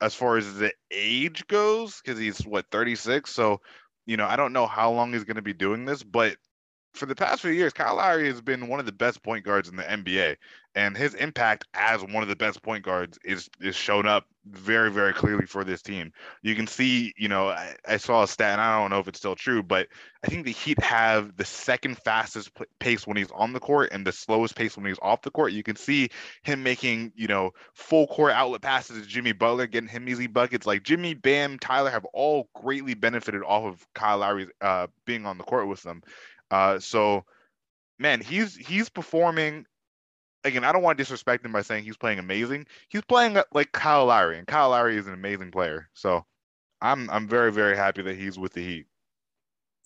as 0.00 0.14
far 0.14 0.36
as 0.36 0.54
the 0.54 0.72
age 0.90 1.46
goes 1.46 2.00
because 2.00 2.18
he's 2.18 2.38
what 2.46 2.66
36. 2.70 3.30
So, 3.30 3.60
you 4.06 4.16
know, 4.16 4.26
I 4.26 4.36
don't 4.36 4.52
know 4.52 4.66
how 4.66 4.92
long 4.92 5.12
he's 5.12 5.24
going 5.24 5.36
to 5.36 5.42
be 5.42 5.52
doing 5.52 5.84
this, 5.84 6.02
but 6.02 6.36
for 6.94 7.06
the 7.06 7.14
past 7.14 7.42
few 7.42 7.50
years, 7.50 7.72
Kyle 7.72 7.96
Lowry 7.96 8.28
has 8.28 8.40
been 8.40 8.68
one 8.68 8.80
of 8.80 8.86
the 8.86 8.92
best 8.92 9.22
point 9.22 9.44
guards 9.44 9.68
in 9.68 9.76
the 9.76 9.82
NBA, 9.82 10.36
and 10.74 10.96
his 10.96 11.14
impact 11.14 11.66
as 11.74 12.02
one 12.02 12.22
of 12.22 12.28
the 12.28 12.36
best 12.36 12.62
point 12.62 12.84
guards 12.84 13.18
is 13.24 13.48
is 13.60 13.76
shown 13.76 14.06
up 14.06 14.26
very 14.46 14.90
very 14.90 15.12
clearly 15.12 15.46
for 15.46 15.64
this 15.64 15.80
team. 15.80 16.12
You 16.42 16.54
can 16.54 16.66
see, 16.66 17.14
you 17.16 17.28
know, 17.28 17.48
I, 17.48 17.76
I 17.86 17.96
saw 17.96 18.24
a 18.24 18.28
stat, 18.28 18.52
and 18.52 18.60
I 18.60 18.80
don't 18.80 18.90
know 18.90 18.98
if 18.98 19.08
it's 19.08 19.18
still 19.18 19.36
true, 19.36 19.62
but 19.62 19.88
I 20.22 20.26
think 20.26 20.44
the 20.44 20.52
Heat 20.52 20.82
have 20.82 21.36
the 21.36 21.44
second 21.44 21.96
fastest 21.98 22.50
pace 22.78 23.06
when 23.06 23.16
he's 23.16 23.30
on 23.30 23.52
the 23.52 23.60
court 23.60 23.90
and 23.92 24.06
the 24.06 24.12
slowest 24.12 24.56
pace 24.56 24.76
when 24.76 24.86
he's 24.86 24.98
off 25.00 25.22
the 25.22 25.30
court. 25.30 25.52
You 25.52 25.62
can 25.62 25.76
see 25.76 26.10
him 26.42 26.62
making, 26.62 27.12
you 27.14 27.28
know, 27.28 27.52
full 27.74 28.06
court 28.06 28.32
outlet 28.32 28.62
passes 28.62 29.00
to 29.00 29.08
Jimmy 29.08 29.32
Butler, 29.32 29.66
getting 29.66 29.88
him 29.88 30.08
easy 30.08 30.26
buckets. 30.26 30.66
Like 30.66 30.82
Jimmy, 30.82 31.14
Bam, 31.14 31.58
Tyler 31.58 31.90
have 31.90 32.04
all 32.06 32.48
greatly 32.54 32.94
benefited 32.94 33.42
off 33.42 33.64
of 33.64 33.86
Kyle 33.94 34.18
Lowry's 34.18 34.48
uh, 34.60 34.88
being 35.06 35.24
on 35.24 35.38
the 35.38 35.44
court 35.44 35.68
with 35.68 35.82
them. 35.82 36.02
Uh, 36.50 36.78
so, 36.78 37.24
man, 37.98 38.20
he's 38.20 38.54
he's 38.56 38.88
performing. 38.88 39.66
Again, 40.44 40.64
I 40.64 40.72
don't 40.72 40.82
want 40.82 40.98
to 40.98 41.02
disrespect 41.02 41.44
him 41.44 41.52
by 41.52 41.62
saying 41.62 41.84
he's 41.84 41.96
playing 41.96 42.18
amazing. 42.18 42.66
He's 42.88 43.02
playing 43.02 43.36
uh, 43.36 43.44
like 43.52 43.72
Kyle 43.72 44.06
Lowry, 44.06 44.38
and 44.38 44.46
Kyle 44.46 44.70
Lowry 44.70 44.96
is 44.96 45.06
an 45.06 45.14
amazing 45.14 45.50
player. 45.50 45.88
So, 45.94 46.24
I'm 46.80 47.08
I'm 47.10 47.26
very 47.26 47.50
very 47.50 47.76
happy 47.76 48.02
that 48.02 48.16
he's 48.16 48.38
with 48.38 48.52
the 48.52 48.62
Heat. 48.62 48.86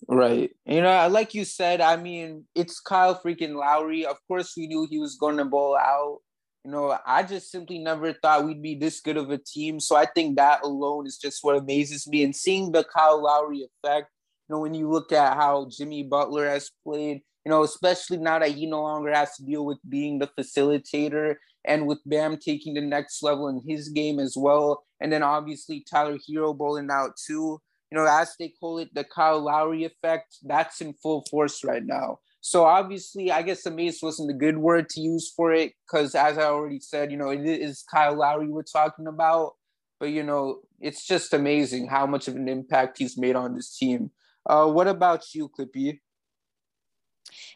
Right. 0.07 0.51
You 0.65 0.81
know, 0.81 1.07
like 1.09 1.33
you 1.33 1.43
said, 1.43 1.81
I 1.81 1.97
mean, 1.97 2.45
it's 2.55 2.79
Kyle 2.79 3.19
freaking 3.21 3.55
Lowry. 3.55 4.05
Of 4.05 4.17
course, 4.27 4.53
we 4.55 4.67
knew 4.67 4.87
he 4.89 4.99
was 4.99 5.15
going 5.15 5.37
to 5.37 5.45
bowl 5.45 5.77
out. 5.77 6.19
You 6.63 6.71
know, 6.71 6.97
I 7.05 7.23
just 7.23 7.51
simply 7.51 7.79
never 7.79 8.13
thought 8.13 8.45
we'd 8.45 8.61
be 8.61 8.75
this 8.75 9.01
good 9.01 9.17
of 9.17 9.29
a 9.29 9.37
team. 9.37 9.79
So 9.79 9.95
I 9.95 10.05
think 10.05 10.37
that 10.37 10.63
alone 10.63 11.05
is 11.05 11.17
just 11.17 11.43
what 11.43 11.57
amazes 11.57 12.07
me. 12.07 12.23
And 12.23 12.35
seeing 12.35 12.71
the 12.71 12.83
Kyle 12.83 13.21
Lowry 13.21 13.67
effect 13.83 14.09
you 14.49 14.55
know, 14.55 14.61
when 14.61 14.73
you 14.73 14.89
look 14.89 15.11
at 15.11 15.37
how 15.37 15.67
Jimmy 15.69 16.03
Butler 16.03 16.49
has 16.49 16.71
played, 16.83 17.21
you 17.45 17.49
know, 17.49 17.63
especially 17.63 18.17
now 18.17 18.39
that 18.39 18.51
he 18.51 18.65
no 18.65 18.81
longer 18.81 19.13
has 19.13 19.35
to 19.35 19.43
deal 19.43 19.65
with 19.65 19.79
being 19.87 20.19
the 20.19 20.27
facilitator 20.27 21.35
and 21.65 21.87
with 21.87 21.99
Bam 22.05 22.37
taking 22.37 22.73
the 22.73 22.81
next 22.81 23.23
level 23.23 23.47
in 23.47 23.61
his 23.67 23.89
game 23.89 24.19
as 24.19 24.35
well. 24.37 24.83
And 24.99 25.11
then 25.11 25.23
obviously 25.23 25.85
Tyler 25.89 26.17
Herro 26.17 26.57
bowling 26.57 26.89
out 26.91 27.11
too. 27.15 27.61
You 27.91 27.97
know, 27.97 28.05
as 28.05 28.35
they 28.37 28.49
call 28.59 28.77
it, 28.77 28.93
the 28.93 29.03
Kyle 29.03 29.39
Lowry 29.39 29.83
effect, 29.83 30.37
that's 30.43 30.79
in 30.79 30.93
full 30.93 31.25
force 31.31 31.63
right 31.63 31.83
now. 31.83 32.19
So 32.41 32.63
obviously, 32.65 33.31
I 33.31 33.41
guess 33.41 33.65
amaze 33.65 33.99
wasn't 34.01 34.31
a 34.31 34.33
good 34.33 34.57
word 34.57 34.89
to 34.89 35.01
use 35.01 35.31
for 35.35 35.51
it 35.51 35.73
because, 35.85 36.15
as 36.15 36.37
I 36.37 36.43
already 36.43 36.79
said, 36.79 37.11
you 37.11 37.17
know, 37.17 37.29
it 37.29 37.41
is 37.45 37.83
Kyle 37.91 38.15
Lowry 38.15 38.47
we're 38.47 38.63
talking 38.63 39.07
about. 39.07 39.53
But 39.99 40.11
you 40.11 40.23
know, 40.23 40.59
it's 40.79 41.05
just 41.05 41.33
amazing 41.33 41.87
how 41.87 42.05
much 42.05 42.27
of 42.27 42.35
an 42.35 42.47
impact 42.47 42.99
he's 42.99 43.17
made 43.17 43.35
on 43.35 43.55
this 43.55 43.75
team. 43.75 44.11
Uh, 44.45 44.67
what 44.67 44.87
about 44.87 45.25
you, 45.33 45.49
Clippy? 45.49 45.99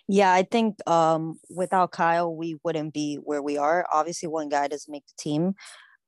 Yeah, 0.08 0.32
I 0.34 0.44
think 0.44 0.78
um, 0.88 1.40
without 1.50 1.92
Kyle, 1.92 2.36
we 2.36 2.58
wouldn't 2.64 2.94
be 2.94 3.16
where 3.16 3.42
we 3.42 3.58
are. 3.58 3.88
Obviously, 3.92 4.28
one 4.28 4.50
guy 4.50 4.68
doesn't 4.68 4.92
make 4.92 5.06
the 5.08 5.14
team, 5.18 5.54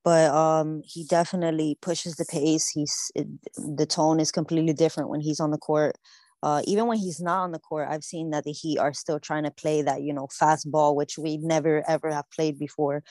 but 0.04 0.32
um, 0.32 0.82
he 0.86 1.06
definitely 1.06 1.78
pushes 1.82 2.16
the 2.16 2.26
pace. 2.26 2.70
He's 2.70 3.12
it, 3.16 3.28
the 3.56 3.86
tone 3.86 4.20
is 4.20 4.32
completely 4.32 4.74
different 4.74 5.10
when 5.10 5.22
he's 5.22 5.40
on 5.40 5.52
the 5.52 5.58
court. 5.58 5.98
Uh, 6.44 6.62
even 6.68 6.86
when 6.86 7.00
he's 7.00 7.20
not 7.20 7.44
on 7.44 7.52
the 7.52 7.60
court, 7.60 7.88
I've 7.90 8.04
seen 8.04 8.30
that 8.30 8.44
the 8.44 8.52
Heat 8.52 8.78
are 8.78 8.94
still 8.94 9.20
trying 9.20 9.46
to 9.46 9.52
play 9.52 9.82
that 9.82 10.04
you 10.04 10.14
know 10.14 10.28
fast 10.32 10.70
ball, 10.70 10.96
which 10.96 11.18
we 11.18 11.38
never 11.38 11.84
ever 11.90 12.12
have 12.12 12.30
played 12.30 12.60
before 12.60 13.04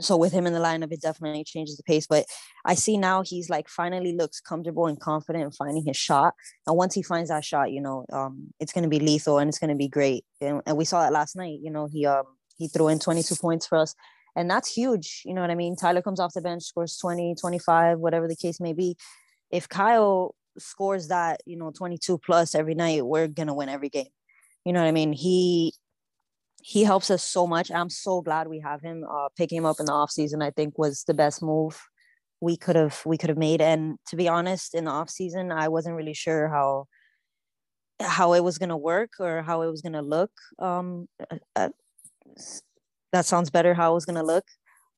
so 0.00 0.16
with 0.16 0.32
him 0.32 0.46
in 0.46 0.52
the 0.52 0.60
lineup, 0.60 0.92
it 0.92 1.02
definitely 1.02 1.44
changes 1.44 1.76
the 1.76 1.82
pace. 1.82 2.06
But 2.06 2.26
I 2.64 2.74
see 2.74 2.96
now 2.96 3.22
he's 3.22 3.50
like 3.50 3.68
finally 3.68 4.12
looks 4.12 4.40
comfortable 4.40 4.86
and 4.86 4.98
confident 4.98 5.44
in 5.44 5.50
finding 5.50 5.84
his 5.84 5.96
shot. 5.96 6.34
And 6.66 6.76
once 6.76 6.94
he 6.94 7.02
finds 7.02 7.30
that 7.30 7.44
shot, 7.44 7.72
you 7.72 7.80
know, 7.80 8.04
um, 8.12 8.48
it's 8.60 8.72
going 8.72 8.84
to 8.84 8.88
be 8.88 9.00
lethal 9.00 9.38
and 9.38 9.48
it's 9.48 9.58
going 9.58 9.70
to 9.70 9.76
be 9.76 9.88
great. 9.88 10.24
And, 10.40 10.62
and, 10.66 10.76
we 10.76 10.84
saw 10.84 11.06
it 11.06 11.12
last 11.12 11.34
night. 11.34 11.58
You 11.60 11.70
know, 11.70 11.86
he 11.86 12.06
um 12.06 12.24
he 12.56 12.68
threw 12.68 12.88
in 12.88 12.98
22 12.98 13.36
points 13.36 13.66
for 13.66 13.78
us, 13.78 13.94
and 14.36 14.50
that's 14.50 14.72
huge. 14.72 15.22
You 15.24 15.34
know 15.34 15.40
what 15.40 15.50
I 15.50 15.56
mean? 15.56 15.76
Tyler 15.76 16.02
comes 16.02 16.20
off 16.20 16.34
the 16.34 16.40
bench, 16.40 16.64
scores 16.64 16.96
20, 16.98 17.34
25, 17.34 17.98
whatever 17.98 18.28
the 18.28 18.36
case 18.36 18.60
may 18.60 18.72
be. 18.72 18.96
If 19.50 19.68
Kyle 19.68 20.34
scores 20.58 21.08
that, 21.08 21.40
you 21.46 21.56
know, 21.56 21.70
22 21.70 22.18
plus 22.18 22.54
every 22.54 22.74
night, 22.74 23.04
we're 23.04 23.28
gonna 23.28 23.54
win 23.54 23.68
every 23.68 23.88
game. 23.88 24.08
You 24.64 24.72
know 24.72 24.80
what 24.80 24.88
I 24.88 24.92
mean? 24.92 25.12
He 25.12 25.74
he 26.68 26.84
helps 26.84 27.10
us 27.10 27.22
so 27.22 27.46
much. 27.46 27.70
I'm 27.70 27.88
so 27.88 28.20
glad 28.20 28.46
we 28.46 28.60
have 28.60 28.82
him. 28.82 29.02
Uh, 29.10 29.28
picking 29.34 29.56
him 29.56 29.64
up 29.64 29.80
in 29.80 29.86
the 29.86 29.92
off 29.92 30.10
season, 30.10 30.42
I 30.42 30.50
think, 30.50 30.76
was 30.76 31.02
the 31.06 31.14
best 31.14 31.42
move 31.42 31.80
we 32.42 32.58
could 32.58 32.76
have 32.76 33.00
we 33.06 33.16
could 33.16 33.30
have 33.30 33.38
made. 33.38 33.62
And 33.62 33.96
to 34.08 34.16
be 34.16 34.28
honest, 34.28 34.74
in 34.74 34.84
the 34.84 34.90
off 34.90 35.08
season, 35.08 35.50
I 35.50 35.68
wasn't 35.68 35.96
really 35.96 36.12
sure 36.12 36.48
how 36.48 36.84
how 38.02 38.34
it 38.34 38.44
was 38.44 38.58
gonna 38.58 38.76
work 38.76 39.12
or 39.18 39.40
how 39.40 39.62
it 39.62 39.70
was 39.70 39.80
gonna 39.80 40.02
look. 40.02 40.30
Um, 40.58 41.08
uh, 41.30 41.38
uh 41.56 41.70
that 43.14 43.24
sounds 43.24 43.48
better. 43.48 43.72
How 43.72 43.92
it 43.92 43.94
was 43.94 44.04
gonna 44.04 44.22
look, 44.22 44.44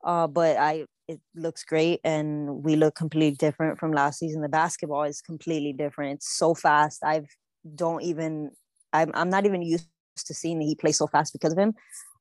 uh, 0.03 0.27
but 0.27 0.57
I 0.57 0.87
it 1.07 1.21
looks 1.37 1.63
great, 1.63 2.01
and 2.03 2.65
we 2.65 2.75
look 2.75 2.97
completely 2.97 3.37
different 3.37 3.79
from 3.79 3.93
last 3.93 4.19
season. 4.19 4.43
The 4.43 4.49
basketball 4.49 5.05
is 5.05 5.21
completely 5.21 5.73
different. 5.73 6.15
It's 6.17 6.37
so 6.37 6.53
fast. 6.53 7.05
I've 7.05 7.29
don't 7.77 8.03
even 8.03 8.51
I'm 8.93 9.13
I'm 9.15 9.31
not 9.31 9.47
even 9.47 9.63
used 9.63 9.87
to 10.25 10.35
seeing 10.35 10.61
he 10.61 10.75
plays 10.75 10.99
so 10.99 11.07
fast 11.07 11.33
because 11.33 11.53
of 11.53 11.59
him. 11.59 11.75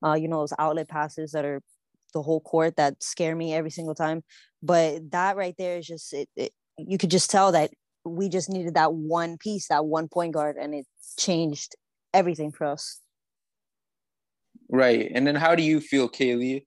Uh, 0.04 0.14
you 0.14 0.28
know, 0.28 0.40
those 0.40 0.54
outlet 0.58 0.88
passes 0.88 1.32
that 1.32 1.46
are 1.46 1.62
the 2.14 2.22
whole 2.22 2.42
court 2.42 2.76
that 2.78 3.02
scare 3.04 3.36
me 3.36 3.54
every 3.54 3.70
single 3.70 3.96
time. 3.96 4.24
But 4.62 5.12
that 5.12 5.38
right 5.38 5.56
there 5.58 5.78
is 5.78 5.88
just 5.88 6.14
it, 6.14 6.30
it 6.36 6.52
you 6.78 6.98
could 6.98 7.12
just 7.12 7.30
tell 7.30 7.52
that 7.52 7.72
we 8.06 8.30
just 8.30 8.50
needed 8.50 8.76
that 8.76 8.94
one 8.94 9.38
piece, 9.38 9.68
that 9.68 9.86
one 9.86 10.08
point 10.08 10.34
guard, 10.34 10.58
and 10.60 10.74
it 10.74 10.86
changed 11.18 11.76
everything 12.14 12.52
for 12.52 12.66
us. 12.66 13.00
Right. 14.70 15.12
And 15.14 15.26
then 15.26 15.36
how 15.36 15.56
do 15.56 15.64
you 15.64 15.80
feel, 15.80 16.08
Kaylee? 16.10 16.66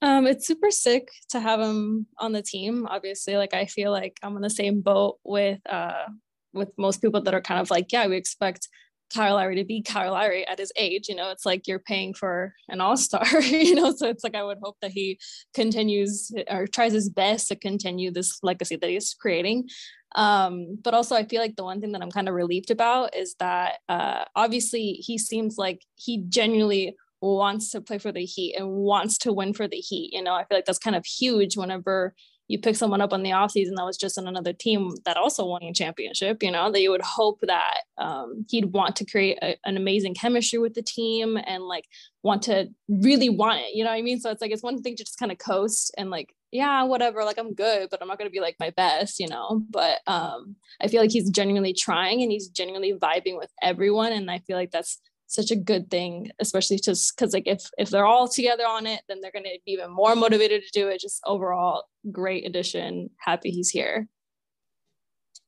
Um, 0.00 0.26
it's 0.26 0.46
super 0.46 0.70
sick 0.70 1.08
to 1.30 1.38
have 1.38 1.60
him 1.60 2.06
on 2.18 2.32
the 2.32 2.42
team. 2.42 2.86
Obviously, 2.90 3.36
like 3.36 3.54
I 3.54 3.66
feel 3.66 3.92
like 3.92 4.18
I'm 4.22 4.34
on 4.34 4.42
the 4.42 4.50
same 4.50 4.80
boat 4.80 5.18
with 5.22 5.60
uh 5.68 6.06
with 6.52 6.70
most 6.76 7.00
people 7.00 7.22
that 7.22 7.34
are 7.34 7.40
kind 7.40 7.60
of 7.60 7.70
like, 7.70 7.92
yeah, 7.92 8.06
we 8.06 8.16
expect 8.16 8.68
Kyle 9.12 9.34
Lowry 9.34 9.56
to 9.56 9.64
be 9.64 9.82
Kyle 9.82 10.12
Lowry 10.12 10.46
at 10.46 10.58
his 10.58 10.72
age. 10.76 11.08
You 11.08 11.14
know, 11.14 11.30
it's 11.30 11.46
like 11.46 11.66
you're 11.66 11.78
paying 11.78 12.14
for 12.14 12.54
an 12.68 12.80
all 12.80 12.96
star, 12.96 13.40
you 13.40 13.74
know, 13.74 13.92
so 13.94 14.08
it's 14.08 14.24
like 14.24 14.34
I 14.34 14.44
would 14.44 14.58
hope 14.62 14.76
that 14.82 14.92
he 14.92 15.18
continues 15.54 16.32
or 16.50 16.66
tries 16.66 16.92
his 16.92 17.08
best 17.08 17.48
to 17.48 17.56
continue 17.56 18.10
this 18.10 18.38
legacy 18.42 18.76
that 18.76 18.90
he's 18.90 19.14
creating. 19.14 19.68
Um, 20.14 20.78
but 20.82 20.94
also, 20.94 21.14
I 21.14 21.24
feel 21.24 21.40
like 21.40 21.56
the 21.56 21.64
one 21.64 21.80
thing 21.80 21.92
that 21.92 22.02
I'm 22.02 22.10
kind 22.10 22.28
of 22.28 22.34
relieved 22.34 22.70
about 22.70 23.16
is 23.16 23.34
that 23.38 23.78
uh, 23.88 24.24
obviously 24.36 24.92
he 24.92 25.18
seems 25.18 25.56
like 25.56 25.82
he 25.96 26.24
genuinely 26.28 26.96
wants 27.20 27.70
to 27.70 27.80
play 27.80 27.98
for 27.98 28.12
the 28.12 28.24
Heat 28.24 28.56
and 28.56 28.68
wants 28.68 29.16
to 29.18 29.32
win 29.32 29.54
for 29.54 29.68
the 29.68 29.76
Heat. 29.76 30.12
You 30.12 30.22
know, 30.22 30.34
I 30.34 30.44
feel 30.44 30.58
like 30.58 30.64
that's 30.64 30.78
kind 30.78 30.96
of 30.96 31.06
huge 31.06 31.56
whenever 31.56 32.14
you 32.48 32.58
pick 32.58 32.76
someone 32.76 33.00
up 33.00 33.12
on 33.12 33.22
the 33.22 33.30
offseason 33.30 33.76
that 33.76 33.84
was 33.84 33.96
just 33.96 34.18
on 34.18 34.28
another 34.28 34.52
team 34.52 34.94
that 35.04 35.16
also 35.16 35.46
won 35.46 35.62
a 35.62 35.72
championship, 35.72 36.42
you 36.42 36.50
know, 36.50 36.70
that 36.70 36.80
you 36.80 36.90
would 36.90 37.02
hope 37.02 37.40
that 37.42 37.78
um, 37.98 38.44
he'd 38.50 38.66
want 38.66 38.96
to 38.96 39.04
create 39.04 39.38
a, 39.42 39.56
an 39.64 39.76
amazing 39.76 40.14
chemistry 40.14 40.58
with 40.58 40.74
the 40.74 40.82
team 40.82 41.38
and 41.46 41.64
like 41.64 41.86
want 42.22 42.42
to 42.42 42.68
really 42.88 43.28
want 43.28 43.60
it, 43.60 43.74
you 43.74 43.84
know 43.84 43.90
what 43.90 43.96
I 43.96 44.02
mean? 44.02 44.20
So 44.20 44.30
it's 44.30 44.42
like, 44.42 44.50
it's 44.50 44.62
one 44.62 44.82
thing 44.82 44.96
to 44.96 45.04
just 45.04 45.18
kind 45.18 45.32
of 45.32 45.38
coast 45.38 45.94
and 45.96 46.10
like, 46.10 46.34
yeah, 46.50 46.82
whatever, 46.82 47.24
like 47.24 47.38
I'm 47.38 47.54
good, 47.54 47.88
but 47.90 48.02
I'm 48.02 48.08
not 48.08 48.18
going 48.18 48.28
to 48.28 48.32
be 48.32 48.40
like 48.40 48.56
my 48.60 48.70
best, 48.70 49.18
you 49.18 49.28
know? 49.28 49.62
But 49.70 50.00
um, 50.06 50.56
I 50.80 50.88
feel 50.88 51.00
like 51.00 51.10
he's 51.10 51.30
genuinely 51.30 51.72
trying 51.72 52.22
and 52.22 52.30
he's 52.30 52.48
genuinely 52.48 52.92
vibing 52.92 53.38
with 53.38 53.50
everyone. 53.62 54.12
And 54.12 54.30
I 54.30 54.38
feel 54.40 54.58
like 54.58 54.70
that's 54.70 55.00
such 55.32 55.50
a 55.50 55.56
good 55.56 55.90
thing 55.90 56.30
especially 56.40 56.78
just 56.78 57.16
because 57.16 57.32
like 57.32 57.46
if 57.46 57.70
if 57.78 57.88
they're 57.88 58.04
all 58.04 58.28
together 58.28 58.64
on 58.64 58.86
it 58.86 59.00
then 59.08 59.20
they're 59.20 59.32
going 59.32 59.44
to 59.44 59.58
be 59.64 59.72
even 59.72 59.90
more 59.90 60.14
motivated 60.14 60.62
to 60.62 60.70
do 60.72 60.88
it. 60.88 61.00
Just 61.00 61.22
overall 61.26 61.84
great 62.10 62.46
addition. 62.46 63.10
Happy 63.18 63.50
he's 63.50 63.70
here. 63.70 64.08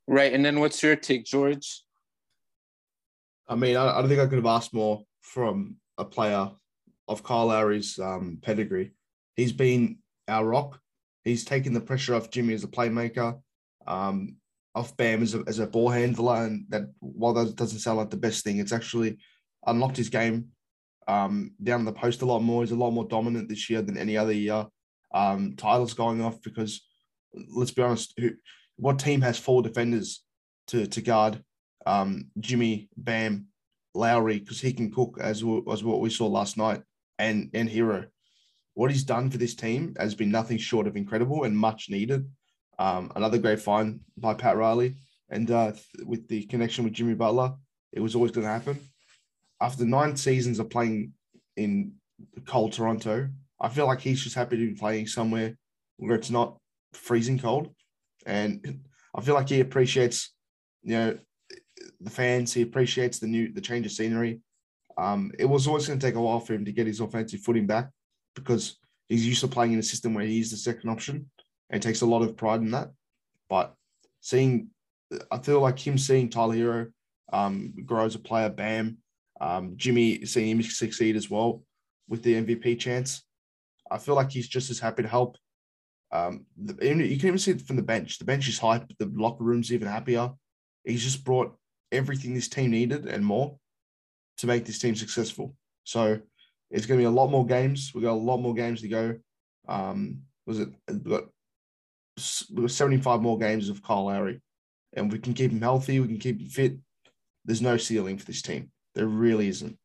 Right 0.07 0.33
and 0.33 0.45
then 0.45 0.61
what's 0.61 0.83
your 0.83 0.97
take 0.97 1.25
george? 1.25 1.83
I 3.49 3.55
mean 3.57 3.77
i, 3.77 3.99
I 3.99 4.01
don't 4.01 4.09
think 4.09 4.21
i 4.21 4.27
could 4.27 4.39
have 4.39 4.47
asked 4.47 4.73
more 4.73 5.03
from 5.21 5.77
a 5.99 6.05
player 6.05 6.51
of 7.07 7.23
kyle 7.23 7.47
lowry's 7.47 7.99
um, 7.99 8.39
pedigree. 8.43 8.93
He's 9.37 9.53
been 9.53 9.99
our 10.29 10.47
rock. 10.47 10.81
He's 11.25 11.45
taken 11.45 11.75
the 11.75 11.81
pressure 11.81 12.15
off 12.15 12.31
jimmy 12.31 12.55
as 12.55 12.65
a 12.65 12.69
playmaker 12.69 13.39
um, 13.87 14.37
off 14.75 14.97
bam 14.97 15.23
as 15.23 15.35
a, 15.35 15.45
as 15.47 15.59
a 15.59 15.67
ball 15.67 15.91
handler 15.91 16.47
and 16.47 16.65
that 16.71 16.85
while 17.01 17.35
that 17.35 17.55
doesn't 17.55 17.79
sound 17.79 17.99
like 17.99 18.11
the 18.11 18.17
best 18.17 18.43
thing 18.45 18.59
it's 18.59 18.73
actually 18.73 19.19
unlocked 19.67 19.97
his 19.97 20.09
game 20.09 20.49
um, 21.09 21.53
down 21.63 21.85
the 21.85 21.93
post 21.93 22.23
a 22.23 22.27
lot 22.27 22.41
more. 22.41 22.63
He's 22.63 22.73
a 22.73 22.77
lot 22.77 22.93
more 22.93 23.07
dominant 23.07 23.49
this 23.49 23.69
year 23.69 23.83
than 23.83 23.99
any 23.99 24.17
other 24.17 24.33
year. 24.33 24.67
Um, 25.13 25.55
going 25.55 26.23
off 26.23 26.43
because, 26.43 26.83
let's 27.33 27.71
be 27.71 27.83
honest, 27.83 28.15
who, 28.17 28.31
what 28.77 28.99
team 28.99 29.21
has 29.21 29.39
four 29.39 29.63
defenders 29.63 30.25
to 30.69 30.87
to 30.87 31.01
guard 31.01 31.43
um, 31.87 32.31
Jimmy, 32.41 32.89
Bam, 32.97 33.47
Lowry 33.95 34.41
because 34.41 34.61
he 34.61 34.73
can 34.73 34.91
cook 34.91 35.19
as 35.21 35.45
as 35.71 35.85
what 35.85 36.01
we 36.01 36.11
saw 36.11 36.27
last 36.27 36.57
night, 36.57 36.83
and 37.19 37.51
and 37.55 37.69
Herro. 37.69 38.07
What 38.75 38.91
he's 38.91 39.05
done 39.05 39.31
for 39.31 39.39
this 39.39 39.55
team 39.55 39.95
has 40.01 40.17
been 40.17 40.33
nothing 40.33 40.59
short 40.59 40.89
of 40.89 40.97
incredible 40.97 41.45
and 41.45 41.57
much 41.57 41.89
needed. 41.91 42.29
Um, 42.77 43.13
another 43.15 43.39
great 43.39 43.61
find 43.61 44.01
by 44.17 44.35
Pat 44.35 44.57
Riley, 44.57 44.97
and 45.31 45.49
uh, 45.49 45.73
with 46.05 46.27
the 46.27 46.45
connection 46.47 46.83
with 46.83 46.93
Jimmy 46.93 47.15
Butler, 47.15 47.55
it 47.93 48.01
was 48.01 48.17
always 48.17 48.33
going 48.33 48.47
to 48.47 48.53
happen 48.53 48.81
after 49.65 49.87
nine 49.87 50.15
seasons 50.15 50.59
of 50.59 50.69
playing 50.69 51.13
in 51.57 51.93
cold 52.47 52.75
Toronto, 52.75 53.31
I 53.59 53.71
feel 53.71 53.87
like 53.87 54.01
he's 54.01 54.23
just 54.23 54.37
happy 54.37 54.59
to 54.59 54.67
be 54.73 54.79
playing 54.79 55.07
somewhere 55.07 55.57
where 55.97 56.17
it's 56.17 56.31
not 56.31 56.59
freezing 56.93 57.39
cold. 57.39 57.71
And 58.27 58.85
I 59.17 59.23
feel 59.23 59.35
like 59.35 59.49
he 59.49 59.61
appreciates, 59.61 60.35
you 60.83 60.97
know, 60.97 61.19
the 61.99 62.11
fans. 62.11 62.53
He 62.53 62.61
appreciates 62.61 63.19
the 63.19 63.27
new, 63.27 63.53
the 63.55 63.63
change 63.63 63.87
of 63.87 63.93
scenery. 63.93 64.41
Um, 64.99 65.33
it 65.39 65.47
was 65.47 65.67
always 65.67 65.87
going 65.87 65.99
to 65.99 66.07
take 66.07 66.17
a 66.17 66.21
while 66.21 66.41
for 66.41 66.53
him 66.53 66.67
to 66.67 66.73
get 66.73 66.87
his 66.87 67.01
offensive 67.01 67.41
footing 67.41 67.67
back 67.67 67.89
because 68.37 68.77
he's 69.09 69.27
used 69.27 69.41
to 69.41 69.49
playing 69.49 69.73
in 69.73 69.79
a 69.79 69.83
system 69.83 70.13
where 70.13 70.27
he's 70.27 70.51
the 70.51 70.59
second 70.59 70.91
option 70.91 71.31
and 71.71 71.83
takes 71.83 72.03
a 72.03 72.07
lot 72.07 72.21
of 72.21 72.37
pride 72.37 72.61
in 72.61 72.73
that. 72.73 72.91
But 73.49 73.75
seeing, 74.21 74.69
I 75.31 75.39
feel 75.39 75.61
like 75.61 75.79
him 75.79 75.97
seeing 75.97 76.29
Tyler 76.29 76.55
Herro 76.55 76.93
um, 77.33 77.73
grow 77.87 78.05
as 78.05 78.15
a 78.15 78.19
player, 78.19 78.51
Bam, 78.51 78.99
um, 79.45 79.75
Jimmy 79.77 80.25
seeing 80.25 80.49
him 80.49 80.63
succeed 80.63 81.17
as 81.17 81.29
well 81.29 81.63
with 82.09 82.23
the 82.23 82.35
MVP 82.35 82.79
chance. 82.79 83.23
I 83.91 83.99
feel 83.99 84.15
like 84.15 84.31
he's 84.31 84.49
just 84.49 84.71
as 84.71 84.79
happy 84.79 85.03
to 85.03 85.09
help. 85.09 85.37
Um, 86.11 86.47
the, 86.57 86.73
you 86.83 87.19
can 87.19 87.29
even 87.29 87.39
see 87.39 87.51
it 87.51 87.61
from 87.61 87.77
the 87.77 87.83
bench. 87.83 88.19
The 88.19 88.25
bench 88.25 88.49
is 88.49 88.59
hyped. 88.59 88.97
The 88.99 89.11
locker 89.15 89.45
room's 89.45 89.71
even 89.71 89.87
happier. 89.87 90.31
He's 90.85 91.05
just 91.05 91.25
brought 91.25 91.55
everything 91.93 92.33
this 92.33 92.49
team 92.49 92.71
needed 92.71 93.05
and 93.05 93.25
more 93.25 93.59
to 94.39 94.47
make 94.47 94.65
this 94.65 94.79
team 94.79 94.97
successful. 94.97 95.55
So 95.85 96.21
it's 96.71 96.87
going 96.87 96.99
to 96.99 97.03
be 97.03 97.07
a 97.07 97.11
lot 97.11 97.31
more 97.31 97.45
games. 97.45 97.93
We've 97.95 98.05
got 98.05 98.13
a 98.13 98.15
lot 98.15 98.39
more 98.39 98.55
games 98.55 98.81
to 98.81 98.89
go. 98.89 99.17
Um, 99.69 100.23
was 100.47 100.59
it? 100.59 100.71
We've 100.89 101.05
got, 101.05 101.25
we've 102.51 102.63
got 102.63 102.71
75 102.71 103.21
more 103.21 103.39
games 103.39 103.69
of 103.69 103.83
Kyle 103.83 104.07
Lowry. 104.07 104.41
And 104.95 105.13
we 105.13 105.19
can 105.19 105.35
keep 105.35 105.51
him 105.51 105.61
healthy. 105.61 106.01
We 106.01 106.09
can 106.09 106.19
keep 106.19 106.41
him 106.41 106.49
fit. 106.49 106.79
There's 107.45 107.61
no 107.61 107.77
ceiling 107.77 108.17
for 108.17 108.25
this 108.25 108.41
team. 108.41 108.71
There 108.95 109.07
really 109.07 109.49
isn't. 109.49 109.77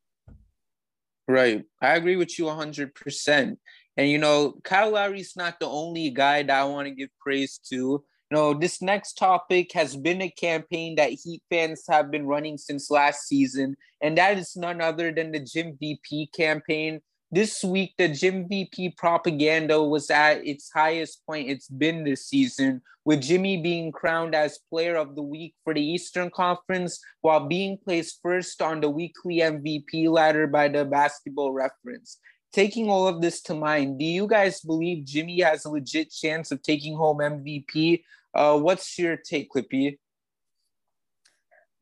Right. 1.28 1.64
I 1.82 1.96
agree 1.96 2.16
with 2.16 2.38
you 2.40 2.46
100%. 2.46 3.58
And, 3.98 4.10
you 4.10 4.18
know, 4.18 4.54
Kyle 4.64 4.92
Lowry's 4.92 5.36
not 5.36 5.60
the 5.60 5.68
only 5.68 6.10
guy 6.10 6.44
that 6.44 6.60
I 6.62 6.64
want 6.64 6.88
to 6.88 6.94
give 6.94 7.10
praise 7.20 7.60
to. 7.70 7.76
You 7.76 8.04
know, 8.32 8.54
this 8.54 8.82
next 8.82 9.14
topic 9.14 9.72
has 9.74 9.96
been 9.96 10.22
a 10.22 10.30
campaign 10.30 10.96
that 10.96 11.12
Heat 11.12 11.42
fans 11.50 11.84
have 11.90 12.12
been 12.12 12.28
running 12.28 12.58
since 12.58 12.92
last 12.92 13.28
season, 13.28 13.76
and 14.02 14.18
that 14.18 14.38
is 14.38 14.56
none 14.56 14.82
other 14.82 15.12
than 15.12 15.32
the 15.32 15.40
Jim 15.40 15.76
VP 15.80 16.28
campaign. 16.36 17.02
This 17.32 17.64
week, 17.64 17.94
the 17.98 18.08
Jim 18.08 18.48
VP 18.48 18.96
propaganda 18.98 19.82
was 19.84 20.10
at 20.10 20.46
its 20.46 20.72
highest 20.74 21.24
point 21.26 21.50
it's 21.50 21.68
been 21.68 22.04
this 22.04 22.26
season, 22.26 22.82
with 23.06 23.22
Jimmy 23.22 23.62
being 23.62 23.92
crowned 23.92 24.34
as 24.34 24.60
Player 24.70 24.96
of 24.96 25.16
the 25.16 25.22
Week 25.22 25.54
for 25.64 25.74
the 25.74 25.82
Eastern 25.82 26.32
Conference 26.32 27.00
while 27.22 27.48
being 27.48 27.78
placed 27.78 28.20
first 28.24 28.62
on 28.62 28.82
the 28.82 28.90
weekly 28.90 29.38
MVP 29.38 30.10
ladder 30.10 30.48
by 30.48 30.68
the 30.70 30.86
basketball 30.86 31.52
reference 31.52 32.18
taking 32.52 32.90
all 32.90 33.08
of 33.08 33.22
this 33.22 33.42
to 33.44 33.54
mind, 33.54 34.00
do 34.00 34.06
you 34.06 34.28
guys 34.28 34.62
believe 34.62 35.06
Jimmy 35.06 35.42
has 35.42 35.66
a 35.66 35.70
legit 35.70 36.12
chance 36.12 36.52
of 36.52 36.62
taking 36.62 36.96
home 36.96 37.18
MVP? 37.18 38.04
Uh, 38.34 38.58
what's 38.58 38.98
your 38.98 39.18
take, 39.18 39.52
Clippy? 39.52 39.98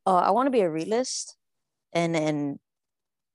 Uh, 0.06 0.16
I 0.16 0.32
want 0.32 0.48
to 0.48 0.52
be 0.52 0.62
a 0.62 0.70
realist, 0.70 1.36
and 1.94 2.16
and 2.16 2.60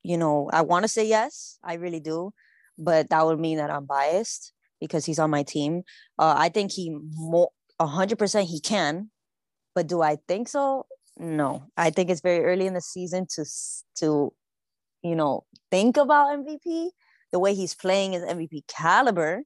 you 0.03 0.17
know 0.17 0.49
I 0.53 0.63
want 0.63 0.85
to 0.85 0.89
say 0.89 1.07
yes, 1.07 1.59
I 1.63 1.75
really 1.75 2.01
do, 2.01 2.33
but 2.79 3.11
that 3.11 3.25
would 3.25 3.41
mean 3.41 3.59
that 3.59 3.71
I'm 3.71 3.87
biased 3.87 4.53
because 4.81 5.05
he's 5.05 5.19
on 5.19 5.31
my 5.31 5.43
team. 5.43 5.83
Uh, 6.19 6.35
I 6.37 6.49
think 6.49 6.73
he 6.73 6.97
more 7.15 7.51
hundred 7.81 8.19
percent 8.19 8.49
he 8.49 8.61
can, 8.61 9.11
but 9.75 9.87
do 9.87 10.03
I 10.03 10.19
think 10.29 10.49
so? 10.49 10.87
No, 11.19 11.65
I 11.77 11.91
think 11.91 12.11
it's 12.11 12.21
very 12.21 12.45
early 12.45 12.67
in 12.67 12.75
the 12.75 12.81
season 12.81 13.27
to 13.35 13.45
to 13.97 14.33
you 15.03 15.17
know 15.17 15.45
think 15.71 15.97
about 15.97 16.39
MVP 16.39 16.91
the 17.33 17.39
way 17.39 17.55
he's 17.55 17.75
playing 17.75 18.13
is 18.13 18.23
MVP 18.23 18.67
caliber, 18.69 19.43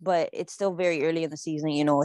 but 0.00 0.30
it's 0.32 0.52
still 0.52 0.74
very 0.74 1.04
early 1.04 1.24
in 1.24 1.30
the 1.30 1.36
season. 1.36 1.70
You 1.70 1.84
know, 1.84 2.04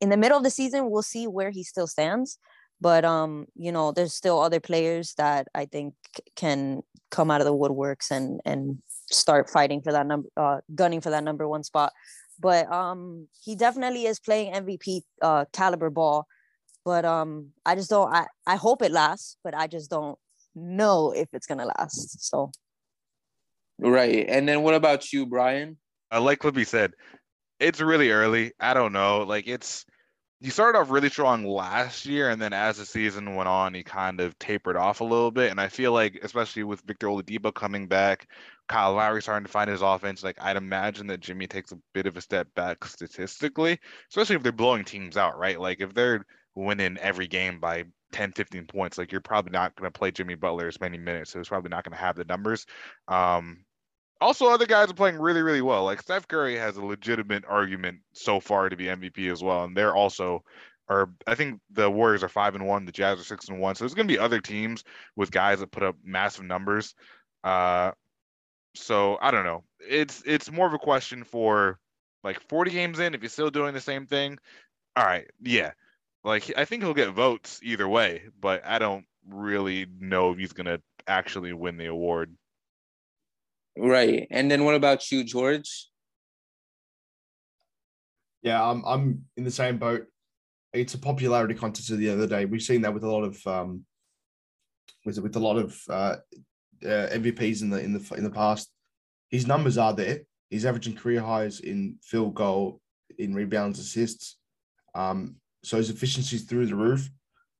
in 0.00 0.08
the 0.08 0.16
middle 0.16 0.38
of 0.38 0.44
the 0.44 0.50
season, 0.50 0.90
we'll 0.90 1.02
see 1.02 1.26
where 1.26 1.50
he 1.50 1.62
still 1.62 1.86
stands. 1.86 2.38
But 2.80 3.04
um, 3.04 3.46
you 3.54 3.72
know, 3.72 3.92
there's 3.92 4.14
still 4.14 4.40
other 4.40 4.60
players 4.60 5.14
that 5.14 5.48
I 5.54 5.66
think 5.66 5.94
can 6.34 6.82
come 7.10 7.30
out 7.30 7.40
of 7.40 7.46
the 7.46 7.54
woodworks 7.54 8.10
and 8.10 8.40
and 8.44 8.78
start 9.10 9.48
fighting 9.48 9.80
for 9.80 9.92
that 9.92 10.06
number, 10.06 10.28
uh, 10.36 10.58
gunning 10.74 11.00
for 11.00 11.10
that 11.10 11.24
number 11.24 11.48
one 11.48 11.62
spot. 11.62 11.92
But 12.38 12.70
um, 12.70 13.28
he 13.42 13.56
definitely 13.56 14.04
is 14.04 14.20
playing 14.20 14.52
MVP 14.52 15.02
uh, 15.22 15.46
caliber 15.52 15.90
ball. 15.90 16.26
But 16.84 17.04
um, 17.04 17.50
I 17.64 17.74
just 17.74 17.90
don't. 17.90 18.12
I 18.12 18.26
I 18.46 18.56
hope 18.56 18.82
it 18.82 18.92
lasts, 18.92 19.36
but 19.42 19.54
I 19.54 19.66
just 19.66 19.90
don't 19.90 20.18
know 20.54 21.12
if 21.12 21.28
it's 21.32 21.46
gonna 21.46 21.66
last. 21.66 22.28
So 22.28 22.50
Right. 23.78 24.26
And 24.28 24.48
then 24.48 24.62
what 24.62 24.74
about 24.74 25.12
you, 25.12 25.26
Brian? 25.26 25.76
i 26.10 26.18
like 26.18 26.38
Clippy 26.38 26.66
said, 26.66 26.92
it's 27.58 27.80
really 27.80 28.10
early. 28.10 28.52
I 28.60 28.74
don't 28.74 28.92
know. 28.92 29.22
Like 29.22 29.46
it's 29.46 29.84
he 30.40 30.50
started 30.50 30.78
off 30.78 30.90
really 30.90 31.08
strong 31.08 31.46
last 31.46 32.04
year, 32.04 32.28
and 32.30 32.40
then 32.40 32.52
as 32.52 32.76
the 32.76 32.84
season 32.84 33.34
went 33.34 33.48
on, 33.48 33.72
he 33.72 33.82
kind 33.82 34.20
of 34.20 34.38
tapered 34.38 34.76
off 34.76 35.00
a 35.00 35.04
little 35.04 35.30
bit. 35.30 35.50
And 35.50 35.60
I 35.60 35.68
feel 35.68 35.92
like, 35.92 36.18
especially 36.22 36.62
with 36.62 36.82
Victor 36.82 37.06
Oladipo 37.06 37.54
coming 37.54 37.86
back, 37.86 38.28
Kyle 38.68 38.92
Lowry 38.94 39.22
starting 39.22 39.46
to 39.46 39.52
find 39.52 39.70
his 39.70 39.82
offense, 39.82 40.22
like 40.22 40.36
I'd 40.40 40.56
imagine 40.56 41.06
that 41.06 41.20
Jimmy 41.20 41.46
takes 41.46 41.72
a 41.72 41.78
bit 41.94 42.06
of 42.06 42.16
a 42.16 42.20
step 42.20 42.48
back 42.54 42.84
statistically, 42.84 43.78
especially 44.10 44.36
if 44.36 44.42
they're 44.42 44.52
blowing 44.52 44.84
teams 44.84 45.16
out, 45.16 45.38
right? 45.38 45.60
Like 45.60 45.80
if 45.80 45.94
they're 45.94 46.26
winning 46.54 46.98
every 46.98 47.28
game 47.28 47.60
by 47.60 47.84
10, 48.12 48.32
15 48.32 48.66
points, 48.66 48.98
like 48.98 49.12
you're 49.12 49.20
probably 49.20 49.52
not 49.52 49.74
going 49.76 49.90
to 49.90 49.98
play 49.98 50.10
Jimmy 50.10 50.34
Butler 50.34 50.68
as 50.68 50.80
many 50.80 50.98
minutes, 50.98 51.32
so 51.32 51.38
he's 51.38 51.48
probably 51.48 51.70
not 51.70 51.84
going 51.84 51.96
to 51.96 52.02
have 52.02 52.16
the 52.16 52.24
numbers. 52.24 52.66
Um, 53.08 53.64
also, 54.20 54.46
other 54.46 54.66
guys 54.66 54.90
are 54.90 54.94
playing 54.94 55.18
really, 55.18 55.42
really 55.42 55.62
well. 55.62 55.84
Like 55.84 56.00
Steph 56.00 56.28
Curry 56.28 56.56
has 56.56 56.76
a 56.76 56.84
legitimate 56.84 57.44
argument 57.46 57.98
so 58.12 58.40
far 58.40 58.68
to 58.68 58.76
be 58.76 58.84
MVP 58.84 59.30
as 59.30 59.42
well, 59.42 59.64
and 59.64 59.76
they're 59.76 59.94
also 59.94 60.42
are. 60.88 61.10
I 61.26 61.34
think 61.34 61.60
the 61.70 61.90
Warriors 61.90 62.22
are 62.22 62.28
five 62.28 62.54
and 62.54 62.66
one, 62.66 62.84
the 62.84 62.92
Jazz 62.92 63.20
are 63.20 63.24
six 63.24 63.48
and 63.48 63.60
one. 63.60 63.74
So 63.74 63.84
there's 63.84 63.94
going 63.94 64.08
to 64.08 64.14
be 64.14 64.18
other 64.18 64.40
teams 64.40 64.84
with 65.16 65.30
guys 65.30 65.60
that 65.60 65.70
put 65.70 65.82
up 65.82 65.96
massive 66.02 66.44
numbers. 66.44 66.94
Uh, 67.44 67.92
so 68.74 69.18
I 69.20 69.30
don't 69.30 69.44
know. 69.44 69.64
It's 69.80 70.22
it's 70.26 70.50
more 70.50 70.66
of 70.66 70.74
a 70.74 70.78
question 70.78 71.24
for 71.24 71.78
like 72.24 72.40
40 72.48 72.70
games 72.70 72.98
in. 72.98 73.14
If 73.14 73.22
you're 73.22 73.28
still 73.28 73.50
doing 73.50 73.74
the 73.74 73.80
same 73.80 74.06
thing, 74.06 74.38
all 74.96 75.04
right, 75.04 75.30
yeah. 75.42 75.72
Like 76.24 76.52
I 76.56 76.64
think 76.64 76.82
he'll 76.82 76.94
get 76.94 77.10
votes 77.10 77.60
either 77.62 77.88
way, 77.88 78.22
but 78.40 78.66
I 78.66 78.78
don't 78.78 79.04
really 79.28 79.86
know 80.00 80.32
if 80.32 80.38
he's 80.38 80.52
going 80.52 80.66
to 80.66 80.80
actually 81.06 81.52
win 81.52 81.76
the 81.76 81.86
award. 81.86 82.34
Right. 83.76 84.26
And 84.30 84.50
then 84.50 84.64
what 84.64 84.74
about 84.74 85.10
you, 85.12 85.22
George? 85.24 85.88
Yeah, 88.42 88.62
I'm 88.62 88.84
I'm 88.84 89.24
in 89.36 89.44
the 89.44 89.50
same 89.50 89.78
boat. 89.78 90.06
It's 90.72 90.94
a 90.94 90.98
popularity 90.98 91.54
contest 91.54 91.90
of 91.90 91.98
the 91.98 92.10
other 92.10 92.26
day. 92.26 92.44
We've 92.44 92.62
seen 92.62 92.82
that 92.82 92.94
with 92.94 93.04
a 93.04 93.10
lot 93.10 93.24
of 93.24 93.46
um 93.46 93.84
with 95.04 95.18
with 95.18 95.36
a 95.36 95.40
lot 95.40 95.56
of 95.56 95.80
uh, 95.88 96.16
uh 96.84 97.08
MVPs 97.12 97.62
in 97.62 97.70
the 97.70 97.80
in 97.80 97.92
the 97.92 98.14
in 98.14 98.24
the 98.24 98.30
past. 98.30 98.70
His 99.30 99.46
numbers 99.46 99.78
are 99.78 99.92
there. 99.92 100.20
He's 100.50 100.64
averaging 100.64 100.94
career 100.94 101.20
highs 101.20 101.60
in 101.60 101.96
field 102.02 102.34
goal, 102.34 102.80
in 103.18 103.34
rebounds, 103.34 103.78
assists. 103.78 104.36
Um, 104.94 105.36
so 105.64 105.76
his 105.78 105.90
efficiency's 105.90 106.44
through 106.44 106.66
the 106.66 106.76
roof. 106.76 107.10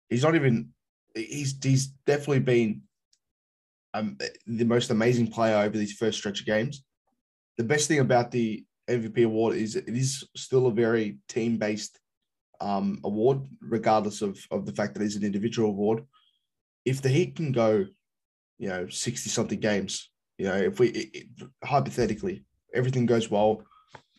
He's 0.08 0.22
not 0.22 0.36
even 0.36 0.70
he's 1.14 1.56
he's 1.62 1.88
definitely 2.06 2.40
been 2.40 2.82
um, 3.96 4.18
the 4.46 4.64
most 4.64 4.90
amazing 4.90 5.28
player 5.28 5.56
over 5.56 5.76
these 5.76 5.94
first 5.94 6.18
stretch 6.18 6.40
of 6.40 6.46
games. 6.46 6.84
The 7.56 7.64
best 7.64 7.88
thing 7.88 8.00
about 8.00 8.30
the 8.30 8.64
MVP 8.88 9.24
award 9.24 9.56
is 9.56 9.76
it 9.76 9.88
is 9.88 10.24
still 10.36 10.66
a 10.66 10.72
very 10.72 11.18
team 11.28 11.56
based 11.56 11.98
um, 12.60 13.00
award, 13.04 13.40
regardless 13.60 14.22
of, 14.22 14.38
of 14.50 14.66
the 14.66 14.72
fact 14.72 14.94
that 14.94 15.02
it's 15.02 15.16
an 15.16 15.24
individual 15.24 15.70
award. 15.70 16.04
If 16.84 17.02
the 17.02 17.08
Heat 17.08 17.36
can 17.36 17.52
go, 17.52 17.86
you 18.58 18.68
know, 18.68 18.88
60 18.88 19.30
something 19.30 19.60
games, 19.60 20.10
you 20.38 20.46
know, 20.46 20.56
if 20.56 20.78
we 20.78 20.88
it, 20.88 21.08
it, 21.14 21.48
hypothetically 21.64 22.44
everything 22.74 23.06
goes 23.06 23.30
well, 23.30 23.62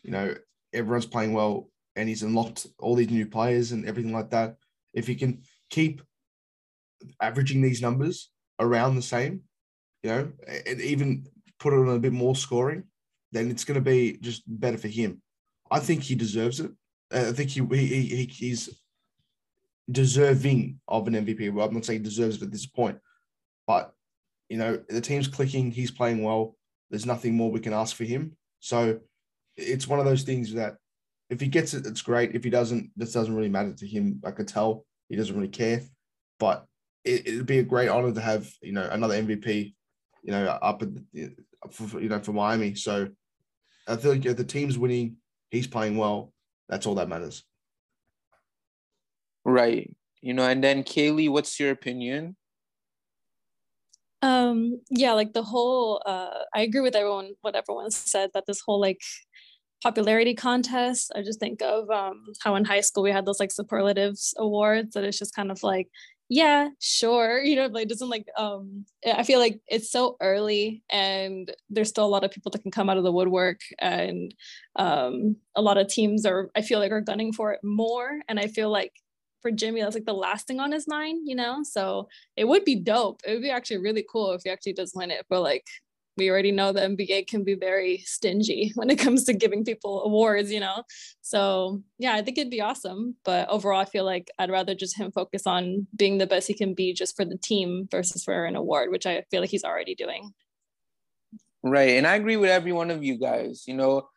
you 0.02 0.10
know, 0.10 0.34
everyone's 0.72 1.06
playing 1.06 1.32
well 1.32 1.70
and 1.96 2.08
he's 2.08 2.22
unlocked 2.22 2.66
all 2.78 2.94
these 2.94 3.10
new 3.10 3.26
players 3.26 3.72
and 3.72 3.86
everything 3.86 4.12
like 4.12 4.30
that. 4.30 4.56
If 4.92 5.06
he 5.06 5.14
can 5.14 5.42
keep 5.70 6.02
averaging 7.22 7.62
these 7.62 7.80
numbers 7.80 8.30
around 8.58 8.96
the 8.96 9.02
same, 9.02 9.42
you 10.08 10.14
know, 10.14 10.32
and 10.66 10.80
even 10.80 11.26
put 11.60 11.74
it 11.74 11.78
on 11.78 11.88
a 11.88 11.98
bit 11.98 12.12
more 12.12 12.34
scoring, 12.34 12.84
then 13.32 13.50
it's 13.50 13.64
going 13.64 13.74
to 13.74 13.80
be 13.80 14.16
just 14.22 14.42
better 14.46 14.78
for 14.78 14.88
him. 14.88 15.20
I 15.70 15.80
think 15.80 16.02
he 16.02 16.14
deserves 16.14 16.60
it. 16.60 16.70
Uh, 17.12 17.26
I 17.28 17.32
think 17.32 17.50
he, 17.50 17.60
he, 17.60 17.86
he 17.86 18.24
he's 18.24 18.70
deserving 19.90 20.80
of 20.88 21.06
an 21.08 21.14
MVP. 21.14 21.52
Well, 21.52 21.66
I'm 21.66 21.74
not 21.74 21.84
saying 21.84 22.00
he 22.00 22.04
deserves 22.04 22.36
it 22.36 22.44
at 22.44 22.52
this 22.52 22.66
point, 22.66 22.98
but 23.66 23.92
you 24.48 24.56
know 24.56 24.80
the 24.88 25.00
team's 25.00 25.28
clicking. 25.28 25.70
He's 25.70 25.90
playing 25.90 26.22
well. 26.22 26.56
There's 26.90 27.06
nothing 27.06 27.34
more 27.34 27.50
we 27.50 27.60
can 27.60 27.74
ask 27.74 27.94
for 27.94 28.04
him. 28.04 28.36
So 28.60 29.00
it's 29.58 29.88
one 29.88 29.98
of 29.98 30.06
those 30.06 30.22
things 30.22 30.54
that 30.54 30.76
if 31.28 31.38
he 31.38 31.48
gets 31.48 31.74
it, 31.74 31.86
it's 31.86 32.00
great. 32.00 32.34
If 32.34 32.44
he 32.44 32.50
doesn't, 32.50 32.90
this 32.96 33.12
doesn't 33.12 33.34
really 33.34 33.50
matter 33.50 33.74
to 33.74 33.86
him. 33.86 34.22
I 34.24 34.30
could 34.30 34.48
tell 34.48 34.86
he 35.10 35.16
doesn't 35.16 35.36
really 35.36 35.48
care. 35.48 35.82
But 36.38 36.64
it, 37.04 37.36
would 37.36 37.46
be 37.46 37.58
a 37.58 37.62
great 37.62 37.88
honor 37.88 38.12
to 38.12 38.20
have 38.20 38.50
you 38.62 38.72
know 38.72 38.88
another 38.90 39.20
MVP 39.20 39.74
you 40.28 40.34
know, 40.34 40.44
up 40.46 40.82
at 40.82 40.88
for, 41.72 41.98
you 41.98 42.10
know 42.10 42.20
for 42.20 42.34
Miami. 42.34 42.74
So 42.74 43.08
I 43.88 43.96
feel 43.96 44.10
like 44.10 44.26
if 44.26 44.36
the 44.36 44.44
team's 44.44 44.76
winning, 44.76 45.16
he's 45.50 45.66
playing 45.66 45.96
well. 45.96 46.34
That's 46.68 46.84
all 46.84 46.96
that 46.96 47.08
matters. 47.08 47.44
Right. 49.46 49.90
You 50.20 50.34
know, 50.34 50.46
and 50.46 50.62
then 50.62 50.82
Kaylee, 50.82 51.30
what's 51.30 51.58
your 51.58 51.70
opinion? 51.70 52.36
Um, 54.20 54.82
yeah, 54.90 55.14
like 55.14 55.32
the 55.32 55.44
whole 55.44 56.02
uh 56.04 56.44
I 56.54 56.60
agree 56.60 56.82
with 56.82 56.94
everyone 56.94 57.30
what 57.40 57.56
everyone 57.56 57.90
said 57.90 58.28
that 58.34 58.44
this 58.46 58.60
whole 58.60 58.82
like 58.82 59.00
popularity 59.82 60.34
contest. 60.34 61.10
I 61.16 61.22
just 61.22 61.40
think 61.40 61.62
of 61.62 61.88
um 61.88 62.22
how 62.44 62.54
in 62.56 62.66
high 62.66 62.82
school 62.82 63.02
we 63.02 63.12
had 63.12 63.24
those 63.24 63.40
like 63.40 63.52
superlatives 63.52 64.34
awards 64.36 64.92
that 64.92 65.04
it's 65.04 65.18
just 65.18 65.34
kind 65.34 65.50
of 65.50 65.62
like 65.62 65.88
yeah 66.28 66.68
sure 66.78 67.42
you 67.42 67.56
know 67.56 67.66
like 67.66 67.88
doesn't 67.88 68.10
like 68.10 68.26
um 68.36 68.84
i 69.14 69.22
feel 69.22 69.38
like 69.38 69.60
it's 69.66 69.90
so 69.90 70.16
early 70.20 70.82
and 70.90 71.54
there's 71.70 71.88
still 71.88 72.04
a 72.04 72.06
lot 72.06 72.22
of 72.22 72.30
people 72.30 72.50
that 72.50 72.60
can 72.60 72.70
come 72.70 72.90
out 72.90 72.98
of 72.98 73.04
the 73.04 73.12
woodwork 73.12 73.60
and 73.78 74.34
um 74.76 75.36
a 75.56 75.62
lot 75.62 75.78
of 75.78 75.88
teams 75.88 76.26
are 76.26 76.50
i 76.54 76.60
feel 76.60 76.78
like 76.80 76.92
are 76.92 77.00
gunning 77.00 77.32
for 77.32 77.52
it 77.52 77.60
more. 77.64 78.20
And 78.28 78.38
i 78.38 78.46
feel 78.46 78.70
like 78.70 78.92
for 79.40 79.50
jimmy 79.50 79.80
that's 79.80 79.94
like 79.94 80.04
the 80.04 80.12
last 80.12 80.46
thing 80.46 80.60
on 80.60 80.72
his 80.72 80.86
mind 80.86 81.26
you 81.26 81.34
know? 81.34 81.62
So 81.62 82.08
it 82.36 82.46
would 82.46 82.64
be 82.64 82.76
dope. 82.76 83.22
It 83.26 83.32
would 83.34 83.42
be 83.42 83.50
actually 83.50 83.78
really 83.78 84.04
cool 84.10 84.32
if 84.32 84.42
he 84.44 84.50
actually 84.50 84.74
does 84.74 84.92
win 84.94 85.10
it. 85.10 85.24
But 85.30 85.42
like 85.42 85.64
we 86.18 86.30
already 86.30 86.52
know 86.52 86.72
the 86.72 86.80
NBA 86.80 87.28
can 87.28 87.44
be 87.44 87.54
very 87.54 87.98
stingy 87.98 88.72
when 88.74 88.90
it 88.90 88.98
comes 88.98 89.24
to 89.24 89.32
giving 89.32 89.64
people 89.64 90.02
awards, 90.02 90.52
you 90.52 90.60
know? 90.60 90.82
So, 91.22 91.82
yeah, 91.98 92.14
I 92.14 92.22
think 92.22 92.36
it'd 92.36 92.50
be 92.50 92.60
awesome. 92.60 93.16
But 93.24 93.48
overall, 93.48 93.80
I 93.80 93.84
feel 93.86 94.04
like 94.04 94.30
I'd 94.38 94.50
rather 94.50 94.74
just 94.74 94.98
him 94.98 95.12
focus 95.12 95.46
on 95.46 95.86
being 95.96 96.18
the 96.18 96.26
best 96.26 96.48
he 96.48 96.54
can 96.54 96.74
be 96.74 96.92
just 96.92 97.16
for 97.16 97.24
the 97.24 97.38
team 97.38 97.88
versus 97.90 98.24
for 98.24 98.44
an 98.44 98.56
award, 98.56 98.90
which 98.90 99.06
I 99.06 99.24
feel 99.30 99.40
like 99.40 99.50
he's 99.50 99.64
already 99.64 99.94
doing. 99.94 100.32
Right. 101.62 101.96
And 101.96 102.06
I 102.06 102.16
agree 102.16 102.36
with 102.36 102.50
every 102.50 102.72
one 102.72 102.90
of 102.90 103.02
you 103.02 103.18
guys. 103.18 103.64
You 103.66 103.74
know, 103.74 104.08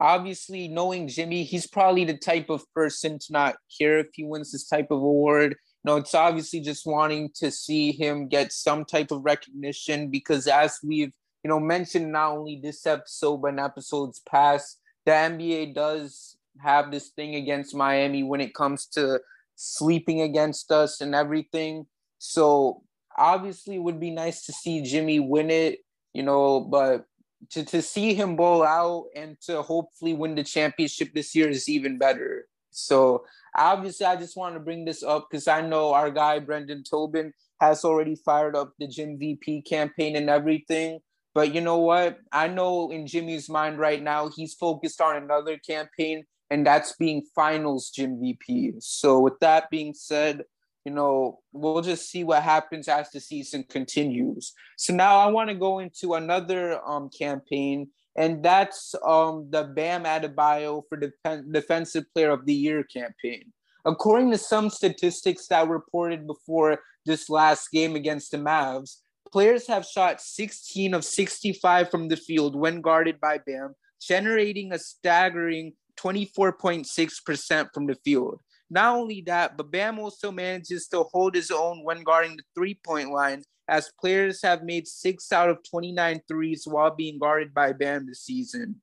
obviously 0.00 0.68
knowing 0.68 1.08
Jimmy, 1.08 1.44
he's 1.44 1.66
probably 1.66 2.04
the 2.04 2.16
type 2.16 2.50
of 2.50 2.64
person 2.72 3.18
to 3.18 3.32
not 3.32 3.56
care 3.78 3.98
if 3.98 4.08
he 4.14 4.24
wins 4.24 4.52
this 4.52 4.66
type 4.66 4.90
of 4.90 4.98
award. 4.98 5.56
No, 5.84 5.96
it's 5.96 6.14
obviously 6.14 6.60
just 6.60 6.86
wanting 6.86 7.30
to 7.36 7.50
see 7.50 7.92
him 7.92 8.28
get 8.28 8.52
some 8.52 8.84
type 8.84 9.10
of 9.10 9.24
recognition 9.24 10.10
because 10.10 10.46
as 10.46 10.78
we've 10.84 11.12
you 11.42 11.48
know 11.48 11.60
mentioned 11.60 12.12
not 12.12 12.32
only 12.32 12.60
this 12.62 12.86
episode 12.86 13.38
but 13.38 13.48
in 13.48 13.58
episodes 13.58 14.20
past, 14.28 14.80
the 15.04 15.12
NBA 15.12 15.74
does 15.74 16.36
have 16.60 16.90
this 16.90 17.08
thing 17.08 17.34
against 17.34 17.74
Miami 17.74 18.22
when 18.22 18.40
it 18.40 18.54
comes 18.54 18.86
to 18.86 19.20
sleeping 19.54 20.20
against 20.20 20.70
us 20.70 21.00
and 21.00 21.14
everything. 21.14 21.86
So 22.18 22.82
obviously 23.16 23.76
it 23.76 23.82
would 23.82 24.00
be 24.00 24.10
nice 24.10 24.46
to 24.46 24.52
see 24.52 24.82
Jimmy 24.82 25.20
win 25.20 25.50
it, 25.50 25.80
you 26.12 26.22
know, 26.22 26.60
but 26.60 27.06
to, 27.50 27.64
to 27.64 27.82
see 27.82 28.14
him 28.14 28.36
bowl 28.36 28.62
out 28.62 29.06
and 29.14 29.40
to 29.42 29.62
hopefully 29.62 30.14
win 30.14 30.34
the 30.34 30.44
championship 30.44 31.12
this 31.14 31.34
year 31.34 31.48
is 31.48 31.68
even 31.68 31.98
better. 31.98 32.46
So 32.70 33.24
obviously, 33.56 34.06
I 34.06 34.16
just 34.16 34.36
want 34.36 34.54
to 34.54 34.60
bring 34.60 34.84
this 34.84 35.02
up 35.02 35.28
because 35.30 35.48
I 35.48 35.60
know 35.60 35.92
our 35.92 36.10
guy 36.10 36.38
Brendan 36.38 36.84
Tobin 36.88 37.32
has 37.60 37.84
already 37.84 38.16
fired 38.16 38.54
up 38.54 38.72
the 38.78 38.86
Jim 38.86 39.18
VP 39.18 39.62
campaign 39.62 40.16
and 40.16 40.30
everything. 40.30 41.00
But 41.38 41.54
you 41.54 41.60
know 41.60 41.78
what? 41.78 42.18
I 42.32 42.48
know 42.48 42.90
in 42.90 43.06
Jimmy's 43.06 43.48
mind 43.48 43.78
right 43.78 44.02
now, 44.02 44.28
he's 44.28 44.54
focused 44.54 45.00
on 45.00 45.22
another 45.22 45.56
campaign, 45.56 46.24
and 46.50 46.66
that's 46.66 46.96
being 46.96 47.22
finals 47.32 47.90
Jim 47.90 48.18
VP. 48.20 48.72
So 48.80 49.20
with 49.20 49.38
that 49.38 49.70
being 49.70 49.94
said, 49.94 50.42
you 50.84 50.90
know, 50.90 51.38
we'll 51.52 51.80
just 51.80 52.10
see 52.10 52.24
what 52.24 52.42
happens 52.42 52.88
as 52.88 53.12
the 53.12 53.20
season 53.20 53.62
continues. 53.68 54.52
So 54.76 54.92
now 54.92 55.18
I 55.18 55.28
want 55.28 55.48
to 55.48 55.54
go 55.54 55.78
into 55.78 56.14
another 56.14 56.84
um, 56.84 57.08
campaign, 57.16 57.90
and 58.16 58.42
that's 58.42 58.96
um, 59.06 59.46
the 59.48 59.62
Bam 59.62 60.06
Adebayo 60.06 60.82
for 60.88 60.98
the 60.98 61.12
Defensive 61.52 62.06
Player 62.14 62.32
of 62.32 62.46
the 62.46 62.54
Year 62.54 62.82
campaign. 62.82 63.52
According 63.84 64.32
to 64.32 64.38
some 64.38 64.70
statistics 64.70 65.46
that 65.46 65.68
were 65.68 65.76
reported 65.76 66.26
before 66.26 66.80
this 67.06 67.30
last 67.30 67.70
game 67.70 67.94
against 67.94 68.32
the 68.32 68.38
Mavs, 68.38 68.96
players 69.32 69.66
have 69.66 69.86
shot 69.86 70.20
16 70.20 70.94
of 70.94 71.04
65 71.04 71.90
from 71.90 72.08
the 72.08 72.16
field 72.16 72.54
when 72.56 72.80
guarded 72.80 73.20
by 73.20 73.38
Bam, 73.38 73.74
generating 74.00 74.72
a 74.72 74.78
staggering 74.78 75.72
24.6% 75.98 77.68
from 77.74 77.86
the 77.86 77.96
field. 78.04 78.40
Not 78.70 78.96
only 78.96 79.22
that, 79.26 79.56
but 79.56 79.70
Bam 79.70 79.98
also 79.98 80.30
manages 80.30 80.86
to 80.88 81.04
hold 81.04 81.34
his 81.34 81.50
own 81.50 81.82
when 81.84 82.02
guarding 82.02 82.36
the 82.36 82.42
three 82.54 82.78
point 82.84 83.10
line, 83.10 83.42
as 83.66 83.90
players 83.98 84.42
have 84.42 84.62
made 84.62 84.86
six 84.86 85.32
out 85.32 85.48
of 85.48 85.58
29 85.70 86.20
threes 86.28 86.64
while 86.66 86.94
being 86.94 87.18
guarded 87.18 87.54
by 87.54 87.72
Bam 87.72 88.06
this 88.06 88.22
season. 88.22 88.80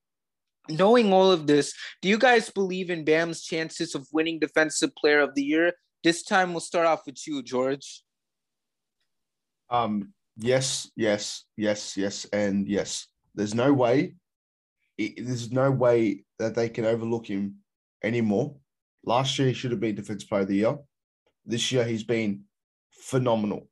Knowing 0.67 1.13
all 1.13 1.31
of 1.31 1.45
this, 1.45 1.73
do 2.01 2.09
you 2.09 2.17
guys 2.17 2.49
believe 2.49 2.89
in 2.89 3.05
Bam's 3.05 3.43
chances 3.43 3.93
of 3.93 4.07
winning 4.11 4.39
Defensive 4.39 4.95
Player 4.95 5.19
of 5.19 5.35
the 5.35 5.43
Year? 5.43 5.73
This 6.03 6.23
time 6.23 6.51
we'll 6.51 6.61
start 6.61 6.87
off 6.87 7.05
with 7.05 7.27
you, 7.27 7.43
George. 7.43 8.01
Um, 9.69 10.13
yes, 10.37 10.89
yes, 10.95 11.45
yes, 11.57 11.97
yes, 11.97 12.25
and 12.31 12.67
yes. 12.67 13.07
There's 13.33 13.53
no 13.53 13.73
way, 13.73 14.15
there's 14.97 15.51
no 15.51 15.71
way 15.71 16.23
that 16.39 16.55
they 16.55 16.69
can 16.69 16.85
overlook 16.85 17.27
him 17.27 17.55
anymore 18.03 18.55
Last 19.05 19.37
year, 19.37 19.49
he 19.49 19.53
should 19.53 19.71
have 19.71 19.79
been 19.79 19.95
Defensive 19.95 20.27
Player 20.27 20.41
of 20.41 20.47
the 20.47 20.55
Year. 20.55 20.77
This 21.45 21.71
year, 21.71 21.85
he's 21.85 22.03
been 22.03 22.41
phenomenal. 22.89 23.69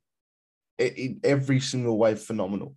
In 0.78 1.20
every 1.24 1.60
single 1.60 1.98
way, 1.98 2.14
phenomenal. 2.14 2.76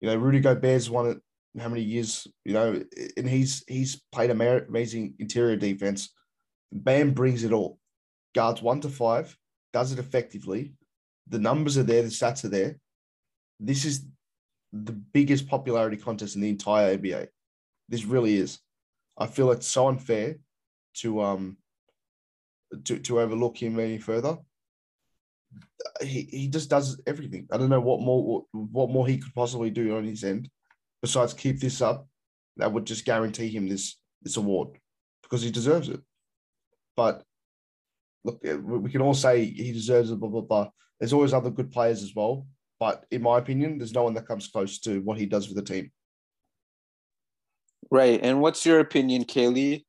You 0.00 0.08
know, 0.08 0.16
Rudy 0.16 0.40
Gobert's 0.40 0.88
won 0.88 1.06
it 1.06 1.18
how 1.60 1.68
many 1.68 1.82
years, 1.82 2.26
you 2.44 2.54
know, 2.54 2.82
and 3.16 3.28
he's 3.28 3.62
he's 3.68 4.00
played 4.10 4.30
amazing 4.30 5.14
interior 5.18 5.56
defense. 5.56 6.08
Bam 6.72 7.12
brings 7.12 7.44
it 7.44 7.52
all. 7.52 7.78
Guards 8.34 8.62
one 8.62 8.80
to 8.80 8.88
five, 8.88 9.36
does 9.72 9.92
it 9.92 9.98
effectively. 9.98 10.72
The 11.28 11.38
numbers 11.38 11.76
are 11.76 11.82
there, 11.82 12.02
the 12.02 12.08
stats 12.08 12.44
are 12.44 12.48
there. 12.48 12.78
This 13.64 13.84
is 13.84 14.04
the 14.72 14.92
biggest 14.92 15.48
popularity 15.48 15.96
contest 15.96 16.34
in 16.34 16.42
the 16.42 16.48
entire 16.48 16.96
NBA. 16.96 17.28
This 17.88 18.04
really 18.04 18.36
is. 18.36 18.58
I 19.16 19.26
feel 19.26 19.52
it's 19.52 19.68
so 19.68 19.88
unfair 19.88 20.36
to 20.94 21.22
um 21.22 21.56
to, 22.84 22.98
to 22.98 23.20
overlook 23.20 23.62
him 23.62 23.78
any 23.78 23.98
further. 23.98 24.38
He, 26.00 26.22
he 26.22 26.48
just 26.48 26.70
does 26.70 27.00
everything. 27.06 27.46
I 27.52 27.58
don't 27.58 27.68
know 27.68 27.80
what 27.80 28.00
more 28.00 28.44
what 28.52 28.90
more 28.90 29.06
he 29.06 29.18
could 29.18 29.34
possibly 29.34 29.70
do 29.70 29.96
on 29.96 30.04
his 30.04 30.24
end 30.24 30.48
besides 31.02 31.34
keep 31.34 31.60
this 31.60 31.80
up. 31.82 32.08
That 32.56 32.72
would 32.72 32.86
just 32.86 33.04
guarantee 33.04 33.48
him 33.48 33.68
this 33.68 33.98
this 34.22 34.36
award 34.36 34.78
because 35.22 35.42
he 35.42 35.50
deserves 35.50 35.88
it. 35.88 36.00
But 36.96 37.22
look, 38.24 38.40
we 38.42 38.90
can 38.90 39.02
all 39.02 39.14
say 39.14 39.44
he 39.44 39.72
deserves 39.72 40.10
it. 40.10 40.18
Blah 40.18 40.30
blah 40.30 40.40
blah. 40.40 40.70
There's 40.98 41.12
always 41.12 41.34
other 41.34 41.50
good 41.50 41.70
players 41.70 42.02
as 42.02 42.14
well, 42.14 42.46
but 42.82 43.06
in 43.12 43.22
my 43.22 43.38
opinion, 43.38 43.78
there's 43.78 43.94
no 43.94 44.02
one 44.02 44.14
that 44.14 44.26
comes 44.26 44.48
close 44.48 44.80
to 44.80 45.00
what 45.02 45.16
he 45.16 45.24
does 45.24 45.46
for 45.46 45.54
the 45.54 45.62
team. 45.62 45.92
Right. 47.92 48.18
And 48.20 48.40
what's 48.40 48.66
your 48.66 48.80
opinion, 48.80 49.24
Kaylee? 49.24 49.84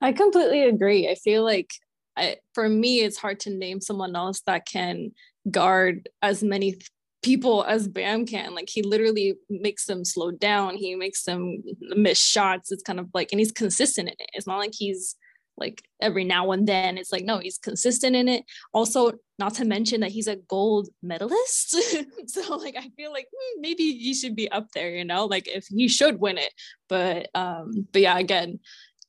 I 0.00 0.10
completely 0.10 0.64
agree. 0.64 1.08
I 1.08 1.14
feel 1.14 1.44
like 1.44 1.70
I, 2.16 2.38
for 2.52 2.68
me, 2.68 2.98
it's 2.98 3.16
hard 3.16 3.38
to 3.40 3.50
name 3.50 3.80
someone 3.80 4.16
else 4.16 4.40
that 4.48 4.66
can 4.66 5.12
guard 5.48 6.08
as 6.20 6.42
many 6.42 6.72
th- 6.72 6.90
people 7.22 7.62
as 7.62 7.86
Bam 7.86 8.26
can. 8.26 8.52
Like 8.52 8.68
he 8.68 8.82
literally 8.82 9.34
makes 9.48 9.86
them 9.86 10.04
slow 10.04 10.32
down. 10.32 10.74
He 10.74 10.96
makes 10.96 11.22
them 11.22 11.62
miss 11.94 12.18
shots. 12.18 12.72
It's 12.72 12.82
kind 12.82 12.98
of 12.98 13.06
like, 13.14 13.30
and 13.30 13.38
he's 13.38 13.52
consistent 13.52 14.08
in 14.08 14.14
it. 14.18 14.30
It's 14.32 14.48
not 14.48 14.58
like 14.58 14.74
he's 14.74 15.14
like 15.56 15.82
every 16.00 16.24
now 16.24 16.52
and 16.52 16.66
then. 16.66 16.98
It's 16.98 17.12
like 17.12 17.24
no, 17.24 17.38
he's 17.38 17.58
consistent 17.58 18.16
in 18.16 18.28
it. 18.28 18.44
Also, 18.72 19.12
not 19.38 19.54
to 19.54 19.64
mention 19.64 20.00
that 20.00 20.12
he's 20.12 20.28
a 20.28 20.36
gold 20.36 20.88
medalist. 21.02 21.76
so 22.26 22.56
like 22.56 22.76
I 22.76 22.90
feel 22.96 23.12
like 23.12 23.28
hmm, 23.34 23.60
maybe 23.60 23.92
he 23.96 24.14
should 24.14 24.36
be 24.36 24.50
up 24.50 24.68
there. 24.72 24.90
You 24.90 25.04
know, 25.04 25.26
like 25.26 25.48
if 25.48 25.66
he 25.66 25.88
should 25.88 26.20
win 26.20 26.38
it. 26.38 26.52
But 26.88 27.28
um, 27.34 27.86
but 27.92 28.02
yeah, 28.02 28.18
again, 28.18 28.60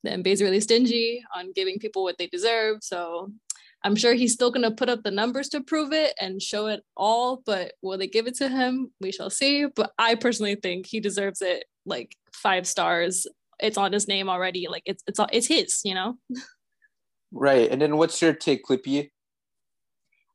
the 0.04 0.12
NBA 0.12 0.28
is 0.28 0.42
really 0.42 0.60
stingy 0.60 1.24
on 1.36 1.54
giving 1.54 1.80
people 1.80 2.04
what 2.04 2.18
they 2.18 2.28
deserve. 2.28 2.78
So 2.82 3.32
I'm 3.84 3.96
sure 3.96 4.14
he's 4.14 4.34
still 4.34 4.52
going 4.52 4.64
to 4.64 4.76
put 4.76 4.90
up 4.90 5.04
the 5.04 5.12
numbers 5.12 5.50
to 5.50 5.62
prove 5.62 5.94
it 5.94 6.14
and 6.20 6.42
show 6.42 6.68
it 6.68 6.84
all. 6.96 7.42
But 7.46 7.74
will 7.82 7.98
they 7.98 8.08
give 8.08 8.28
it 8.28 8.36
to 8.36 8.50
him? 8.50 8.92
We 9.00 9.12
shall 9.12 9.30
see. 9.30 9.66
But 9.66 9.92
I 9.98 10.16
personally 10.16 10.56
think 10.56 10.88
he 10.88 11.00
deserves 11.00 11.42
it 11.42 11.66
like 11.86 12.16
five 12.34 12.68
stars. 12.68 13.28
It's 13.60 13.78
on 13.78 13.94
his 13.94 14.08
name 14.08 14.30
already. 14.30 14.68
Like 14.70 14.84
it's 14.86 15.04
it's 15.08 15.20
it's 15.32 15.48
his, 15.48 15.82
you 15.84 15.96
know. 15.96 16.18
Right. 17.32 17.70
And 17.70 17.82
then 17.82 17.98
what's 17.98 18.22
your 18.22 18.34
take, 18.34 18.66
Clippy? 18.66 19.10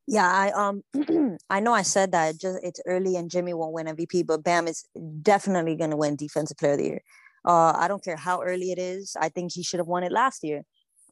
Yeah, 0.06 0.28
I 0.28 0.50
um 0.50 0.82
I 1.50 1.60
know 1.60 1.72
I 1.72 1.82
said 1.82 2.12
that 2.12 2.38
just 2.38 2.58
it's 2.62 2.80
early 2.86 3.16
and 3.16 3.30
Jimmy 3.30 3.54
won't 3.54 3.72
win 3.72 3.86
MVP, 3.86 4.26
but 4.26 4.42
Bam 4.42 4.66
is 4.66 4.84
definitely 5.22 5.76
gonna 5.76 5.96
win 5.96 6.16
defensive 6.16 6.56
player 6.58 6.72
of 6.72 6.78
the 6.78 6.84
year. 6.84 7.02
Uh, 7.44 7.72
I 7.76 7.88
don't 7.88 8.04
care 8.04 8.16
how 8.16 8.42
early 8.42 8.70
it 8.70 8.78
is. 8.78 9.16
I 9.20 9.28
think 9.28 9.52
he 9.52 9.62
should 9.62 9.78
have 9.80 9.88
won 9.88 10.04
it 10.04 10.12
last 10.12 10.44
year. 10.44 10.62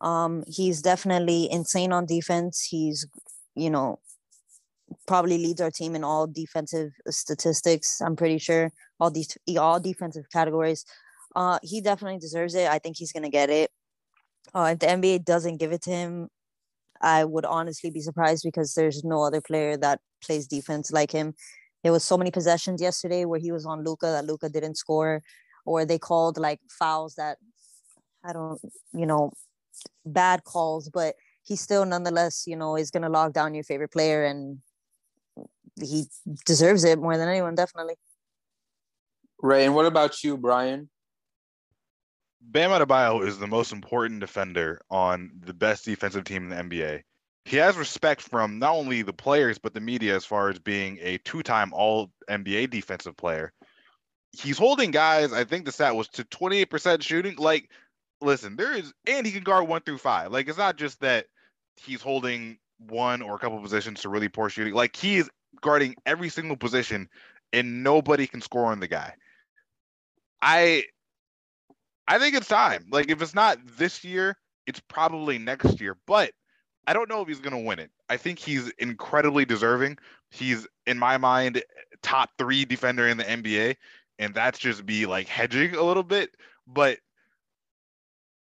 Um, 0.01 0.45
he's 0.47 0.81
definitely 0.81 1.51
insane 1.51 1.93
on 1.93 2.07
defense. 2.07 2.67
He's, 2.71 3.07
you 3.55 3.71
know, 3.71 3.99
probably 5.07 5.39
leads 5.39 5.61
our 5.61 5.71
team 5.71 5.95
in 5.95 6.05
all 6.05 6.27
defensive 6.27 6.93
statistics. 7.09 8.01
I'm 8.01 8.17
pretty 8.17 8.39
sure 8.39 8.73
all 8.99 9.11
these 9.11 9.37
all 9.59 9.81
defensive 9.81 10.27
categories. 10.33 10.85
Uh, 11.35 11.59
he 11.63 11.81
definitely 11.81 12.19
deserves 12.19 12.55
it. 12.55 12.69
I 12.69 12.79
think 12.79 12.97
he's 12.97 13.13
gonna 13.13 13.31
get 13.31 13.51
it. 13.51 13.71
Uh, 14.55 14.71
if 14.73 14.79
the 14.81 14.87
NBA 14.87 15.25
doesn't 15.25 15.59
give 15.59 15.73
it 15.73 15.83
to 15.83 15.91
him, 15.91 16.29
I 17.01 17.25
would 17.25 17.45
honestly 17.45 17.91
be 17.91 18.01
surprised 18.01 18.43
because 18.45 18.75
there's 18.75 19.05
no 19.05 19.23
other 19.23 19.41
player 19.41 19.77
that 19.79 20.01
plays 20.23 20.47
defense 20.47 20.93
like 20.93 21.13
him. 21.13 21.35
There 21.83 21.93
was 21.93 22.05
so 22.05 22.19
many 22.19 22.31
possessions 22.31 22.83
yesterday 22.83 23.25
where 23.25 23.41
he 23.41 23.53
was 23.53 23.65
on 23.65 23.85
Luka 23.85 24.07
that 24.07 24.27
Luka 24.27 24.49
didn't 24.49 24.77
score 24.77 25.23
or 25.65 25.85
they 25.85 25.99
called 25.99 26.37
like 26.37 26.61
fouls 26.69 27.15
that 27.15 27.39
I 28.25 28.33
don't, 28.33 28.61
you 28.93 29.07
know, 29.07 29.33
bad 30.05 30.45
calls, 30.45 30.91
but 30.91 31.15
he 31.43 31.57
still 31.57 31.87
nonetheless, 31.87 32.45
you 32.47 32.57
know, 32.57 32.77
is 32.77 32.91
going 32.91 33.03
to 33.03 33.09
log 33.09 33.33
down 33.33 33.55
your 33.55 33.65
favorite 33.65 33.93
player 33.93 34.25
and 34.25 34.59
he 35.81 36.05
deserves 36.45 36.85
it 36.85 36.99
more 36.99 37.17
than 37.17 37.29
anyone, 37.29 37.55
definitely. 37.55 37.95
Right. 39.43 39.63
And 39.63 39.75
what 39.75 39.87
about 39.87 40.23
you, 40.23 40.37
Brian? 40.37 40.91
Bam 42.41 42.71
Adebayo 42.71 43.27
is 43.27 43.39
the 43.39 43.47
most 43.47 43.73
important 43.73 44.21
defender 44.21 44.81
on 44.91 45.31
the 45.45 45.55
best 45.55 45.85
defensive 45.85 46.25
team 46.25 46.51
in 46.51 46.71
the 46.71 46.77
NBA. 46.77 47.03
He 47.45 47.57
has 47.57 47.77
respect 47.77 48.21
from 48.21 48.59
not 48.59 48.75
only 48.75 49.03
the 49.03 49.13
players 49.13 49.59
but 49.59 49.75
the 49.75 49.81
media 49.81 50.17
as 50.17 50.25
far 50.25 50.51
as 50.51 50.59
being 50.59 50.99
a 51.01 51.19
two-time 51.19 51.73
All 51.73 52.11
NBA 52.29 52.71
defensive 52.71 53.17
player 53.17 53.53
he's 54.33 54.59
holding 54.59 54.91
guys. 54.91 55.33
I 55.33 55.45
think 55.45 55.65
the 55.65 55.73
stat 55.73 55.95
was 55.95 56.09
to 56.09 56.25
28% 56.25 57.03
shooting. 57.03 57.37
Like, 57.37 57.71
listen, 58.21 58.57
there 58.57 58.73
is, 58.73 58.93
and 59.07 59.27
he 59.27 59.33
can 59.33 59.43
guard 59.43 59.69
one 59.69 59.83
through 59.83 59.99
five. 59.99 60.33
Like, 60.33 60.49
it's 60.49 60.59
not 60.59 60.77
just 60.77 61.01
that 61.01 61.27
he's 61.77 62.03
holding 62.03 62.59
one 62.79 63.23
or 63.23 63.35
a 63.35 63.39
couple 63.39 63.61
positions 63.61 64.03
to 64.03 64.09
really 64.09 64.29
poor 64.29 64.49
shooting. 64.49 64.75
Like, 64.75 64.97
he 64.97 65.17
is 65.17 65.31
guarding 65.61 65.95
every 66.07 66.29
single 66.29 66.57
position, 66.57 67.09
and 67.53 67.83
nobody 67.83 68.27
can 68.27 68.41
score 68.41 68.67
on 68.67 68.81
the 68.81 68.89
guy. 68.89 69.15
I 70.41 70.85
I 72.11 72.19
think 72.19 72.35
it's 72.35 72.49
time. 72.49 72.87
Like 72.91 73.09
if 73.09 73.23
it's 73.23 73.35
not 73.35 73.59
this 73.79 74.03
year, 74.05 74.37
it's 74.67 74.81
probably 74.81 75.39
next 75.39 75.81
year. 75.81 75.97
But 76.07 76.33
I 76.87 76.93
don't 76.93 77.09
know 77.09 77.23
if 77.23 77.29
he's 77.29 77.41
going 77.41 77.57
to 77.57 77.67
win 77.67 77.79
it. 77.79 77.91
I 78.09 78.17
think 78.17 78.39
he's 78.39 78.69
incredibly 78.79 79.45
deserving. 79.45 79.99
He's 80.31 80.67
in 80.87 80.99
my 80.99 81.19
mind 81.19 81.63
top 82.03 82.31
3 82.37 82.65
defender 82.65 83.07
in 83.07 83.17
the 83.17 83.25
NBA 83.25 83.77
and 84.19 84.35
that's 84.35 84.59
just 84.59 84.85
be 84.85 85.07
like 85.07 85.29
hedging 85.29 85.75
a 85.75 85.83
little 85.83 86.03
bit, 86.03 86.31
but 86.67 86.99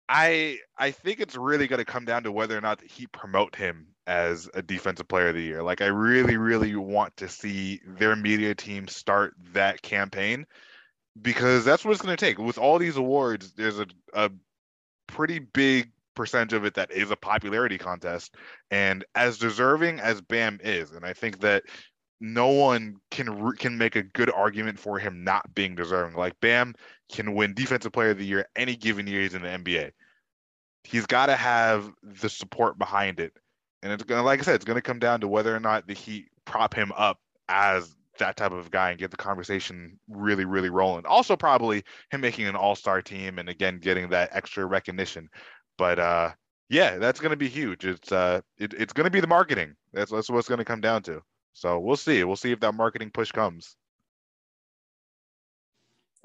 I 0.10 0.58
I 0.78 0.92
think 0.92 1.20
it's 1.22 1.38
really 1.38 1.68
going 1.68 1.80
to 1.80 1.86
come 1.86 2.04
down 2.04 2.24
to 2.24 2.32
whether 2.32 2.58
or 2.58 2.62
not 2.62 2.82
he 2.82 3.08
promote 3.08 3.56
him 3.56 3.88
as 4.08 4.50
a 4.54 4.62
defensive 4.62 5.08
player 5.08 5.30
of 5.30 5.36
the 5.36 5.42
year. 5.42 5.64
Like 5.64 5.82
I 5.82 5.86
really 5.86 6.36
really 6.36 6.76
want 6.76 7.16
to 7.18 7.30
see 7.30 7.80
their 7.86 8.16
media 8.18 8.54
team 8.54 8.88
start 8.90 9.34
that 9.54 9.82
campaign 9.82 10.46
because 11.20 11.66
that's 11.66 11.84
what 11.84 11.92
it's 11.92 12.02
going 12.02 12.16
to 12.16 12.26
take. 12.26 12.38
With 12.38 12.58
all 12.58 12.78
these 12.78 12.98
awards, 12.98 13.54
there's 13.54 13.80
a 13.80 13.88
a 14.14 14.30
pretty 15.08 15.40
big 15.40 15.92
percentage 16.16 16.54
of 16.54 16.66
it 16.66 16.74
that 16.76 16.92
is 16.92 17.10
a 17.10 17.16
popularity 17.16 17.78
contest 17.78 18.36
and 18.70 19.06
as 19.16 19.38
deserving 19.38 20.00
as 20.00 20.20
Bam 20.20 20.60
is 20.62 20.92
and 20.92 21.06
I 21.06 21.14
think 21.14 21.40
that 21.40 21.64
no 22.22 22.50
one 22.50 22.98
can 23.10 23.52
can 23.54 23.78
make 23.78 23.96
a 23.96 24.04
good 24.04 24.32
argument 24.32 24.80
for 24.80 25.00
him 25.00 25.24
not 25.24 25.54
being 25.56 25.76
deserving. 25.76 26.16
Like 26.16 26.40
Bam 26.40 26.76
can 27.12 27.34
win 27.34 27.54
Defensive 27.56 27.92
Player 27.92 28.12
of 28.12 28.20
the 28.20 28.26
Year 28.26 28.48
any 28.56 28.76
given 28.76 29.08
year 29.08 29.22
he's 29.22 29.34
in 29.34 29.42
the 29.42 29.50
NBA. 29.50 29.92
He's 30.84 31.08
got 31.08 31.26
to 31.26 31.36
have 31.36 31.92
the 32.04 32.30
support 32.30 32.78
behind 32.78 33.20
it, 33.20 33.34
and 33.82 33.92
it's 33.92 34.04
gonna, 34.04 34.24
like 34.24 34.40
I 34.40 34.44
said, 34.44 34.56
it's 34.56 34.66
gonna 34.66 34.82
come 34.82 35.00
down 35.00 35.22
to 35.22 35.28
whether 35.28 35.56
or 35.56 35.60
not 35.60 35.88
the 35.88 35.94
Heat 35.94 36.28
prop 36.46 36.76
him 36.76 36.92
up 36.96 37.20
as 37.50 37.96
that 38.22 38.38
type 38.38 38.52
of 38.52 38.72
guy 38.72 38.92
and 38.92 39.00
get 39.00 39.12
the 39.12 39.18
conversation 39.18 40.00
really, 40.08 40.46
really 40.46 40.70
rolling. 40.70 41.06
Also, 41.06 41.36
probably 41.36 41.84
him 42.12 42.22
making 42.22 42.48
an 42.48 42.56
All 42.56 42.76
Star 42.76 43.02
team 43.02 43.38
and 43.38 43.50
again 43.50 43.80
getting 43.80 44.10
that 44.10 44.30
extra 44.32 44.66
recognition. 44.66 45.28
But 45.78 46.00
uh, 46.00 46.32
yeah, 46.70 46.98
that's 46.98 47.20
gonna 47.20 47.36
be 47.36 47.50
huge. 47.50 47.86
It's 47.86 48.12
uh, 48.12 48.42
it, 48.58 48.74
it's 48.74 48.94
gonna 48.94 49.10
be 49.10 49.20
the 49.20 49.28
marketing. 49.28 49.76
That's 49.94 50.12
that's 50.12 50.30
what 50.30 50.40
it's 50.40 50.48
gonna 50.48 50.66
come 50.66 50.82
down 50.82 51.04
to. 51.04 51.22
So 51.54 51.80
we'll 51.80 51.98
see. 51.98 52.24
We'll 52.24 52.38
see 52.38 52.52
if 52.52 52.60
that 52.62 52.74
marketing 52.74 53.12
push 53.14 53.32
comes. 53.32 53.76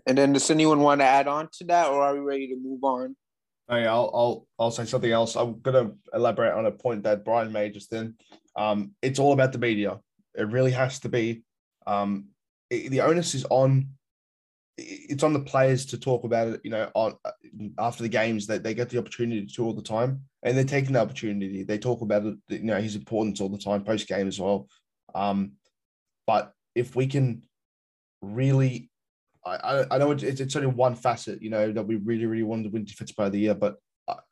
And 0.07 0.17
then 0.17 0.33
does 0.33 0.51
anyone 0.51 0.81
want 0.81 1.01
to 1.01 1.05
add 1.05 1.27
on 1.27 1.49
to 1.59 1.65
that, 1.65 1.89
or 1.91 2.03
are 2.03 2.15
we 2.15 2.21
ready 2.21 2.49
to 2.49 2.57
move 2.57 2.85
on? 2.85 3.17
Hey, 3.69 3.87
I'll 3.87 4.11
I'll 4.15 4.47
I'll 4.59 4.71
say 4.71 4.85
something 4.85 5.11
else. 5.11 5.35
I'm 5.35 5.61
gonna 5.61 5.93
elaborate 6.15 6.53
on 6.53 6.67
a 6.67 6.71
point 6.71 7.03
that 7.03 7.25
Brian 7.25 7.51
made 7.51 7.75
just 7.75 7.91
then. 7.91 8.15
Um, 8.55 8.93
it's 9.03 9.19
all 9.19 9.33
about 9.33 9.53
the 9.53 9.59
media. 9.59 9.99
It 10.37 10.49
really 10.49 10.71
has 10.73 11.01
to 11.01 11.09
be. 11.09 11.43
Um, 11.87 12.29
it, 12.71 12.91
the 12.91 13.01
onus 13.01 13.35
is 13.35 13.47
on. 13.51 13.91
It's 14.79 15.23
on 15.23 15.33
the 15.33 15.41
players 15.41 15.87
to 15.87 15.99
talk 15.99 16.25
about 16.25 16.49
it. 16.49 16.61
You 16.63 16.71
know, 16.71 16.91
on 16.95 17.15
after 17.79 18.03
the 18.03 18.09
games 18.11 18.47
that 18.47 18.63
they, 18.63 18.71
they 18.71 18.75
get 18.75 18.91
the 18.91 18.99
opportunity 18.99 19.47
to 19.47 19.65
all 19.65 19.73
the 19.73 19.83
time, 19.83 20.23
and 20.43 20.57
they're 20.57 20.65
taking 20.65 20.93
the 20.93 21.01
opportunity. 21.01 21.63
They 21.63 21.79
talk 21.79 22.03
about 22.03 22.27
it. 22.27 22.37
You 22.49 22.65
know, 22.65 22.81
his 22.81 22.97
importance 22.97 23.41
all 23.41 23.49
the 23.49 23.59
time 23.59 23.85
post 23.85 24.07
game 24.07 24.29
as 24.29 24.39
well. 24.39 24.69
Um, 25.15 25.53
but 26.27 26.53
if 26.75 26.95
we 26.95 27.07
can 27.07 27.43
really, 28.21 28.91
I, 29.47 29.87
I 29.91 29.99
know 29.99 30.11
it's, 30.11 30.23
it's 30.23 30.57
only 30.57 30.69
one 30.69 30.95
facet, 30.95 31.41
you 31.41 31.49
know, 31.49 31.73
that 31.73 31.87
we 31.87 31.97
really, 31.97 32.27
really 32.27 32.43
wanted 32.43 32.65
to 32.65 32.69
win 32.71 32.85
Defensive 32.85 33.17
Player 33.17 33.27
of 33.27 33.33
the 33.33 33.39
Year, 33.39 33.55
but 33.55 33.77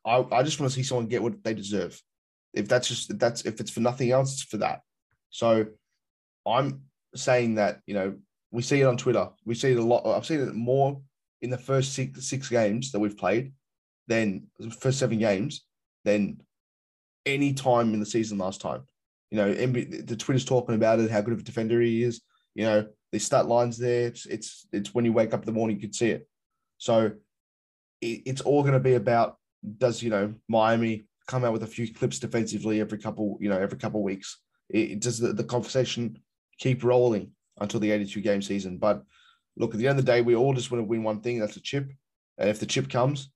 I, 0.04 0.26
I 0.30 0.42
just 0.42 0.60
want 0.60 0.70
to 0.70 0.76
see 0.76 0.82
someone 0.82 1.06
get 1.06 1.22
what 1.22 1.42
they 1.42 1.54
deserve. 1.54 1.98
If 2.52 2.68
that's 2.68 2.88
just, 2.88 3.10
if 3.10 3.18
that's, 3.18 3.46
if 3.46 3.60
it's 3.60 3.70
for 3.70 3.80
nothing 3.80 4.10
else, 4.10 4.34
it's 4.34 4.42
for 4.42 4.58
that. 4.58 4.80
So 5.30 5.66
I'm 6.46 6.82
saying 7.14 7.56
that, 7.56 7.80
you 7.86 7.94
know, 7.94 8.14
we 8.50 8.62
see 8.62 8.80
it 8.80 8.86
on 8.86 8.96
Twitter. 8.96 9.28
We 9.44 9.54
see 9.54 9.72
it 9.72 9.78
a 9.78 9.82
lot. 9.82 10.06
I've 10.06 10.26
seen 10.26 10.40
it 10.40 10.54
more 10.54 11.00
in 11.42 11.50
the 11.50 11.58
first 11.58 11.92
six, 11.92 12.26
six 12.26 12.48
games 12.48 12.92
that 12.92 13.00
we've 13.00 13.16
played 13.16 13.52
than 14.06 14.44
the 14.58 14.70
first 14.70 14.98
seven 14.98 15.18
games 15.18 15.64
than 16.04 16.40
any 17.26 17.52
time 17.52 17.94
in 17.94 18.00
the 18.00 18.06
season 18.06 18.38
last 18.38 18.60
time. 18.60 18.82
You 19.30 19.38
know, 19.38 19.52
the 19.52 20.16
Twitter's 20.16 20.44
talking 20.44 20.74
about 20.74 21.00
it, 21.00 21.10
how 21.10 21.20
good 21.20 21.32
of 21.32 21.40
a 21.40 21.42
defender 21.42 21.80
he 21.80 22.04
is. 22.04 22.20
You 22.54 22.64
know, 22.64 22.86
the 23.10 23.18
stat 23.18 23.46
lines 23.46 23.78
there. 23.78 24.06
It's 24.06 24.26
it's, 24.26 24.66
it's 24.72 24.94
when 24.94 25.04
you 25.04 25.12
wake 25.12 25.34
up 25.34 25.40
in 25.40 25.46
the 25.46 25.52
morning, 25.52 25.76
you 25.76 25.82
can 25.82 25.92
see 25.92 26.10
it. 26.10 26.28
So 26.78 27.12
it, 28.00 28.22
it's 28.26 28.40
all 28.42 28.62
going 28.62 28.74
to 28.74 28.80
be 28.80 28.94
about 28.94 29.38
does 29.78 30.02
you 30.02 30.10
know 30.10 30.34
Miami 30.48 31.06
come 31.26 31.44
out 31.44 31.52
with 31.52 31.62
a 31.62 31.66
few 31.66 31.92
clips 31.92 32.18
defensively 32.18 32.80
every 32.80 32.98
couple 32.98 33.38
you 33.40 33.48
know 33.48 33.58
every 33.58 33.78
couple 33.78 34.02
weeks. 34.02 34.38
It 34.70 35.00
does 35.00 35.18
the, 35.18 35.32
the 35.32 35.44
conversation 35.44 36.18
keep 36.58 36.84
rolling 36.84 37.32
until 37.58 37.80
the 37.80 37.90
82 37.90 38.20
game 38.20 38.42
season. 38.42 38.78
But 38.78 39.02
look, 39.56 39.74
at 39.74 39.78
the 39.78 39.88
end 39.88 39.98
of 39.98 40.04
the 40.04 40.12
day, 40.12 40.22
we 40.22 40.34
all 40.34 40.54
just 40.54 40.70
want 40.70 40.80
to 40.80 40.86
win 40.88 41.02
one 41.02 41.20
thing. 41.20 41.38
That's 41.38 41.56
a 41.56 41.60
chip. 41.60 41.90
And 42.38 42.48
if 42.48 42.60
the 42.60 42.66
chip 42.66 42.90
comes, 42.90 43.30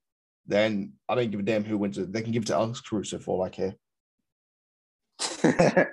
then 0.47 0.95
I 1.09 1.15
don't 1.15 1.31
give 1.31 1.41
a 1.41 1.45
damn 1.45 1.65
who 1.65 1.79
wins 1.79 1.99
it. 1.99 2.13
They 2.13 2.23
can 2.23 2.33
give 2.33 2.43
it 2.43 2.47
to 2.47 2.55
Alex 2.55 2.81
Caruso 2.81 3.19
for 3.19 3.37
all 3.37 3.43
I 3.45 3.51
care. 3.51 3.75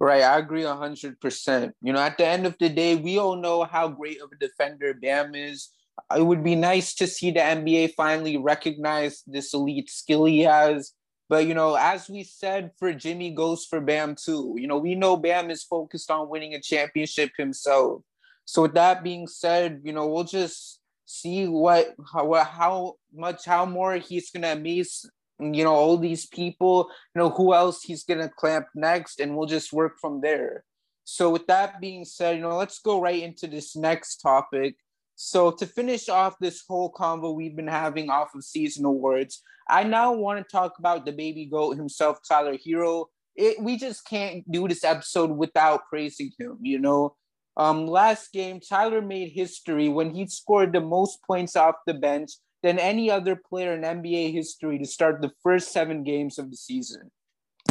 right, 0.00 0.22
I 0.22 0.38
agree 0.38 0.64
hundred 0.64 1.20
percent. 1.20 1.74
You 1.82 1.92
know, 1.92 2.00
at 2.00 2.16
the 2.16 2.26
end 2.26 2.46
of 2.46 2.56
the 2.58 2.68
day, 2.68 2.94
we 2.94 3.18
all 3.18 3.36
know 3.36 3.64
how 3.64 3.88
great 3.88 4.20
of 4.20 4.30
a 4.32 4.36
defender 4.36 4.94
Bam 4.94 5.34
is. 5.34 5.70
It 6.14 6.22
would 6.22 6.44
be 6.44 6.54
nice 6.54 6.94
to 6.96 7.06
see 7.06 7.30
the 7.30 7.40
NBA 7.40 7.94
finally 7.94 8.36
recognize 8.36 9.22
this 9.26 9.54
elite 9.54 9.90
skill 9.90 10.24
he 10.24 10.40
has. 10.40 10.92
But 11.34 11.48
you 11.48 11.54
know, 11.54 11.74
as 11.74 12.08
we 12.08 12.22
said, 12.22 12.70
for 12.78 12.92
Jimmy 12.92 13.32
goes 13.32 13.64
for 13.64 13.80
Bam 13.80 14.14
too. 14.14 14.54
You 14.56 14.68
know, 14.68 14.78
we 14.78 14.94
know 14.94 15.16
Bam 15.16 15.50
is 15.50 15.64
focused 15.64 16.08
on 16.08 16.28
winning 16.28 16.54
a 16.54 16.60
championship 16.60 17.32
himself. 17.36 18.02
So 18.44 18.62
with 18.62 18.74
that 18.74 19.02
being 19.02 19.26
said, 19.26 19.80
you 19.82 19.92
know, 19.92 20.06
we'll 20.06 20.22
just 20.22 20.78
see 21.06 21.48
what 21.48 21.96
how, 22.12 22.32
how 22.44 22.94
much 23.12 23.46
how 23.46 23.66
more 23.66 23.96
he's 23.96 24.30
gonna 24.30 24.52
amaze 24.52 25.10
you 25.40 25.64
know 25.64 25.74
all 25.74 25.96
these 25.96 26.24
people 26.26 26.88
you 27.14 27.18
know 27.18 27.30
who 27.30 27.52
else 27.52 27.82
he's 27.82 28.04
gonna 28.04 28.30
clamp 28.38 28.66
next 28.76 29.18
and 29.18 29.36
we'll 29.36 29.48
just 29.48 29.72
work 29.72 29.94
from 30.00 30.20
there 30.20 30.62
so 31.02 31.30
with 31.30 31.46
that 31.48 31.80
being 31.80 32.04
said 32.04 32.36
you 32.36 32.42
know 32.42 32.56
let's 32.56 32.78
go 32.78 33.00
right 33.00 33.22
into 33.22 33.48
this 33.48 33.74
next 33.74 34.18
topic 34.18 34.76
so 35.14 35.50
to 35.50 35.66
finish 35.66 36.08
off 36.08 36.38
this 36.40 36.64
whole 36.68 36.92
convo 36.92 37.34
we've 37.34 37.56
been 37.56 37.66
having 37.66 38.10
off 38.10 38.34
of 38.34 38.44
season 38.44 38.84
awards 38.84 39.42
i 39.68 39.82
now 39.82 40.12
want 40.12 40.38
to 40.38 40.52
talk 40.52 40.78
about 40.78 41.04
the 41.04 41.12
baby 41.12 41.46
goat 41.46 41.76
himself 41.76 42.18
tyler 42.26 42.56
Herro. 42.56 43.06
it, 43.36 43.60
we 43.60 43.76
just 43.76 44.06
can't 44.06 44.50
do 44.50 44.66
this 44.68 44.84
episode 44.84 45.30
without 45.30 45.86
praising 45.88 46.30
him 46.38 46.58
you 46.62 46.78
know 46.78 47.16
um, 47.56 47.86
last 47.86 48.32
game 48.32 48.60
tyler 48.60 49.00
made 49.00 49.30
history 49.30 49.88
when 49.88 50.12
he 50.12 50.26
scored 50.26 50.72
the 50.72 50.80
most 50.80 51.22
points 51.22 51.54
off 51.54 51.76
the 51.86 51.94
bench 51.94 52.30
than 52.64 52.78
any 52.78 53.10
other 53.10 53.36
player 53.36 53.74
in 53.74 53.82
NBA 53.82 54.32
history 54.32 54.78
to 54.78 54.86
start 54.86 55.20
the 55.20 55.30
first 55.42 55.70
seven 55.70 56.02
games 56.02 56.38
of 56.38 56.50
the 56.50 56.56
season. 56.56 57.10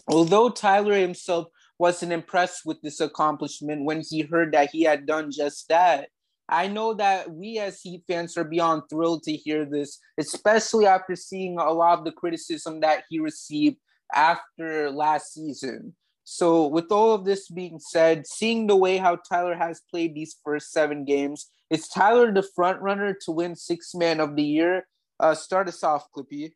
Although 0.07 0.49
Tyler 0.49 0.93
himself 0.93 1.47
wasn't 1.79 2.11
impressed 2.11 2.61
with 2.63 2.79
this 2.83 3.01
accomplishment 3.01 3.85
when 3.85 4.03
he 4.07 4.21
heard 4.21 4.53
that 4.53 4.69
he 4.71 4.83
had 4.83 5.07
done 5.07 5.31
just 5.31 5.67
that, 5.69 6.09
I 6.53 6.67
know 6.67 6.93
that 6.93 7.31
we 7.31 7.57
as 7.57 7.81
Heat 7.81 8.03
fans 8.07 8.37
are 8.37 8.43
beyond 8.43 8.83
thrilled 8.87 9.23
to 9.23 9.33
hear 9.33 9.65
this, 9.65 9.97
especially 10.19 10.85
after 10.85 11.15
seeing 11.15 11.57
a 11.57 11.71
lot 11.71 11.97
of 11.97 12.05
the 12.05 12.11
criticism 12.11 12.79
that 12.81 13.05
he 13.09 13.19
received 13.19 13.77
after 14.13 14.91
last 14.91 15.33
season. 15.33 15.95
So, 16.25 16.67
with 16.67 16.91
all 16.91 17.11
of 17.11 17.25
this 17.25 17.49
being 17.49 17.79
said, 17.79 18.27
seeing 18.27 18.67
the 18.67 18.75
way 18.75 18.97
how 18.97 19.15
Tyler 19.15 19.55
has 19.55 19.81
played 19.89 20.13
these 20.13 20.37
first 20.45 20.71
seven 20.71 21.05
games, 21.05 21.49
is 21.71 21.87
Tyler 21.87 22.31
the 22.31 22.47
front 22.55 22.79
runner 22.81 23.17
to 23.25 23.31
win 23.31 23.55
six 23.55 23.95
man 23.95 24.19
of 24.19 24.35
the 24.35 24.43
year? 24.43 24.87
Uh, 25.19 25.33
start 25.33 25.67
us 25.67 25.83
off, 25.83 26.05
Clippy. 26.15 26.51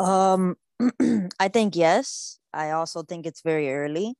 Um, 0.00 0.56
I 1.38 1.46
think 1.46 1.76
yes. 1.76 2.40
I 2.52 2.72
also 2.72 3.04
think 3.04 3.24
it's 3.24 3.42
very 3.42 3.72
early, 3.72 4.16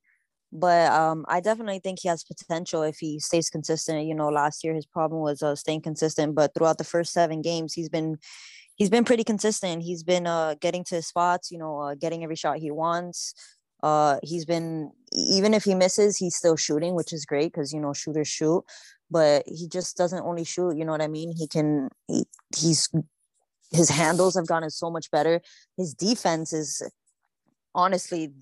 but 0.51 0.91
um, 0.91 1.25
I 1.27 1.39
definitely 1.39 1.79
think 1.79 1.99
he 2.01 2.09
has 2.09 2.23
potential 2.23 2.83
if 2.83 2.97
he 2.99 3.19
stays 3.19 3.49
consistent. 3.49 4.05
You 4.05 4.15
know, 4.15 4.29
last 4.29 4.63
year 4.63 4.73
his 4.73 4.85
problem 4.85 5.21
was 5.21 5.41
uh, 5.41 5.55
staying 5.55 5.81
consistent, 5.81 6.35
but 6.35 6.53
throughout 6.53 6.77
the 6.77 6.83
first 6.83 7.13
seven 7.13 7.41
games, 7.41 7.73
he's 7.73 7.89
been 7.89 8.17
he's 8.75 8.89
been 8.89 9.05
pretty 9.05 9.23
consistent. 9.23 9.83
He's 9.83 10.03
been 10.03 10.27
uh, 10.27 10.55
getting 10.59 10.83
to 10.85 10.95
his 10.95 11.07
spots, 11.07 11.51
you 11.51 11.57
know, 11.57 11.79
uh, 11.79 11.95
getting 11.95 12.23
every 12.23 12.35
shot 12.35 12.57
he 12.57 12.71
wants. 12.71 13.33
Uh, 13.81 14.19
he's 14.23 14.45
been 14.45 14.91
even 15.13 15.53
if 15.53 15.63
he 15.63 15.73
misses, 15.73 16.17
he's 16.17 16.35
still 16.35 16.57
shooting, 16.57 16.95
which 16.95 17.13
is 17.13 17.25
great 17.25 17.53
because 17.53 17.71
you 17.71 17.79
know 17.79 17.93
shooters 17.93 18.27
shoot. 18.27 18.63
But 19.09 19.43
he 19.45 19.67
just 19.67 19.97
doesn't 19.97 20.23
only 20.23 20.43
shoot. 20.43 20.77
You 20.77 20.85
know 20.85 20.91
what 20.91 21.01
I 21.01 21.07
mean? 21.07 21.33
He 21.35 21.47
can. 21.47 21.89
He, 22.07 22.25
he's 22.55 22.89
his 23.71 23.89
handles 23.89 24.35
have 24.35 24.47
gotten 24.47 24.69
so 24.69 24.91
much 24.91 25.09
better. 25.11 25.41
His 25.77 25.93
defense 25.93 26.51
is 26.51 26.81
honestly 27.73 28.33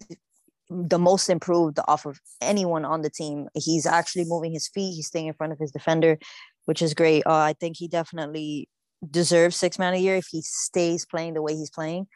the 0.70 1.00
most 1.00 1.30
improved 1.30 1.80
off 1.88 2.06
of 2.06 2.20
anyone 2.42 2.86
on 2.86 3.02
the 3.02 3.10
team. 3.10 3.48
He's 3.56 3.86
actually 3.86 4.26
moving 4.26 4.52
his 4.52 4.68
feet. 4.68 4.94
He's 4.94 5.08
staying 5.08 5.28
in 5.28 5.34
front 5.34 5.54
of 5.54 5.60
his 5.60 5.72
defender, 5.72 6.18
which 6.66 6.82
is 6.82 6.94
great. 6.94 7.24
Uh, 7.26 7.34
I 7.34 7.54
think 7.60 7.78
he 7.78 7.88
definitely 7.88 8.70
deserves 9.10 9.56
six 9.56 9.80
man 9.80 9.94
a 9.94 9.98
year 9.98 10.18
if 10.18 10.28
he 10.30 10.42
stays 10.42 11.06
playing 11.06 11.34
the 11.34 11.42
way 11.42 11.56
he's 11.56 11.72
playing. 11.72 12.08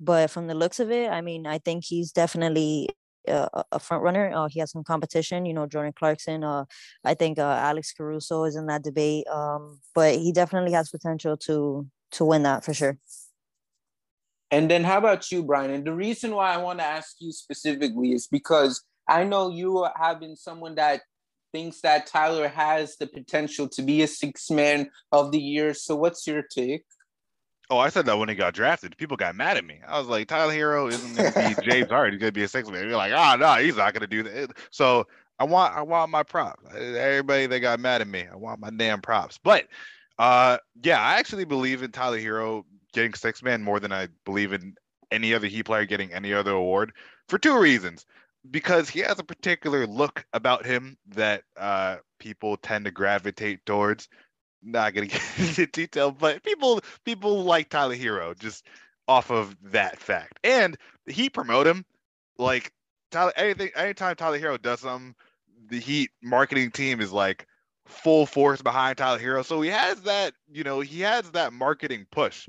But 0.00 0.30
from 0.30 0.46
the 0.46 0.54
looks 0.54 0.80
of 0.80 0.90
it, 0.90 1.10
I 1.10 1.20
mean, 1.20 1.46
I 1.46 1.58
think 1.58 1.84
he's 1.84 2.10
definitely 2.10 2.88
a, 3.28 3.64
a 3.72 3.78
front 3.78 4.02
runner. 4.02 4.32
Uh, 4.34 4.48
he 4.48 4.60
has 4.60 4.70
some 4.70 4.82
competition. 4.82 5.44
You 5.44 5.54
know, 5.54 5.66
Jordan 5.66 5.92
Clarkson. 5.96 6.42
Uh, 6.42 6.64
I 7.04 7.14
think 7.14 7.38
uh, 7.38 7.42
Alex 7.42 7.92
Caruso 7.92 8.44
is 8.44 8.56
in 8.56 8.66
that 8.66 8.82
debate. 8.82 9.26
Um, 9.28 9.80
but 9.94 10.16
he 10.16 10.32
definitely 10.32 10.72
has 10.72 10.88
potential 10.88 11.36
to 11.38 11.86
to 12.12 12.24
win 12.24 12.42
that 12.42 12.64
for 12.64 12.74
sure. 12.74 12.98
And 14.50 14.70
then 14.70 14.84
how 14.84 14.98
about 14.98 15.30
you, 15.30 15.42
Brian? 15.42 15.70
And 15.70 15.84
the 15.84 15.94
reason 15.94 16.34
why 16.34 16.52
I 16.52 16.56
want 16.56 16.80
to 16.80 16.84
ask 16.84 17.16
you 17.20 17.32
specifically 17.32 18.12
is 18.12 18.26
because 18.26 18.82
I 19.08 19.24
know 19.24 19.50
you 19.50 19.86
have 19.96 20.20
been 20.20 20.36
someone 20.36 20.74
that 20.76 21.02
thinks 21.52 21.80
that 21.80 22.06
Tyler 22.06 22.48
has 22.48 22.96
the 22.96 23.06
potential 23.06 23.68
to 23.68 23.82
be 23.82 24.02
a 24.02 24.06
six 24.06 24.50
man 24.50 24.90
of 25.12 25.32
the 25.32 25.40
year. 25.40 25.74
So 25.74 25.96
what's 25.96 26.26
your 26.26 26.42
take? 26.42 26.84
Oh, 27.68 27.78
I 27.78 27.88
said 27.88 28.06
that 28.06 28.18
when 28.18 28.28
he 28.28 28.34
got 28.34 28.54
drafted. 28.54 28.96
People 28.96 29.16
got 29.16 29.36
mad 29.36 29.56
at 29.56 29.64
me. 29.64 29.80
I 29.86 29.98
was 29.98 30.08
like, 30.08 30.26
Tyler 30.26 30.52
Herro 30.52 30.88
isn't 30.88 31.16
going 31.16 31.32
to 31.32 31.56
be 31.56 31.70
James 31.70 31.88
Harden. 31.88 32.14
He's 32.14 32.20
going 32.20 32.32
to 32.32 32.38
be 32.38 32.42
a 32.42 32.48
six 32.48 32.68
man. 32.68 32.88
You're 32.88 32.96
like, 32.96 33.12
oh 33.12 33.36
no, 33.36 33.54
he's 33.54 33.76
not 33.76 33.94
going 33.94 34.00
to 34.00 34.08
do 34.08 34.24
that. 34.24 34.50
So 34.72 35.06
I 35.38 35.44
want, 35.44 35.76
I 35.76 35.82
want 35.82 36.10
my 36.10 36.24
props. 36.24 36.64
Everybody 36.74 37.46
that 37.46 37.60
got 37.60 37.78
mad 37.78 38.00
at 38.00 38.08
me, 38.08 38.26
I 38.30 38.36
want 38.36 38.60
my 38.60 38.70
damn 38.70 39.00
props. 39.00 39.38
But 39.38 39.68
uh, 40.18 40.58
yeah, 40.82 41.00
I 41.00 41.18
actually 41.18 41.44
believe 41.44 41.82
in 41.82 41.92
Tyler 41.92 42.18
Herro 42.18 42.64
getting 42.92 43.14
six 43.14 43.42
man 43.42 43.62
more 43.62 43.80
than 43.80 43.92
I 43.92 44.08
believe 44.24 44.52
in 44.52 44.74
any 45.10 45.34
other 45.34 45.46
Heat 45.46 45.64
player 45.64 45.84
getting 45.84 46.12
any 46.12 46.32
other 46.32 46.52
award 46.52 46.92
for 47.28 47.38
two 47.38 47.58
reasons. 47.58 48.06
Because 48.50 48.88
he 48.88 49.00
has 49.00 49.18
a 49.18 49.24
particular 49.24 49.86
look 49.86 50.24
about 50.32 50.64
him 50.64 50.96
that 51.08 51.42
uh, 51.58 51.96
people 52.18 52.56
tend 52.56 52.86
to 52.86 52.90
gravitate 52.90 53.66
towards 53.66 54.08
not 54.62 54.94
gonna 54.94 55.06
get 55.08 55.22
into 55.38 55.66
detail, 55.66 56.10
but 56.10 56.42
people 56.42 56.80
people 57.04 57.44
like 57.44 57.68
Tyler 57.68 57.96
Herro 57.96 58.38
just 58.38 58.66
off 59.08 59.30
of 59.30 59.56
that 59.62 59.98
fact. 59.98 60.38
And 60.44 60.76
he 61.06 61.28
promote 61.28 61.66
him 61.66 61.84
like 62.38 62.72
Tyler 63.10 63.32
anything 63.36 63.70
anytime 63.74 64.16
Tyler 64.16 64.38
Herro 64.38 64.60
does 64.60 64.80
something, 64.80 65.14
the 65.68 65.78
Heat 65.78 66.10
marketing 66.22 66.70
team 66.70 67.00
is 67.00 67.12
like 67.12 67.46
full 67.86 68.26
force 68.26 68.62
behind 68.62 68.98
Tyler 68.98 69.18
Herro. 69.18 69.44
So 69.44 69.60
he 69.60 69.70
has 69.70 70.02
that, 70.02 70.34
you 70.50 70.64
know, 70.64 70.80
he 70.80 71.00
has 71.00 71.30
that 71.32 71.52
marketing 71.52 72.06
push. 72.10 72.48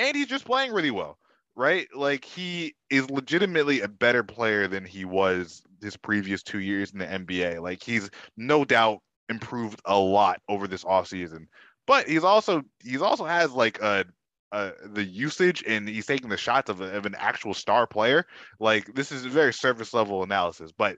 And 0.00 0.16
he's 0.16 0.26
just 0.26 0.46
playing 0.46 0.72
really 0.72 0.90
well, 0.90 1.18
right? 1.54 1.86
Like 1.94 2.24
he 2.24 2.74
is 2.88 3.10
legitimately 3.10 3.82
a 3.82 3.88
better 3.88 4.22
player 4.22 4.66
than 4.66 4.84
he 4.84 5.04
was 5.04 5.62
his 5.82 5.96
previous 5.96 6.42
two 6.42 6.60
years 6.60 6.92
in 6.92 6.98
the 6.98 7.06
NBA. 7.06 7.60
Like 7.60 7.82
he's 7.82 8.10
no 8.36 8.64
doubt 8.64 9.00
improved 9.28 9.80
a 9.84 9.98
lot 9.98 10.40
over 10.48 10.66
this 10.66 10.84
offseason. 10.84 11.46
But 11.86 12.08
he's 12.08 12.24
also 12.24 12.62
he's 12.82 13.02
also 13.02 13.26
has 13.26 13.52
like 13.52 13.80
a 13.82 14.06
uh, 14.52 14.70
the 14.86 15.04
usage 15.04 15.62
and 15.66 15.88
he's 15.88 16.06
taking 16.06 16.28
the 16.28 16.36
shots 16.36 16.70
of, 16.70 16.80
a, 16.80 16.96
of 16.96 17.06
an 17.06 17.14
actual 17.16 17.54
star 17.54 17.86
player. 17.86 18.26
Like 18.58 18.94
this 18.94 19.12
is 19.12 19.24
a 19.26 19.28
very 19.28 19.52
surface 19.52 19.92
level 19.92 20.22
analysis, 20.22 20.72
but 20.72 20.96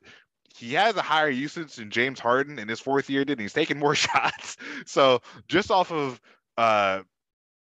he 0.57 0.75
has 0.75 0.97
a 0.97 1.03
higher 1.03 1.29
usage 1.29 1.75
than 1.75 1.91
James 1.91 2.21
Harden 2.21 2.59
in 2.59 2.69
his 2.69 2.81
fourth 2.81 3.11
year 3.11 3.25
did. 3.25 3.33
And 3.33 3.41
he's 3.41 3.53
taking 3.53 3.79
more 3.79 3.95
shots. 3.97 4.57
So 4.87 5.21
just 5.49 5.71
off 5.71 5.91
of 5.91 6.21
uh, 6.57 7.03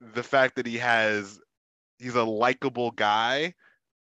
the 0.02 0.24
fact 0.24 0.56
that 0.56 0.66
he 0.66 0.78
has, 0.78 1.40
he's 2.00 2.16
a 2.16 2.24
likable 2.24 2.92
guy 2.92 3.54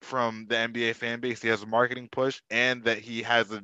from 0.03 0.47
the 0.49 0.57
NBA 0.57 0.95
fan 0.95 1.21
base. 1.21 1.43
He 1.43 1.49
has 1.49 1.63
a 1.63 1.67
marketing 1.67 2.09
push, 2.11 2.41
and 2.51 2.85
that 2.85 2.99
he 2.99 3.23
has 3.23 3.53
a 3.53 3.63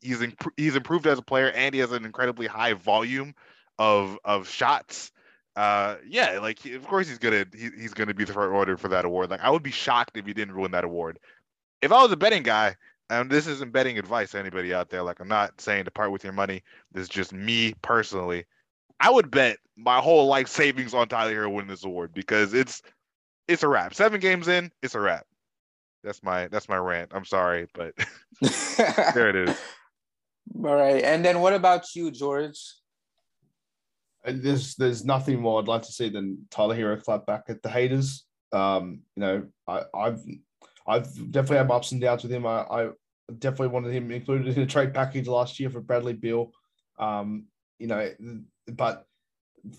he's 0.00 0.22
imp- 0.22 0.52
he's 0.56 0.76
improved 0.76 1.06
as 1.06 1.18
a 1.18 1.22
player 1.22 1.50
and 1.50 1.74
he 1.74 1.80
has 1.80 1.92
an 1.92 2.04
incredibly 2.04 2.46
high 2.46 2.72
volume 2.74 3.34
of 3.78 4.18
of 4.24 4.48
shots. 4.48 5.12
Uh, 5.56 5.96
yeah, 6.06 6.38
like 6.38 6.64
of 6.66 6.86
course 6.86 7.08
he's 7.08 7.18
gonna 7.18 7.44
he, 7.54 7.70
he's 7.78 7.94
gonna 7.94 8.14
be 8.14 8.24
the 8.24 8.32
front 8.32 8.52
order 8.52 8.76
for 8.76 8.88
that 8.88 9.04
award. 9.04 9.30
Like 9.30 9.40
I 9.40 9.50
would 9.50 9.62
be 9.62 9.70
shocked 9.70 10.16
if 10.16 10.26
he 10.26 10.32
didn't 10.32 10.56
win 10.56 10.72
that 10.72 10.84
award. 10.84 11.18
If 11.82 11.92
I 11.92 12.02
was 12.02 12.12
a 12.12 12.16
betting 12.16 12.42
guy, 12.42 12.76
and 13.10 13.30
this 13.30 13.46
isn't 13.46 13.72
betting 13.72 13.98
advice 13.98 14.32
to 14.32 14.38
anybody 14.38 14.72
out 14.74 14.90
there. 14.90 15.02
Like 15.02 15.20
I'm 15.20 15.28
not 15.28 15.60
saying 15.60 15.84
to 15.86 15.90
part 15.90 16.12
with 16.12 16.24
your 16.24 16.32
money. 16.32 16.62
This 16.92 17.04
is 17.04 17.08
just 17.08 17.32
me 17.32 17.74
personally. 17.82 18.46
I 19.00 19.10
would 19.10 19.30
bet 19.30 19.58
my 19.76 19.98
whole 19.98 20.26
life 20.26 20.48
savings 20.48 20.92
on 20.92 21.08
Tyler 21.08 21.32
Herro 21.32 21.52
winning 21.52 21.68
this 21.68 21.84
award 21.84 22.12
because 22.12 22.52
it's 22.52 22.82
it's 23.48 23.62
a 23.62 23.68
wrap. 23.68 23.94
Seven 23.94 24.20
games 24.20 24.46
in, 24.46 24.70
it's 24.82 24.94
a 24.94 25.00
wrap. 25.00 25.26
That's 26.04 26.22
my 26.22 26.48
that's 26.48 26.68
my 26.68 26.76
rant. 26.76 27.12
I'm 27.14 27.24
sorry, 27.24 27.66
but 27.74 27.94
there 29.14 29.30
it 29.30 29.48
is. 29.48 29.58
All 30.64 30.74
right. 30.74 31.02
And 31.02 31.24
then 31.24 31.40
what 31.40 31.52
about 31.52 31.94
you, 31.94 32.10
George? 32.10 32.58
There's 34.24 34.74
there's 34.76 35.04
nothing 35.04 35.40
more 35.40 35.60
I'd 35.60 35.68
like 35.68 35.82
to 35.82 35.92
see 35.92 36.10
than 36.10 36.46
Tyler 36.50 36.76
Herro 36.76 37.02
clap 37.02 37.26
back 37.26 37.44
at 37.48 37.62
the 37.62 37.70
haters. 37.70 38.26
Um, 38.52 39.00
you 39.16 39.20
know, 39.22 39.46
I, 39.66 39.82
I've 39.94 40.20
I've 40.86 41.30
definitely 41.30 41.58
had 41.58 41.70
ups 41.70 41.92
and 41.92 42.00
downs 42.00 42.22
with 42.22 42.32
him. 42.32 42.46
I, 42.46 42.62
I 42.62 42.88
definitely 43.38 43.68
wanted 43.68 43.94
him 43.94 44.10
included 44.10 44.56
in 44.56 44.62
a 44.62 44.66
trade 44.66 44.92
package 44.92 45.26
last 45.26 45.58
year 45.58 45.70
for 45.70 45.80
Bradley 45.80 46.12
Beal. 46.12 46.52
Um, 46.98 47.46
you 47.78 47.86
know, 47.86 48.10
but 48.66 49.04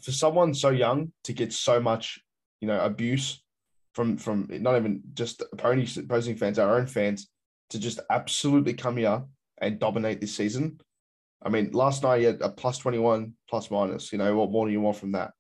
for 0.02 0.12
someone 0.12 0.54
so 0.54 0.70
young 0.70 1.12
to 1.24 1.34
get 1.34 1.54
so 1.54 1.80
much, 1.80 2.20
you 2.60 2.68
know, 2.68 2.80
abuse 2.80 3.44
from 3.94 4.18
from 4.18 4.48
not 4.50 4.78
even 4.78 5.02
just 5.14 5.44
opposing 5.54 6.36
fans, 6.36 6.60
our 6.60 6.78
own 6.78 6.88
fans, 6.88 7.30
to 7.70 7.80
just 7.80 8.00
absolutely 8.10 8.74
come 8.74 8.98
here 8.98 9.24
and 9.60 9.80
dominate 9.80 10.22
this 10.22 10.36
season. 10.36 10.80
I 11.44 11.50
mean, 11.50 11.72
last 11.72 12.04
night 12.04 12.20
he 12.20 12.26
had 12.26 12.42
a 12.42 12.50
plus 12.50 12.78
21 12.78 13.34
plus 13.50 13.72
minus. 13.72 14.12
You 14.12 14.20
know, 14.20 14.36
what 14.36 14.52
more 14.52 14.68
do 14.68 14.72
you 14.72 14.82
want 14.82 14.98
from 14.98 15.14
that? 15.14 15.32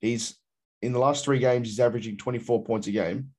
He's 0.00 0.38
in 0.82 0.92
the 0.92 0.98
last 0.98 1.24
three 1.24 1.38
games, 1.38 1.68
he's 1.68 1.80
averaging 1.80 2.16
24 2.16 2.64
points 2.64 2.86
a 2.86 2.92
game. 2.92 3.30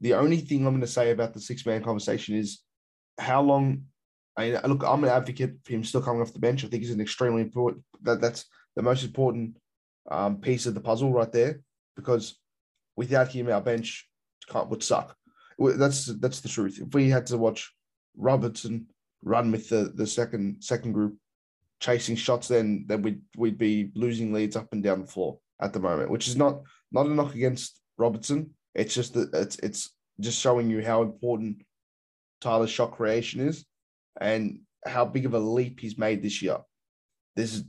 The 0.00 0.14
only 0.14 0.38
thing 0.38 0.66
I'm 0.66 0.74
going 0.74 0.80
to 0.82 0.86
say 0.86 1.10
about 1.10 1.32
the 1.32 1.40
six 1.40 1.64
man 1.64 1.82
conversation 1.82 2.36
is 2.36 2.60
how 3.18 3.42
long. 3.42 3.84
I 4.38 4.50
mean, 4.50 4.60
look, 4.66 4.84
I'm 4.84 5.02
an 5.02 5.08
advocate 5.08 5.54
for 5.64 5.72
him 5.72 5.82
still 5.82 6.02
coming 6.02 6.20
off 6.20 6.34
the 6.34 6.38
bench. 6.38 6.62
I 6.62 6.68
think 6.68 6.82
he's 6.82 6.92
an 6.92 7.00
extremely 7.00 7.40
important. 7.40 7.82
That 8.02 8.20
that's 8.20 8.44
the 8.76 8.82
most 8.82 9.04
important 9.04 9.56
um, 10.10 10.36
piece 10.40 10.66
of 10.66 10.74
the 10.74 10.80
puzzle 10.80 11.12
right 11.12 11.32
there, 11.32 11.60
because 11.96 12.38
without 12.96 13.28
him, 13.32 13.50
our 13.50 13.60
bench 13.60 14.08
can't 14.48 14.68
would 14.68 14.82
suck. 14.82 15.16
That's 15.58 16.06
that's 16.20 16.40
the 16.40 16.48
truth. 16.48 16.78
If 16.80 16.94
we 16.94 17.08
had 17.08 17.26
to 17.26 17.38
watch 17.38 17.72
Robinson, 18.16 18.86
run 19.22 19.50
with 19.50 19.68
the 19.68 19.92
the 19.94 20.06
second 20.06 20.62
second 20.62 20.92
group 20.92 21.16
chasing 21.80 22.16
shots, 22.16 22.48
then 22.48 22.84
then 22.86 23.02
we'd 23.02 23.22
we'd 23.36 23.58
be 23.58 23.90
losing 23.94 24.32
leads 24.32 24.56
up 24.56 24.68
and 24.72 24.82
down 24.82 25.00
the 25.00 25.06
floor 25.06 25.38
at 25.60 25.72
the 25.72 25.80
moment, 25.80 26.10
which 26.10 26.28
is 26.28 26.36
not 26.36 26.60
not 26.92 27.06
a 27.06 27.10
knock 27.10 27.34
against 27.34 27.80
Robinson. 27.98 28.50
It's 28.74 28.94
just 28.94 29.14
that 29.14 29.34
it's 29.34 29.58
it's 29.60 29.90
just 30.20 30.40
showing 30.40 30.70
you 30.70 30.84
how 30.84 31.02
important 31.02 31.62
Tyler's 32.40 32.70
shot 32.70 32.92
creation 32.92 33.40
is 33.40 33.64
and 34.20 34.60
how 34.86 35.04
big 35.04 35.26
of 35.26 35.34
a 35.34 35.38
leap 35.38 35.80
he's 35.80 35.98
made 35.98 36.22
this 36.22 36.42
year. 36.42 36.58
This 37.34 37.54
is 37.54 37.64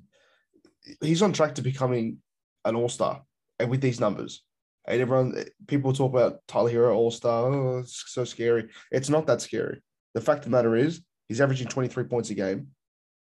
he's 1.01 1.21
on 1.21 1.33
track 1.33 1.55
to 1.55 1.61
becoming 1.61 2.17
an 2.65 2.75
all-star 2.75 3.23
and 3.59 3.69
with 3.69 3.81
these 3.81 3.99
numbers. 3.99 4.43
And 4.87 5.01
everyone 5.01 5.43
people 5.67 5.91
talk 5.91 6.13
about 6.13 6.39
Tyler 6.47 6.71
Herro 6.71 6.95
all-star. 6.95 7.51
Oh, 7.51 7.79
it's 7.79 8.03
so 8.07 8.23
scary. 8.23 8.69
It's 8.91 9.09
not 9.09 9.27
that 9.27 9.41
scary. 9.41 9.81
The 10.13 10.21
fact 10.21 10.39
of 10.39 10.45
the 10.45 10.49
matter 10.51 10.75
is 10.75 11.01
He's 11.27 11.41
averaging 11.41 11.67
23 11.67 12.05
points 12.05 12.29
a 12.29 12.33
game. 12.33 12.67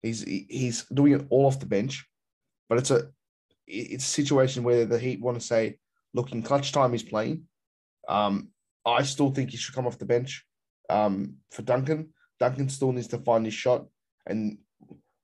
He's 0.03 0.23
he's 0.23 0.85
doing 0.85 1.13
it 1.13 1.27
all 1.31 1.47
off 1.47 1.59
the 1.59 1.67
bench, 1.67 2.07
but 2.69 2.79
it's 2.79 2.93
a 2.93 3.09
it's 3.67 4.05
a 4.05 4.09
situation 4.09 4.63
where 4.63 4.85
the 4.85 4.99
Heat 4.99 5.21
want 5.21 5.39
to 5.39 5.45
say, 5.45 5.79
look, 6.15 6.33
in 6.33 6.43
clutch 6.43 6.71
time 6.73 6.93
he's 6.93 7.03
playing. 7.03 7.45
Um, 8.09 8.49
I 8.87 9.03
still 9.03 9.31
think 9.31 9.51
he 9.51 9.57
should 9.57 9.75
come 9.75 9.87
off 9.87 9.99
the 9.99 10.07
bench. 10.07 10.45
Um, 10.89 11.35
for 11.51 11.63
Duncan, 11.63 12.15
Duncan 12.39 12.69
still 12.69 12.93
needs 12.93 13.09
to 13.09 13.19
find 13.19 13.45
his 13.45 13.55
shot, 13.55 13.87
and 14.27 14.59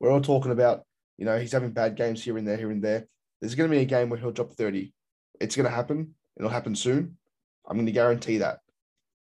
we're 0.01 0.11
all 0.11 0.21
talking 0.21 0.53
about, 0.53 0.85
you 1.19 1.25
know, 1.25 1.39
he's 1.39 1.53
having 1.53 1.71
bad 1.71 1.97
games 1.97 2.23
here 2.23 2.37
and 2.39 2.47
there, 2.47 2.57
here 2.57 2.71
and 2.71 2.83
there. 2.83 3.07
There's 3.41 3.55
going 3.55 3.71
to 3.71 3.77
be 3.77 3.83
a 3.83 3.87
game 3.87 4.09
where 4.09 4.19
he'll 4.19 4.33
drop 4.33 4.53
30. 4.53 4.93
It's 5.41 5.57
going 5.57 5.69
to 5.69 5.75
happen. 5.75 6.15
It'll 6.37 6.51
happen 6.51 6.75
soon. 6.75 7.17
I'm 7.67 7.77
going 7.77 7.87
to 7.87 7.93
guarantee 7.93 8.39
that. 8.39 8.61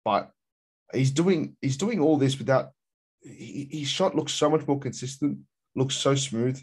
But 0.04 0.30
he's 0.92 1.10
doing 1.10 1.56
he's 1.60 1.76
doing 1.76 2.00
all 2.00 2.16
this 2.16 2.38
without 2.38 2.70
he, 3.20 3.68
his 3.70 3.88
shot 3.88 4.14
looks 4.14 4.32
so 4.32 4.48
much 4.48 4.66
more 4.66 4.78
consistent, 4.78 5.38
looks 5.74 5.96
so 5.96 6.14
smooth. 6.14 6.60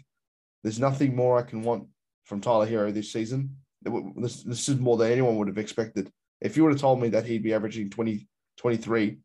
There's 0.62 0.80
nothing 0.80 1.14
more 1.14 1.38
I 1.38 1.42
can 1.42 1.62
want 1.62 1.86
from 2.24 2.40
Tyler 2.40 2.66
Herro 2.66 2.92
this 2.92 3.12
season. 3.12 3.56
This, 3.82 4.42
this 4.42 4.68
is 4.68 4.78
more 4.78 4.96
than 4.96 5.12
anyone 5.12 5.36
would 5.36 5.48
have 5.48 5.58
expected. 5.58 6.10
If 6.40 6.56
you 6.56 6.64
would 6.64 6.72
have 6.72 6.80
told 6.80 7.00
me 7.00 7.08
that 7.10 7.24
he'd 7.24 7.42
be 7.42 7.54
averaging 7.54 7.90
20, 7.90 8.26
23 8.56 9.18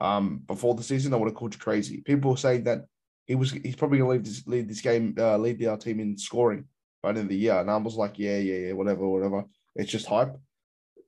um, 0.00 0.42
before 0.46 0.74
the 0.74 0.82
season, 0.82 1.14
I 1.14 1.16
would 1.16 1.28
have 1.28 1.34
called 1.34 1.54
you 1.54 1.60
crazy. 1.60 2.02
People 2.02 2.32
were 2.32 2.36
saying 2.36 2.64
that 2.64 2.84
he 3.26 3.34
was 3.34 3.52
he's 3.52 3.76
probably 3.76 3.98
to 3.98 4.06
lead 4.06 4.24
this, 4.24 4.46
lead 4.46 4.68
this 4.68 4.80
game, 4.80 5.14
uh, 5.18 5.38
lead 5.38 5.58
the 5.58 5.76
team 5.76 6.00
in 6.00 6.16
scoring 6.18 6.64
by 7.02 7.12
the 7.12 7.20
end 7.20 7.26
of 7.26 7.30
the 7.30 7.36
year. 7.36 7.58
And 7.58 7.70
I 7.70 7.76
was 7.76 7.96
like, 7.96 8.18
yeah, 8.18 8.38
yeah, 8.38 8.66
yeah, 8.68 8.72
whatever, 8.72 9.08
whatever. 9.08 9.44
It's 9.76 9.90
just 9.90 10.06
hype. 10.06 10.36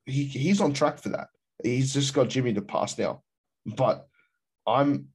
He 0.07 0.25
he's 0.25 0.61
on 0.61 0.73
track 0.73 0.99
for 0.99 1.11
that. 1.11 1.29
He's 1.63 1.93
just 1.93 2.15
got 2.15 2.29
Jimmy 2.29 2.53
to 2.55 2.63
pass 2.63 2.99
now. 2.99 3.23
But 3.65 4.07
I'm 4.67 5.09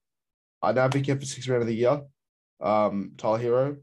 I'd 0.61 0.77
advocate 0.77 1.19
for 1.19 1.25
six 1.25 1.47
man 1.47 1.61
of 1.61 1.67
the 1.67 1.73
year, 1.73 2.01
um, 2.61 3.13
Tyler 3.17 3.39
Herro, 3.39 3.77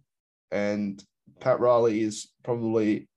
and 0.51 1.03
Pat 1.41 1.61
Riley 1.61 2.03
is 2.03 2.29
probably 2.45 3.09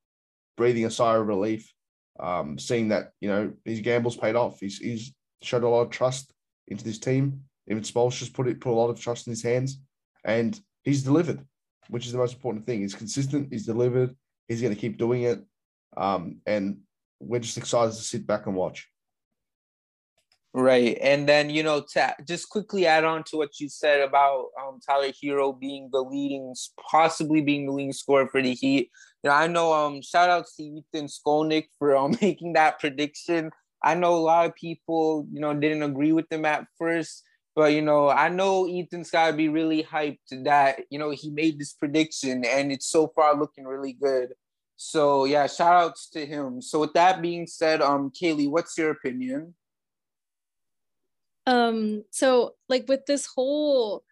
breathing 0.58 0.86
a 0.86 0.92
sigh 0.92 1.16
of 1.16 1.28
relief, 1.28 1.72
um, 2.20 2.58
seeing 2.58 2.90
that 2.90 3.12
you 3.20 3.30
know 3.30 3.54
his 3.66 3.82
gambles 3.82 4.18
paid 4.18 4.36
off. 4.36 4.60
He's 4.60 4.78
he's 4.78 5.14
showed 5.42 5.64
a 5.64 5.70
lot 5.70 5.82
of 5.82 5.90
trust 5.90 6.34
into 6.68 6.84
this 6.84 7.00
team, 7.00 7.44
Even 7.68 7.84
Spoelstra's 7.84 8.30
put 8.30 8.48
it 8.48 8.62
put 8.62 8.72
a 8.72 8.74
lot 8.74 8.90
of 8.90 9.00
trust 9.00 9.28
in 9.28 9.32
his 9.32 9.44
hands, 9.44 9.80
and 10.24 10.60
he's 10.84 11.04
delivered, 11.04 11.46
which 11.90 12.06
is 12.06 12.12
the 12.12 12.18
most 12.18 12.36
important 12.36 12.66
thing. 12.66 12.82
He's 12.82 12.96
consistent. 12.96 13.50
He's 13.52 13.66
delivered. 13.66 14.16
He's 14.48 14.62
going 14.62 14.74
to 14.74 14.80
keep 14.80 14.98
doing 14.98 15.24
it, 15.24 15.44
um, 15.98 16.42
and 16.46 16.80
we're 17.20 17.40
just 17.40 17.58
excited 17.58 17.92
to 17.92 18.02
sit 18.02 18.26
back 18.26 18.48
and 18.48 18.56
watch. 18.56 18.88
Right. 20.54 20.98
And 21.02 21.30
then, 21.30 21.50
you 21.50 21.64
know, 21.64 21.86
to 21.94 22.16
just 22.28 22.50
quickly 22.50 22.86
add 22.86 23.06
on 23.06 23.24
to 23.26 23.38
what 23.38 23.58
you 23.60 23.70
said 23.70 24.02
about 24.02 24.48
um, 24.62 24.80
Tyler 24.86 25.12
Herro 25.24 25.58
being 25.58 25.90
the 25.94 26.02
leading, 26.02 26.54
possibly 26.90 27.40
being 27.40 27.68
the 27.68 27.72
leading 27.72 27.94
scorer 27.94 28.28
for 28.28 28.42
the 28.42 28.54
Heat. 28.54 28.92
You 29.24 29.30
know, 29.30 29.36
I 29.36 29.48
know, 29.48 29.72
um, 29.72 30.02
shout 30.02 30.30
out 30.30 30.48
to 30.58 30.64
Ethan 30.64 31.08
Skolnick 31.08 31.68
for 31.80 31.96
um, 31.96 32.18
making 32.22 32.54
that 32.54 32.80
prediction. 32.80 33.52
I 33.82 33.96
know 33.96 34.14
a 34.16 34.18
lot 34.18 34.46
of 34.46 34.56
people, 34.56 35.26
you 35.32 35.40
know, 35.40 35.54
didn't 35.54 35.84
agree 35.84 36.12
with 36.12 36.30
him 36.30 36.44
at 36.44 36.66
first, 36.78 37.24
but, 37.56 37.74
you 37.74 37.82
know, 37.82 38.10
I 38.10 38.30
know 38.30 38.68
Ethan's 38.68 39.12
got 39.12 39.28
to 39.28 39.34
be 39.34 39.50
really 39.50 39.84
hyped 39.84 40.44
that, 40.44 40.82
you 40.90 41.00
know, 41.00 41.12
he 41.12 41.30
made 41.30 41.60
this 41.60 41.74
prediction 41.74 42.46
and 42.46 42.72
it's 42.72 42.88
so 42.88 43.08
far 43.16 43.36
looking 43.36 43.66
really 43.66 43.94
good. 43.94 44.34
So, 44.78 45.26
yeah, 45.26 45.48
shout 45.48 45.74
outs 45.74 46.10
to 46.12 46.26
him. 46.26 46.62
So, 46.62 46.80
with 46.80 46.94
that 46.94 47.22
being 47.22 47.46
said, 47.46 47.82
um, 47.82 48.12
Kaylee, 48.12 48.50
what's 48.50 48.78
your 48.78 48.92
opinion? 48.92 49.54
Um, 51.48 52.04
so 52.12 52.56
like 52.70 52.86
with 52.88 53.06
this 53.06 53.26
whole 53.26 54.04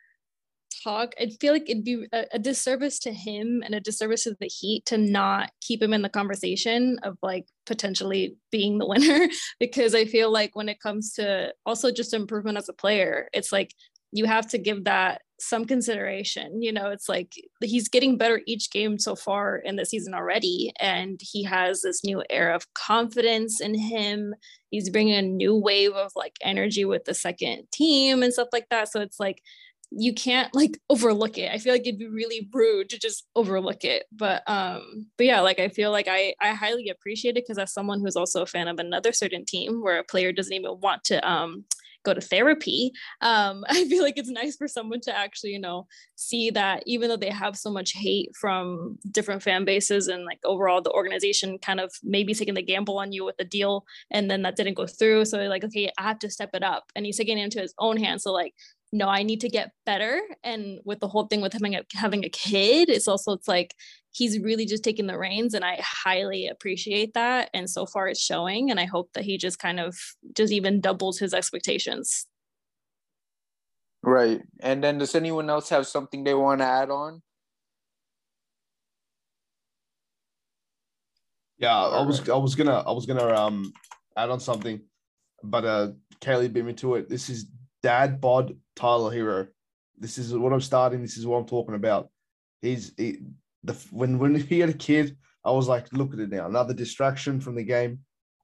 talk, 0.84 1.14
I 1.20 1.30
feel 1.40 1.54
like 1.54 1.70
it'd 1.70 1.84
be 1.84 2.08
a, 2.12 2.26
a, 2.34 2.40
disservice 2.40 3.00
to 3.00 3.12
him 3.12 3.62
and 3.66 3.76
a 3.76 3.80
disservice 3.80 4.24
to 4.24 4.36
the 4.40 4.48
Heat 4.48 4.86
to 4.88 4.98
not 4.98 5.52
keep 5.62 5.82
him 5.82 5.94
in 5.94 6.02
the 6.02 6.10
conversation 6.10 7.00
of 7.04 7.18
like 7.22 7.46
potentially 7.66 8.36
being 8.52 8.78
the 8.78 8.88
winner. 8.88 9.28
because 9.60 9.96
I 9.96 10.06
feel 10.06 10.32
like 10.32 10.56
when 10.56 10.70
it 10.70 10.80
comes 10.80 11.14
to 11.14 11.54
also 11.66 11.92
just 11.92 12.14
improvement 12.14 12.58
as 12.58 12.70
a 12.70 12.74
player, 12.74 13.30
it's 13.34 13.52
like 13.52 13.74
you 14.12 14.26
have 14.26 14.48
to 14.50 14.58
give 14.58 14.86
that 14.86 15.22
some 15.40 15.66
consideration. 15.66 16.62
You 16.62 16.72
know, 16.72 16.90
it's 16.90 17.08
like 17.08 17.34
he's 17.62 17.88
getting 17.88 18.18
better 18.18 18.42
each 18.46 18.72
game 18.72 19.00
so 19.00 19.16
far 19.16 19.58
in 19.58 19.76
the 19.76 19.86
season 19.86 20.14
already. 20.14 20.74
And 20.80 21.20
he 21.22 21.44
has 21.44 21.82
this 21.82 22.04
new 22.04 22.24
air 22.30 22.52
of 22.52 22.74
confidence 22.74 23.62
in 23.62 23.78
him. 23.78 24.34
He's 24.70 24.90
bringing 24.90 25.16
a 25.16 25.22
new 25.22 25.56
wave 25.56 25.94
of 25.94 26.12
like 26.16 26.36
energy 26.42 26.86
with 26.86 27.06
the 27.06 27.14
second 27.14 27.68
team 27.72 28.22
and 28.22 28.34
stuff 28.34 28.50
like 28.52 28.68
that. 28.70 28.92
So 28.92 29.02
it's 29.02 29.20
like, 29.20 29.42
you 29.92 30.14
can't 30.14 30.54
like 30.54 30.80
overlook 30.90 31.38
it. 31.38 31.52
I 31.52 31.58
feel 31.58 31.74
like 31.74 31.88
it'd 31.88 32.00
be 32.00 32.08
really 32.08 32.48
rude 32.54 32.90
to 32.90 33.00
just 33.00 33.26
overlook 33.36 33.84
it. 33.84 34.06
But 34.12 34.44
um, 34.48 35.08
but 35.18 35.26
yeah, 35.26 35.42
like 35.42 35.60
I 35.60 35.70
feel 35.70 35.92
like 35.92 36.08
I 36.08 36.36
I 36.40 36.52
highly 36.52 36.90
appreciate 36.90 37.38
it 37.38 37.46
because 37.46 37.58
as 37.58 37.74
someone 37.74 38.00
who's 38.00 38.16
also 38.16 38.42
a 38.42 38.48
fan 38.48 38.68
of 38.68 38.80
another 38.80 39.12
certain 39.12 39.46
team 39.46 39.82
where 39.82 40.00
a 40.00 40.04
player 40.04 40.32
doesn't 40.32 40.54
even 40.54 40.80
want 40.80 41.04
to 41.06 41.30
um 41.30 41.66
go 42.04 42.14
to 42.14 42.22
therapy 42.22 42.92
um, 43.22 43.64
i 43.70 43.86
feel 43.86 44.02
like 44.02 44.18
it's 44.18 44.30
nice 44.30 44.56
for 44.56 44.68
someone 44.68 45.02
to 45.02 45.16
actually 45.16 45.52
you 45.52 45.60
know 45.60 45.88
see 46.16 46.50
that 46.50 46.84
even 46.86 47.10
though 47.10 47.18
they 47.18 47.30
have 47.30 47.58
so 47.58 47.70
much 47.70 47.92
hate 47.94 48.32
from 48.40 48.98
different 49.12 49.44
fan 49.44 49.66
bases 49.66 50.08
and 50.08 50.26
like 50.26 50.40
overall 50.46 50.82
the 50.82 50.92
organization 50.92 51.58
kind 51.60 51.80
of 51.80 51.92
maybe 52.04 52.34
taking 52.34 52.54
the 52.54 52.62
gamble 52.62 52.98
on 53.00 53.12
you 53.12 53.26
with 53.26 53.38
the 53.38 53.44
deal 53.44 53.84
and 54.12 54.30
then 54.30 54.42
that 54.42 54.56
didn't 54.56 54.76
go 54.76 54.88
through 54.88 55.26
so 55.26 55.40
like 55.40 55.64
okay 55.64 55.92
i 55.98 56.04
have 56.04 56.20
to 56.20 56.30
step 56.30 56.52
it 56.54 56.64
up 56.64 56.86
and 56.96 57.06
he's 57.06 57.18
taking 57.18 57.38
it 57.38 57.44
into 57.44 57.60
his 57.60 57.74
own 57.80 57.98
hands 57.98 58.24
so 58.24 58.32
like 58.32 58.54
no, 58.92 59.08
I 59.08 59.24
need 59.24 59.42
to 59.42 59.50
get 59.50 59.72
better. 59.86 60.22
And 60.44 60.80
with 60.84 61.00
the 61.00 61.08
whole 61.08 61.28
thing 61.28 61.42
with 61.42 61.54
having 61.54 61.76
a 61.76 61.84
having 61.94 62.26
a 62.26 62.30
kid, 62.30 62.90
it's 62.90 63.08
also 63.08 63.34
it's 63.34 63.48
like 63.48 63.76
he's 64.12 64.40
really 64.40 64.66
just 64.66 64.84
taking 64.84 65.08
the 65.08 65.18
reins 65.18 65.54
and 65.54 65.64
I 65.64 65.80
highly 65.82 66.48
appreciate 66.48 67.14
that. 67.14 67.50
And 67.54 67.70
so 67.70 67.86
far 67.86 68.08
it's 68.08 68.20
showing. 68.22 68.72
And 68.72 68.80
I 68.80 68.86
hope 68.86 69.14
that 69.14 69.24
he 69.26 69.38
just 69.38 69.60
kind 69.60 69.80
of 69.80 69.96
just 70.36 70.52
even 70.52 70.82
doubles 70.82 71.20
his 71.20 71.34
expectations. 71.34 72.26
Right. 74.02 74.42
And 74.62 74.84
then 74.84 74.98
does 74.98 75.14
anyone 75.14 75.50
else 75.50 75.70
have 75.70 75.86
something 75.86 76.24
they 76.24 76.34
want 76.34 76.62
to 76.62 76.66
add 76.66 76.90
on? 76.90 77.22
Yeah, 81.60 81.78
I 81.78 82.02
was 82.02 82.28
I 82.30 82.38
was 82.38 82.56
gonna 82.56 82.78
I 82.78 82.92
was 82.92 83.06
gonna 83.06 83.36
um 83.36 83.74
add 84.16 84.30
on 84.30 84.40
something, 84.40 84.82
but 85.44 85.66
uh 85.66 85.92
Kaylee 86.22 86.52
beat 86.52 86.64
me 86.64 86.74
to 86.76 86.96
it. 86.96 87.10
This 87.10 87.30
is 87.30 87.48
dad 87.84 88.22
bod 88.22 88.58
Tyler 88.76 89.12
Herro. 89.12 89.48
This 89.98 90.18
is 90.18 90.36
what 90.36 90.54
I'm 90.54 90.62
starting. 90.62 91.02
This 91.02 91.18
is 91.18 91.26
what 91.26 91.38
I'm 91.38 91.46
talking 91.46 91.76
about. 91.76 92.10
He's 92.62 92.94
he, 92.98 93.20
the 93.64 93.74
when 93.92 94.20
when 94.20 94.36
he 94.36 94.60
had 94.60 94.70
a 94.70 94.74
kid, 94.74 95.18
I 95.44 95.52
was 95.52 95.68
like, 95.68 95.92
look 95.94 96.14
at 96.14 96.20
it 96.20 96.30
now, 96.30 96.48
another 96.48 96.74
distraction 96.74 97.40
from 97.42 97.56
the 97.56 97.64
game. 97.64 98.00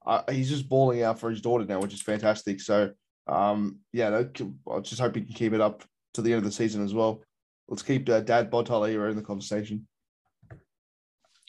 Uh, 0.06 0.22
he's 0.30 0.48
just 0.48 0.68
balling 0.68 1.02
out 1.02 1.18
for 1.18 1.30
his 1.30 1.40
daughter 1.40 1.64
now, 1.64 1.80
which 1.80 1.94
is 1.94 2.02
fantastic. 2.02 2.60
So, 2.60 2.92
um, 3.26 3.80
yeah, 3.92 4.16
I 4.16 4.80
just 4.80 5.00
hope 5.00 5.16
he 5.16 5.22
can 5.22 5.34
keep 5.34 5.52
it 5.52 5.60
up 5.60 5.84
to 6.14 6.22
the 6.22 6.32
end 6.32 6.38
of 6.38 6.44
the 6.44 6.52
season 6.52 6.84
as 6.84 6.94
well. 6.94 7.22
Let's 7.68 7.82
keep 7.82 8.08
uh, 8.08 8.20
Dad 8.20 8.50
Bod 8.50 8.66
Tyler 8.66 8.88
Herro 8.88 9.10
in 9.10 9.16
the 9.16 9.22
conversation. 9.22 9.86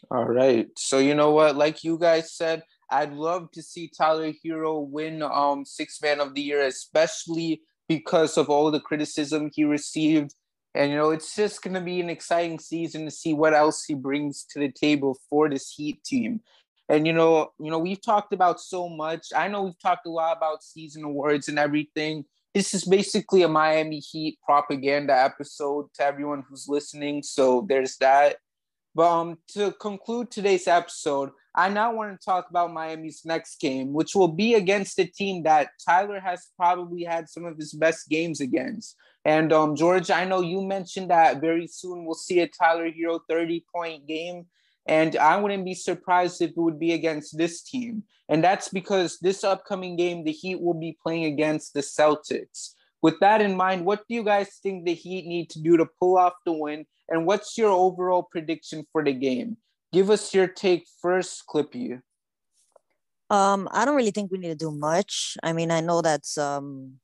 All 0.09 0.25
right. 0.25 0.67
So 0.77 0.99
you 0.99 1.13
know 1.13 1.31
what? 1.31 1.55
Like 1.55 1.83
you 1.83 1.97
guys 1.97 2.33
said, 2.33 2.63
I'd 2.89 3.13
love 3.13 3.51
to 3.51 3.61
see 3.61 3.91
Tyler 3.95 4.31
Herro 4.43 4.87
win 4.87 5.21
um 5.21 5.65
six 5.65 6.01
man 6.01 6.19
of 6.19 6.33
the 6.33 6.41
year, 6.41 6.61
especially 6.65 7.61
because 7.87 8.37
of 8.37 8.49
all 8.49 8.71
the 8.71 8.79
criticism 8.79 9.49
he 9.53 9.63
received. 9.63 10.35
And 10.75 10.91
you 10.91 10.97
know, 10.97 11.11
it's 11.11 11.35
just 11.35 11.61
gonna 11.61 11.81
be 11.81 11.99
an 11.99 12.09
exciting 12.09 12.59
season 12.59 13.05
to 13.05 13.11
see 13.11 13.33
what 13.33 13.53
else 13.53 13.83
he 13.83 13.93
brings 13.93 14.45
to 14.51 14.59
the 14.59 14.71
table 14.71 15.17
for 15.29 15.49
this 15.49 15.71
Heat 15.71 16.03
team. 16.03 16.41
And 16.89 17.05
you 17.05 17.13
know, 17.13 17.51
you 17.59 17.71
know, 17.71 17.79
we've 17.79 18.01
talked 18.01 18.33
about 18.33 18.59
so 18.59 18.87
much. 18.87 19.27
I 19.35 19.47
know 19.47 19.63
we've 19.63 19.79
talked 19.79 20.05
a 20.05 20.11
lot 20.11 20.37
about 20.37 20.63
season 20.63 21.03
awards 21.03 21.47
and 21.47 21.59
everything. 21.59 22.25
This 22.53 22.73
is 22.73 22.85
basically 22.85 23.43
a 23.43 23.47
Miami 23.47 23.99
Heat 23.99 24.39
propaganda 24.43 25.13
episode 25.13 25.87
to 25.95 26.03
everyone 26.03 26.43
who's 26.47 26.67
listening. 26.67 27.23
So 27.23 27.65
there's 27.67 27.97
that. 27.97 28.37
But 28.97 29.11
um, 29.11 29.37
to 29.49 29.73
conclude 29.73 30.31
today's 30.31 30.67
episode, 30.67 31.29
I 31.53 31.69
now 31.69 31.93
want 31.93 32.19
to 32.19 32.25
talk 32.25 32.49
about 32.49 32.73
Miami's 32.73 33.21
next 33.25 33.59
game, 33.61 33.93
which 33.93 34.15
will 34.15 34.27
be 34.27 34.55
against 34.55 34.97
a 34.97 35.05
team 35.05 35.43
that 35.43 35.69
Tyler 35.87 36.19
has 36.19 36.47
probably 36.57 37.03
had 37.03 37.29
some 37.29 37.45
of 37.45 37.57
his 37.57 37.73
best 37.73 38.09
games 38.09 38.41
against. 38.41 38.95
And 39.23 39.53
um, 39.53 39.75
George, 39.75 40.09
I 40.09 40.25
know 40.25 40.41
you 40.41 40.63
mentioned 40.63 41.11
that 41.11 41.41
very 41.41 41.67
soon 41.67 42.05
we'll 42.05 42.15
see 42.15 42.39
a 42.39 42.47
Tyler 42.47 42.89
Herro 42.89 43.19
30 43.29 43.63
point 43.71 44.07
game. 44.07 44.47
And 44.87 45.15
I 45.15 45.37
wouldn't 45.37 45.65
be 45.65 45.75
surprised 45.75 46.41
if 46.41 46.49
it 46.51 46.57
would 46.57 46.79
be 46.79 46.93
against 46.93 47.37
this 47.37 47.61
team. 47.61 48.01
And 48.29 48.43
that's 48.43 48.69
because 48.69 49.19
this 49.19 49.43
upcoming 49.43 49.95
game, 49.95 50.23
the 50.23 50.31
Heat 50.31 50.59
will 50.59 50.73
be 50.73 50.97
playing 51.03 51.25
against 51.25 51.75
the 51.75 51.81
Celtics. 51.81 52.73
With 53.03 53.19
that 53.19 53.41
in 53.41 53.55
mind, 53.55 53.85
what 53.85 54.07
do 54.09 54.15
you 54.15 54.23
guys 54.23 54.57
think 54.63 54.85
the 54.85 54.95
Heat 54.95 55.27
need 55.27 55.51
to 55.51 55.61
do 55.61 55.77
to 55.77 55.85
pull 55.99 56.17
off 56.17 56.33
the 56.47 56.53
win 56.53 56.87
and 57.09 57.25
what's 57.25 57.57
your 57.57 57.71
overall 57.71 58.23
prediction 58.23 58.85
for 58.91 59.03
the 59.03 59.13
game? 59.13 59.57
Give 59.93 60.09
us 60.09 60.33
your 60.33 60.47
take 60.47 60.85
first, 61.01 61.43
Clippy. 61.47 62.01
Um, 63.29 63.67
I 63.71 63.85
don't 63.85 63.95
really 63.95 64.11
think 64.11 64.31
we 64.31 64.37
need 64.37 64.49
to 64.49 64.55
do 64.55 64.71
much. 64.71 65.37
I 65.43 65.53
mean, 65.53 65.71
I 65.71 65.81
know 65.81 66.01
that's 66.01 66.37
um, 66.37 66.99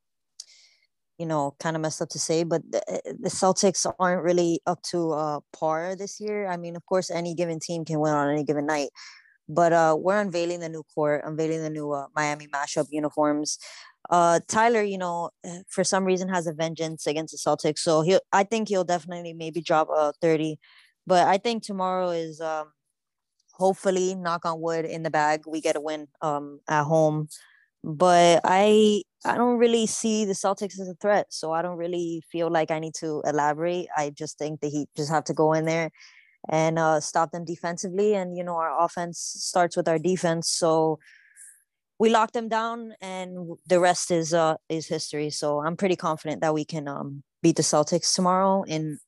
you 1.17 1.25
know, 1.25 1.55
kind 1.59 1.75
of 1.75 1.81
messed 1.81 2.01
up 2.01 2.09
to 2.09 2.19
say, 2.19 2.43
but 2.43 2.61
the, 2.69 2.81
the 3.21 3.29
Celtics 3.29 3.85
aren't 3.99 4.23
really 4.23 4.59
up 4.65 4.81
to 4.91 5.11
uh, 5.11 5.39
par 5.51 5.95
this 5.95 6.19
year. 6.19 6.47
I 6.47 6.57
mean, 6.57 6.75
of 6.75 6.85
course, 6.85 7.11
any 7.11 7.35
given 7.35 7.59
team 7.59 7.85
can 7.85 7.99
win 7.99 8.13
on 8.13 8.29
any 8.29 8.43
given 8.43 8.65
night, 8.65 8.89
but 9.47 9.73
uh, 9.73 9.95
we're 9.97 10.19
unveiling 10.19 10.59
the 10.59 10.69
new 10.69 10.83
court, 10.83 11.21
unveiling 11.25 11.61
the 11.61 11.69
new 11.69 11.91
uh, 11.91 12.07
Miami 12.15 12.47
mashup 12.47 12.87
uniforms. 12.89 13.59
Uh, 14.09 14.39
Tyler, 14.47 14.83
you 14.83 14.97
know, 14.97 15.29
eh, 15.45 15.61
for 15.69 15.83
some 15.83 16.03
reason 16.05 16.29
has 16.29 16.47
a 16.47 16.53
vengeance 16.53 17.07
against 17.07 17.31
the 17.33 17.37
Celtics, 17.37 17.79
so 17.79 18.01
he, 18.01 18.19
I 18.31 18.43
think 18.43 18.69
he'll 18.69 18.83
definitely 18.83 19.33
maybe 19.33 19.61
drop 19.61 19.87
a 19.89 20.13
thirty, 20.21 20.59
but 21.07 21.27
I 21.27 21.37
think 21.37 21.63
tomorrow 21.63 22.09
is 22.09 22.41
um, 22.41 22.71
hopefully 23.53 24.15
knock 24.15 24.45
on 24.45 24.61
wood 24.61 24.85
in 24.85 25.03
the 25.03 25.09
bag. 25.11 25.41
We 25.47 25.61
get 25.61 25.75
a 25.75 25.81
win 25.81 26.07
um 26.21 26.59
at 26.69 26.83
home, 26.85 27.27
but 27.83 28.41
I 28.43 29.03
I 29.25 29.37
don't 29.37 29.57
really 29.59 29.85
see 29.87 30.25
the 30.25 30.33
Celtics 30.33 30.79
as 30.79 30.89
a 30.89 30.95
threat, 31.01 31.27
so 31.31 31.51
I 31.53 31.61
don't 31.61 31.77
really 31.77 32.23
feel 32.31 32.49
like 32.51 32.71
I 32.71 32.79
need 32.79 32.95
to 32.95 33.21
elaborate. 33.25 33.87
I 33.97 34.11
just 34.11 34.37
think 34.39 34.61
the 34.61 34.69
Heat 34.69 34.89
just 34.97 35.11
have 35.11 35.23
to 35.25 35.33
go 35.33 35.53
in 35.53 35.65
there 35.65 35.91
and 36.49 36.79
uh, 36.79 36.99
stop 37.01 37.31
them 37.31 37.45
defensively, 37.45 38.15
and 38.15 38.37
you 38.37 38.43
know 38.43 38.55
our 38.57 38.83
offense 38.83 39.19
starts 39.19 39.77
with 39.77 39.87
our 39.87 39.99
defense, 39.99 40.49
so 40.49 40.99
we 42.03 42.09
locked 42.09 42.33
them 42.33 42.49
down 42.49 42.93
and 42.99 43.55
the 43.65 43.79
rest 43.79 44.11
is 44.11 44.33
uh 44.33 44.55
is 44.67 44.87
history. 44.87 45.29
So 45.29 45.63
i'm 45.65 45.77
pretty 45.77 45.95
confident 45.95 46.41
that 46.41 46.53
we 46.53 46.65
can 46.65 46.85
um 46.89 47.23
beat 47.41 47.55
the 47.55 47.63
celtics 47.63 48.13
tomorrow 48.13 48.63
in 48.63 48.99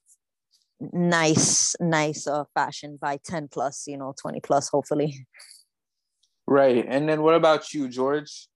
nice 0.94 1.76
nice 1.82 2.26
uh 2.26 2.46
fashion 2.54 2.98
by 3.08 3.20
10 3.26 3.50
plus 3.50 3.86
you 3.86 3.98
know 3.98 4.14
20 4.22 4.40
plus 4.40 4.70
hopefully. 4.70 5.28
Right. 6.48 6.86
And 6.88 7.10
then 7.10 7.22
what 7.22 7.36
about 7.36 7.74
you 7.74 7.90
george? 7.90 8.48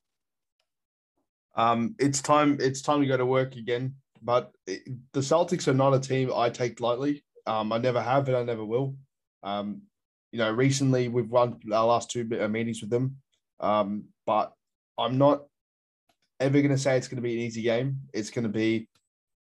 Um 1.56 1.96
it's 2.00 2.22
time 2.22 2.58
it's 2.62 2.82
time 2.82 3.02
to 3.02 3.08
go 3.08 3.18
to 3.18 3.26
work 3.26 3.58
again. 3.58 3.96
But 4.22 4.52
it, 4.66 4.82
the 5.12 5.20
celtics 5.32 5.68
are 5.68 5.80
not 5.84 5.94
a 5.94 6.00
team 6.00 6.32
i 6.34 6.50
take 6.50 6.80
lightly. 6.80 7.26
Um 7.46 7.74
i 7.74 7.78
never 7.78 8.02
have 8.02 8.30
and 8.30 8.38
i 8.38 8.44
never 8.44 8.64
will. 8.64 8.96
Um 9.44 9.82
you 10.32 10.40
know 10.40 10.52
recently 10.66 11.10
we've 11.10 11.34
run 11.40 11.60
our 11.74 11.88
last 11.94 12.10
two 12.10 12.24
meetings 12.58 12.80
with 12.82 12.92
them 12.96 13.18
um 13.60 14.06
but 14.26 14.54
I'm 14.98 15.18
not 15.18 15.44
ever 16.40 16.62
going 16.62 16.70
to 16.70 16.78
say 16.78 16.98
it's 16.98 17.08
going 17.08 17.18
to 17.18 17.22
be 17.22 17.34
an 17.34 17.40
easy 17.40 17.62
game. 17.62 18.02
It's 18.14 18.30
going 18.30 18.44
to 18.44 18.50
be, 18.50 18.88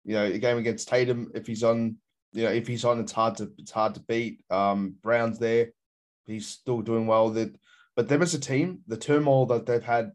you 0.05 0.15
know, 0.15 0.25
a 0.25 0.39
game 0.39 0.59
against 0.59 0.89
Tatum. 0.89 1.31
If 1.35 1.47
he's 1.47 1.63
on, 1.63 1.97
you 2.33 2.45
know, 2.45 2.51
if 2.51 2.67
he's 2.67 2.85
on, 2.85 3.01
it's 3.01 3.13
hard 3.13 3.37
to 3.37 3.51
it's 3.59 3.71
hard 3.71 3.95
to 3.95 4.01
beat. 4.01 4.41
Um, 4.51 4.97
Brown's 5.03 5.39
there, 5.39 5.71
he's 6.27 6.47
still 6.47 6.83
doing 6.83 7.07
well. 7.07 7.31
That, 7.31 7.55
but 7.95 8.09
them 8.09 8.23
as 8.23 8.35
a 8.35 8.41
team, 8.41 8.81
the 8.87 8.97
turmoil 8.97 9.47
that 9.47 9.67
they've 9.67 9.83
had 9.83 10.13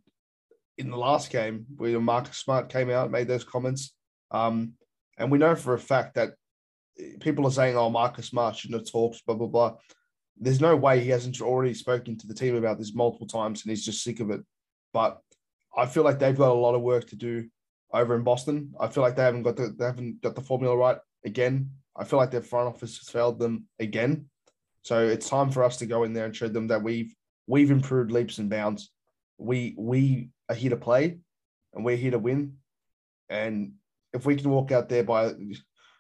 in 0.78 0.90
the 0.90 0.98
last 0.98 1.32
game, 1.32 1.66
where 1.78 2.00
Marcus 2.00 2.38
Smart 2.38 2.70
came 2.70 2.90
out 2.90 3.12
made 3.12 3.28
those 3.28 3.44
comments, 3.44 3.94
um, 4.32 4.74
and 5.18 5.32
we 5.32 5.38
know 5.38 5.56
for 5.56 5.74
a 5.74 5.80
fact 5.80 6.16
that 6.16 6.32
people 7.20 7.46
are 7.48 7.52
saying, 7.52 7.76
"Oh, 7.76 7.90
Marcus 7.90 8.28
Smart 8.28 8.56
shouldn't 8.56 8.82
have 8.82 8.92
talked," 8.92 9.26
blah 9.26 9.36
blah 9.36 9.48
blah. 9.48 9.76
There's 10.42 10.60
no 10.60 10.76
way 10.76 11.00
he 11.00 11.12
hasn't 11.12 11.40
already 11.40 11.76
spoken 11.76 12.18
to 12.18 12.28
the 12.28 12.34
team 12.34 12.56
about 12.56 12.80
this 12.80 12.96
multiple 12.96 13.28
times, 13.28 13.64
and 13.64 13.70
he's 13.70 13.86
just 13.86 14.04
sick 14.04 14.20
of 14.20 14.32
it. 14.32 14.42
But 14.92 15.22
I 15.78 15.86
feel 15.86 16.04
like 16.04 16.18
they've 16.18 16.38
got 16.38 16.50
a 16.50 16.54
lot 16.54 16.76
of 16.76 16.82
work 16.82 17.08
to 17.10 17.16
do 17.16 17.48
over 17.94 18.16
in 18.16 18.24
Boston. 18.24 18.74
I 18.80 18.88
feel 18.88 19.04
like 19.04 19.16
they 19.16 19.24
haven't 19.24 19.44
got 19.44 19.56
the 19.56 19.74
they 19.78 19.86
haven't 19.86 20.22
got 20.22 20.36
the 20.36 20.42
formula 20.42 20.76
right 20.76 20.98
again. 21.24 21.70
I 21.96 22.06
feel 22.06 22.18
like 22.18 22.32
their 22.32 22.42
front 22.42 22.68
office 22.68 22.98
has 22.98 23.10
failed 23.10 23.38
them 23.38 23.66
again. 23.80 24.26
So 24.84 25.08
it's 25.08 25.30
time 25.30 25.52
for 25.52 25.64
us 25.64 25.78
to 25.78 25.86
go 25.86 26.04
in 26.04 26.14
there 26.14 26.26
and 26.26 26.36
show 26.36 26.48
them 26.48 26.68
that 26.68 26.82
we've 26.82 27.14
we've 27.48 27.72
improved 27.72 28.12
leaps 28.12 28.40
and 28.40 28.50
bounds. 28.50 28.90
We 29.38 29.76
we 29.78 30.30
are 30.50 30.56
here 30.56 30.72
to 30.72 30.78
play, 30.78 31.20
and 31.74 31.86
we're 31.86 31.98
here 31.98 32.12
to 32.12 32.20
win. 32.20 32.58
And 33.30 33.74
if 34.12 34.26
we 34.26 34.36
can 34.36 34.50
walk 34.50 34.72
out 34.72 34.90
there 34.90 35.04
by 35.04 35.34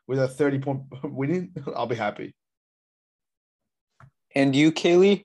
with 0.07 0.19
a 0.19 0.27
thirty 0.27 0.59
point 0.59 0.81
winning, 1.03 1.53
I'll 1.75 1.85
be 1.85 1.95
happy. 1.95 2.33
And 4.36 4.55
you, 4.55 4.71
Kaylee? 4.71 5.23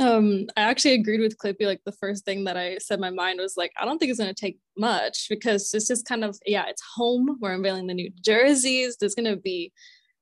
Um, 0.00 0.46
I 0.56 0.62
actually 0.62 0.94
agreed 0.94 1.20
with 1.20 1.38
Clippy. 1.38 1.66
Like 1.66 1.80
the 1.84 1.92
first 1.92 2.24
thing 2.24 2.44
that 2.44 2.56
I 2.56 2.78
said 2.78 2.98
my 2.98 3.10
mind 3.10 3.38
was 3.40 3.56
like, 3.56 3.72
I 3.80 3.84
don't 3.84 3.98
think 3.98 4.10
it's 4.10 4.18
gonna 4.18 4.34
take 4.34 4.58
much 4.76 5.28
because 5.28 5.72
it's 5.72 5.86
just 5.86 6.06
kind 6.06 6.24
of 6.24 6.38
yeah, 6.46 6.64
it's 6.66 6.82
home. 6.96 7.38
We're 7.40 7.52
unveiling 7.52 7.86
the 7.86 7.94
new 7.94 8.10
jerseys. 8.20 8.96
There's 8.96 9.14
gonna 9.14 9.36
be 9.36 9.72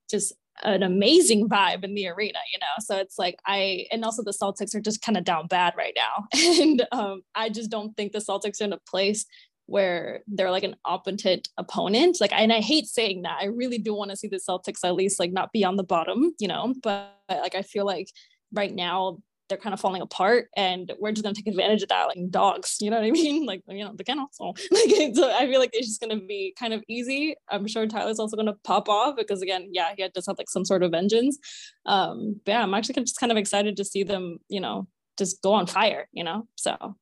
just 0.09 0.33
an 0.61 0.83
amazing 0.83 1.49
vibe 1.49 1.83
in 1.83 1.95
the 1.95 2.07
arena, 2.07 2.37
you 2.53 2.59
know. 2.59 2.65
So 2.79 2.97
it's 2.97 3.17
like 3.17 3.39
I 3.47 3.87
and 3.91 4.05
also 4.05 4.21
the 4.23 4.31
Celtics 4.31 4.75
are 4.75 4.81
just 4.81 5.01
kind 5.01 5.17
of 5.17 5.23
down 5.23 5.47
bad 5.47 5.73
right 5.75 5.95
now. 5.95 6.27
and 6.61 6.85
um, 6.91 7.21
I 7.33 7.49
just 7.49 7.71
don't 7.71 7.95
think 7.97 8.11
the 8.11 8.19
Celtics 8.19 8.61
are 8.61 8.65
in 8.65 8.73
a 8.73 8.79
place 8.87 9.25
where 9.65 10.21
they're 10.27 10.51
like 10.51 10.63
an 10.63 10.75
opponent 10.85 11.49
opponent. 11.57 12.17
Like, 12.19 12.33
and 12.33 12.51
I 12.51 12.59
hate 12.61 12.85
saying 12.85 13.23
that. 13.23 13.39
I 13.41 13.45
really 13.45 13.77
do 13.77 13.93
want 13.93 14.11
to 14.11 14.17
see 14.17 14.27
the 14.27 14.37
Celtics 14.37 14.83
at 14.83 14.95
least 14.95 15.19
like 15.19 15.31
not 15.31 15.51
be 15.51 15.63
on 15.63 15.77
the 15.77 15.83
bottom, 15.83 16.33
you 16.39 16.47
know. 16.47 16.73
But 16.81 17.15
like 17.29 17.55
I 17.55 17.61
feel 17.61 17.85
like 17.85 18.09
right 18.51 18.73
now 18.73 19.17
they're 19.49 19.57
kind 19.57 19.73
of 19.73 19.79
falling 19.79 20.01
apart 20.01 20.47
and 20.55 20.91
we're 20.99 21.11
just 21.11 21.25
to 21.25 21.33
take 21.33 21.47
advantage 21.47 21.83
of 21.83 21.89
that 21.89 22.07
like 22.07 22.17
dogs 22.31 22.77
you 22.79 22.89
know 22.89 22.97
what 22.97 23.05
i 23.05 23.11
mean 23.21 23.45
like 23.45 23.61
you 23.67 23.83
know 23.83 23.93
the 23.95 24.03
kennel 24.03 24.27
so 24.31 24.45
like 24.71 25.13
so 25.13 25.31
i 25.31 25.45
feel 25.45 25.59
like 25.59 25.69
it's 25.73 25.87
just 25.87 26.01
going 26.01 26.17
to 26.17 26.25
be 26.25 26.55
kind 26.57 26.73
of 26.73 26.83
easy 26.87 27.35
i'm 27.49 27.67
sure 27.67 27.85
tyler's 27.85 28.19
also 28.19 28.35
going 28.35 28.47
to 28.47 28.55
pop 28.63 28.89
off 28.89 29.15
because 29.15 29.41
again 29.41 29.69
yeah 29.71 29.93
he 29.95 30.07
does 30.09 30.25
have 30.25 30.37
like 30.37 30.49
some 30.49 30.65
sort 30.65 30.83
of 30.83 30.91
vengeance 30.91 31.37
um 31.85 32.39
but 32.45 32.53
yeah 32.53 32.63
i'm 32.63 32.73
actually 32.73 32.95
just 32.95 33.19
kind 33.19 33.31
of 33.31 33.37
excited 33.37 33.77
to 33.77 33.85
see 33.85 34.03
them 34.03 34.37
you 34.49 34.59
know 34.59 34.87
just 35.17 35.41
go 35.41 35.53
on 35.53 35.67
fire 35.67 36.07
you 36.11 36.23
know 36.23 36.47
so 36.55 36.95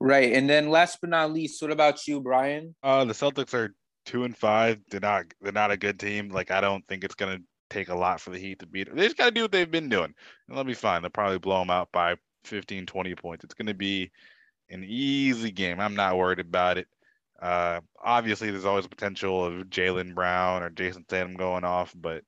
right 0.00 0.32
and 0.32 0.48
then 0.48 0.70
last 0.70 0.98
but 1.00 1.10
not 1.10 1.32
least 1.32 1.60
what 1.60 1.70
about 1.70 2.06
you 2.06 2.20
brian 2.20 2.74
uh 2.82 3.04
the 3.04 3.12
celtics 3.12 3.54
are 3.54 3.74
two 4.06 4.24
and 4.24 4.36
five 4.36 4.78
they're 4.90 5.00
not 5.00 5.24
they're 5.40 5.52
not 5.52 5.70
a 5.70 5.76
good 5.76 5.98
team 5.98 6.28
like 6.28 6.50
i 6.50 6.60
don't 6.60 6.86
think 6.88 7.04
it's 7.04 7.14
to 7.14 7.42
take 7.70 7.88
a 7.88 7.94
lot 7.94 8.20
for 8.20 8.30
the 8.30 8.38
Heat 8.38 8.58
to 8.60 8.66
beat 8.66 8.88
them. 8.88 8.96
They 8.96 9.04
just 9.04 9.16
got 9.16 9.26
to 9.26 9.30
do 9.30 9.42
what 9.42 9.52
they've 9.52 9.70
been 9.70 9.88
doing, 9.88 10.14
and 10.48 10.56
they'll 10.56 10.64
be 10.64 10.74
fine. 10.74 11.02
They'll 11.02 11.10
probably 11.10 11.38
blow 11.38 11.60
them 11.60 11.70
out 11.70 11.90
by 11.92 12.16
15, 12.44 12.86
20 12.86 13.14
points. 13.14 13.44
It's 13.44 13.54
to 13.54 13.74
be 13.74 14.10
an 14.70 14.84
easy 14.84 15.50
game. 15.50 15.80
I'm 15.80 15.96
not 15.96 16.16
worried 16.16 16.40
about 16.40 16.78
it. 16.78 16.86
Uh, 17.40 17.80
obviously, 18.02 18.50
there's 18.50 18.64
always 18.64 18.86
potential 18.86 19.44
of 19.44 19.66
Jaylen 19.66 20.14
Brown 20.14 20.62
or 20.62 20.70
Jayson 20.70 21.06
Tatum 21.06 21.34
going 21.34 21.64
off, 21.64 21.94
but 21.96 22.22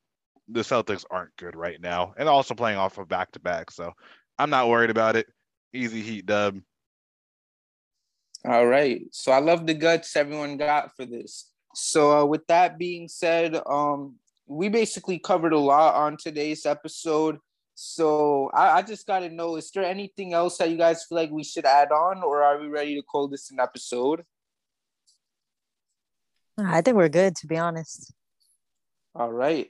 the 0.48 0.60
Celtics 0.60 1.04
aren't 1.10 1.36
good 1.36 1.56
right 1.56 1.80
now, 1.80 2.14
and 2.16 2.28
also 2.28 2.54
playing 2.54 2.78
off 2.78 2.98
of 2.98 3.08
back 3.08 3.32
to 3.32 3.40
back. 3.40 3.70
So 3.70 3.92
I'm 4.38 4.50
not 4.50 4.68
worried 4.68 4.90
about 4.90 5.16
it. 5.16 5.26
Easy 5.72 6.02
Heat 6.02 6.26
dub. 6.26 6.60
All 8.44 8.66
right. 8.66 9.02
So 9.12 9.32
I 9.32 9.38
love 9.38 9.66
the 9.66 9.74
guts 9.74 10.16
everyone 10.16 10.56
got 10.56 10.96
for 10.96 11.04
this. 11.04 11.50
So 11.74 12.20
uh, 12.20 12.24
with 12.24 12.46
that 12.46 12.78
being 12.78 13.08
said, 13.08 13.60
um, 13.66 14.16
we 14.46 14.68
basically 14.68 15.18
covered 15.18 15.52
a 15.52 15.58
lot 15.58 15.94
on 15.94 16.16
today's 16.16 16.66
episode. 16.66 17.38
So 17.74 18.50
I, 18.52 18.78
I 18.78 18.82
just 18.82 19.06
got 19.06 19.20
to 19.20 19.28
know: 19.28 19.56
is 19.56 19.70
there 19.70 19.84
anything 19.84 20.32
else 20.32 20.58
that 20.58 20.70
you 20.70 20.76
guys 20.76 21.04
feel 21.04 21.16
like 21.16 21.30
we 21.30 21.44
should 21.44 21.64
add 21.64 21.92
on, 21.92 22.22
or 22.22 22.42
are 22.42 22.58
we 22.58 22.68
ready 22.68 22.94
to 22.96 23.02
call 23.02 23.28
this 23.28 23.50
an 23.50 23.60
episode? 23.60 24.24
I 26.58 26.82
think 26.82 26.96
we're 26.96 27.08
good, 27.08 27.36
to 27.36 27.46
be 27.46 27.56
honest. 27.56 28.12
All 29.14 29.32
right. 29.32 29.68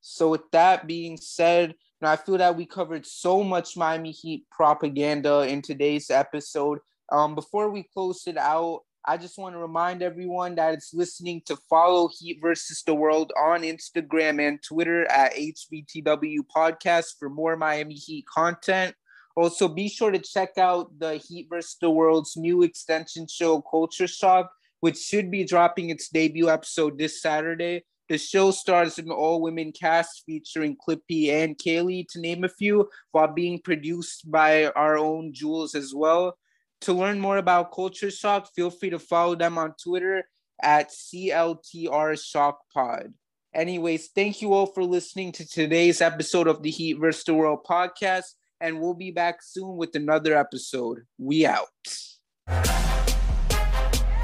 So 0.00 0.30
with 0.30 0.50
that 0.50 0.86
being 0.86 1.16
said, 1.16 1.74
I 2.02 2.16
feel 2.16 2.38
that 2.38 2.56
we 2.56 2.66
covered 2.66 3.06
so 3.06 3.44
much 3.44 3.76
Miami 3.76 4.10
Heat 4.10 4.44
propaganda 4.50 5.42
in 5.42 5.62
today's 5.62 6.10
episode. 6.10 6.80
Um, 7.12 7.34
before 7.34 7.70
we 7.70 7.82
close 7.82 8.26
it 8.26 8.38
out, 8.38 8.80
I 9.04 9.18
just 9.18 9.36
want 9.36 9.54
to 9.54 9.58
remind 9.58 10.02
everyone 10.02 10.54
that 10.54 10.72
it's 10.72 10.94
listening 10.94 11.42
to 11.44 11.56
follow 11.68 12.08
Heat 12.08 12.38
versus 12.40 12.82
the 12.86 12.94
World 12.94 13.32
on 13.38 13.60
Instagram 13.60 14.40
and 14.40 14.62
Twitter 14.62 15.04
at 15.10 15.34
HVTW 15.34 16.38
Podcast 16.56 17.18
for 17.18 17.28
more 17.28 17.54
Miami 17.54 17.94
Heat 17.94 18.24
content. 18.26 18.94
Also, 19.36 19.68
be 19.68 19.90
sure 19.90 20.10
to 20.10 20.18
check 20.18 20.56
out 20.56 20.98
the 20.98 21.16
Heat 21.16 21.48
versus 21.50 21.76
the 21.82 21.90
World's 21.90 22.34
new 22.34 22.62
extension 22.62 23.26
show, 23.28 23.60
Culture 23.60 24.06
Shock, 24.06 24.50
which 24.80 24.96
should 24.96 25.30
be 25.30 25.44
dropping 25.44 25.90
its 25.90 26.08
debut 26.08 26.48
episode 26.48 26.96
this 26.96 27.20
Saturday. 27.20 27.84
The 28.08 28.16
show 28.16 28.52
stars 28.52 28.98
an 28.98 29.10
all 29.10 29.42
women 29.42 29.72
cast 29.72 30.22
featuring 30.24 30.76
Clippy 30.76 31.28
and 31.30 31.58
Kaylee, 31.58 32.06
to 32.10 32.20
name 32.20 32.44
a 32.44 32.48
few, 32.48 32.88
while 33.10 33.28
being 33.28 33.58
produced 33.58 34.30
by 34.30 34.66
our 34.68 34.96
own 34.96 35.34
Jules 35.34 35.74
as 35.74 35.92
well. 35.94 36.38
To 36.82 36.92
learn 36.92 37.20
more 37.20 37.36
about 37.36 37.72
Culture 37.72 38.10
Shock, 38.10 38.52
feel 38.56 38.68
free 38.68 38.90
to 38.90 38.98
follow 38.98 39.36
them 39.36 39.56
on 39.56 39.72
Twitter 39.80 40.24
at 40.60 40.90
CLTR 40.90 42.20
Shock 42.20 42.58
Pod. 42.74 43.14
Anyways, 43.54 44.08
thank 44.08 44.42
you 44.42 44.52
all 44.52 44.66
for 44.66 44.82
listening 44.82 45.30
to 45.32 45.46
today's 45.46 46.00
episode 46.00 46.48
of 46.48 46.60
the 46.64 46.70
Heat 46.70 46.94
vs. 46.94 47.22
the 47.22 47.34
World 47.34 47.60
podcast, 47.68 48.24
and 48.60 48.80
we'll 48.80 48.94
be 48.94 49.12
back 49.12 49.42
soon 49.42 49.76
with 49.76 49.94
another 49.94 50.36
episode. 50.36 51.02
We 51.18 51.46
out. 51.46 51.68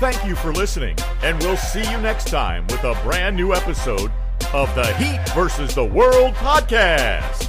Thank 0.00 0.24
you 0.24 0.34
for 0.34 0.52
listening, 0.52 0.96
and 1.22 1.38
we'll 1.38 1.56
see 1.56 1.88
you 1.88 1.98
next 1.98 2.26
time 2.26 2.66
with 2.66 2.82
a 2.82 2.98
brand 3.04 3.36
new 3.36 3.54
episode 3.54 4.10
of 4.52 4.74
the 4.74 4.92
Heat 4.94 5.20
versus 5.32 5.76
the 5.76 5.84
World 5.84 6.34
podcast. 6.34 7.47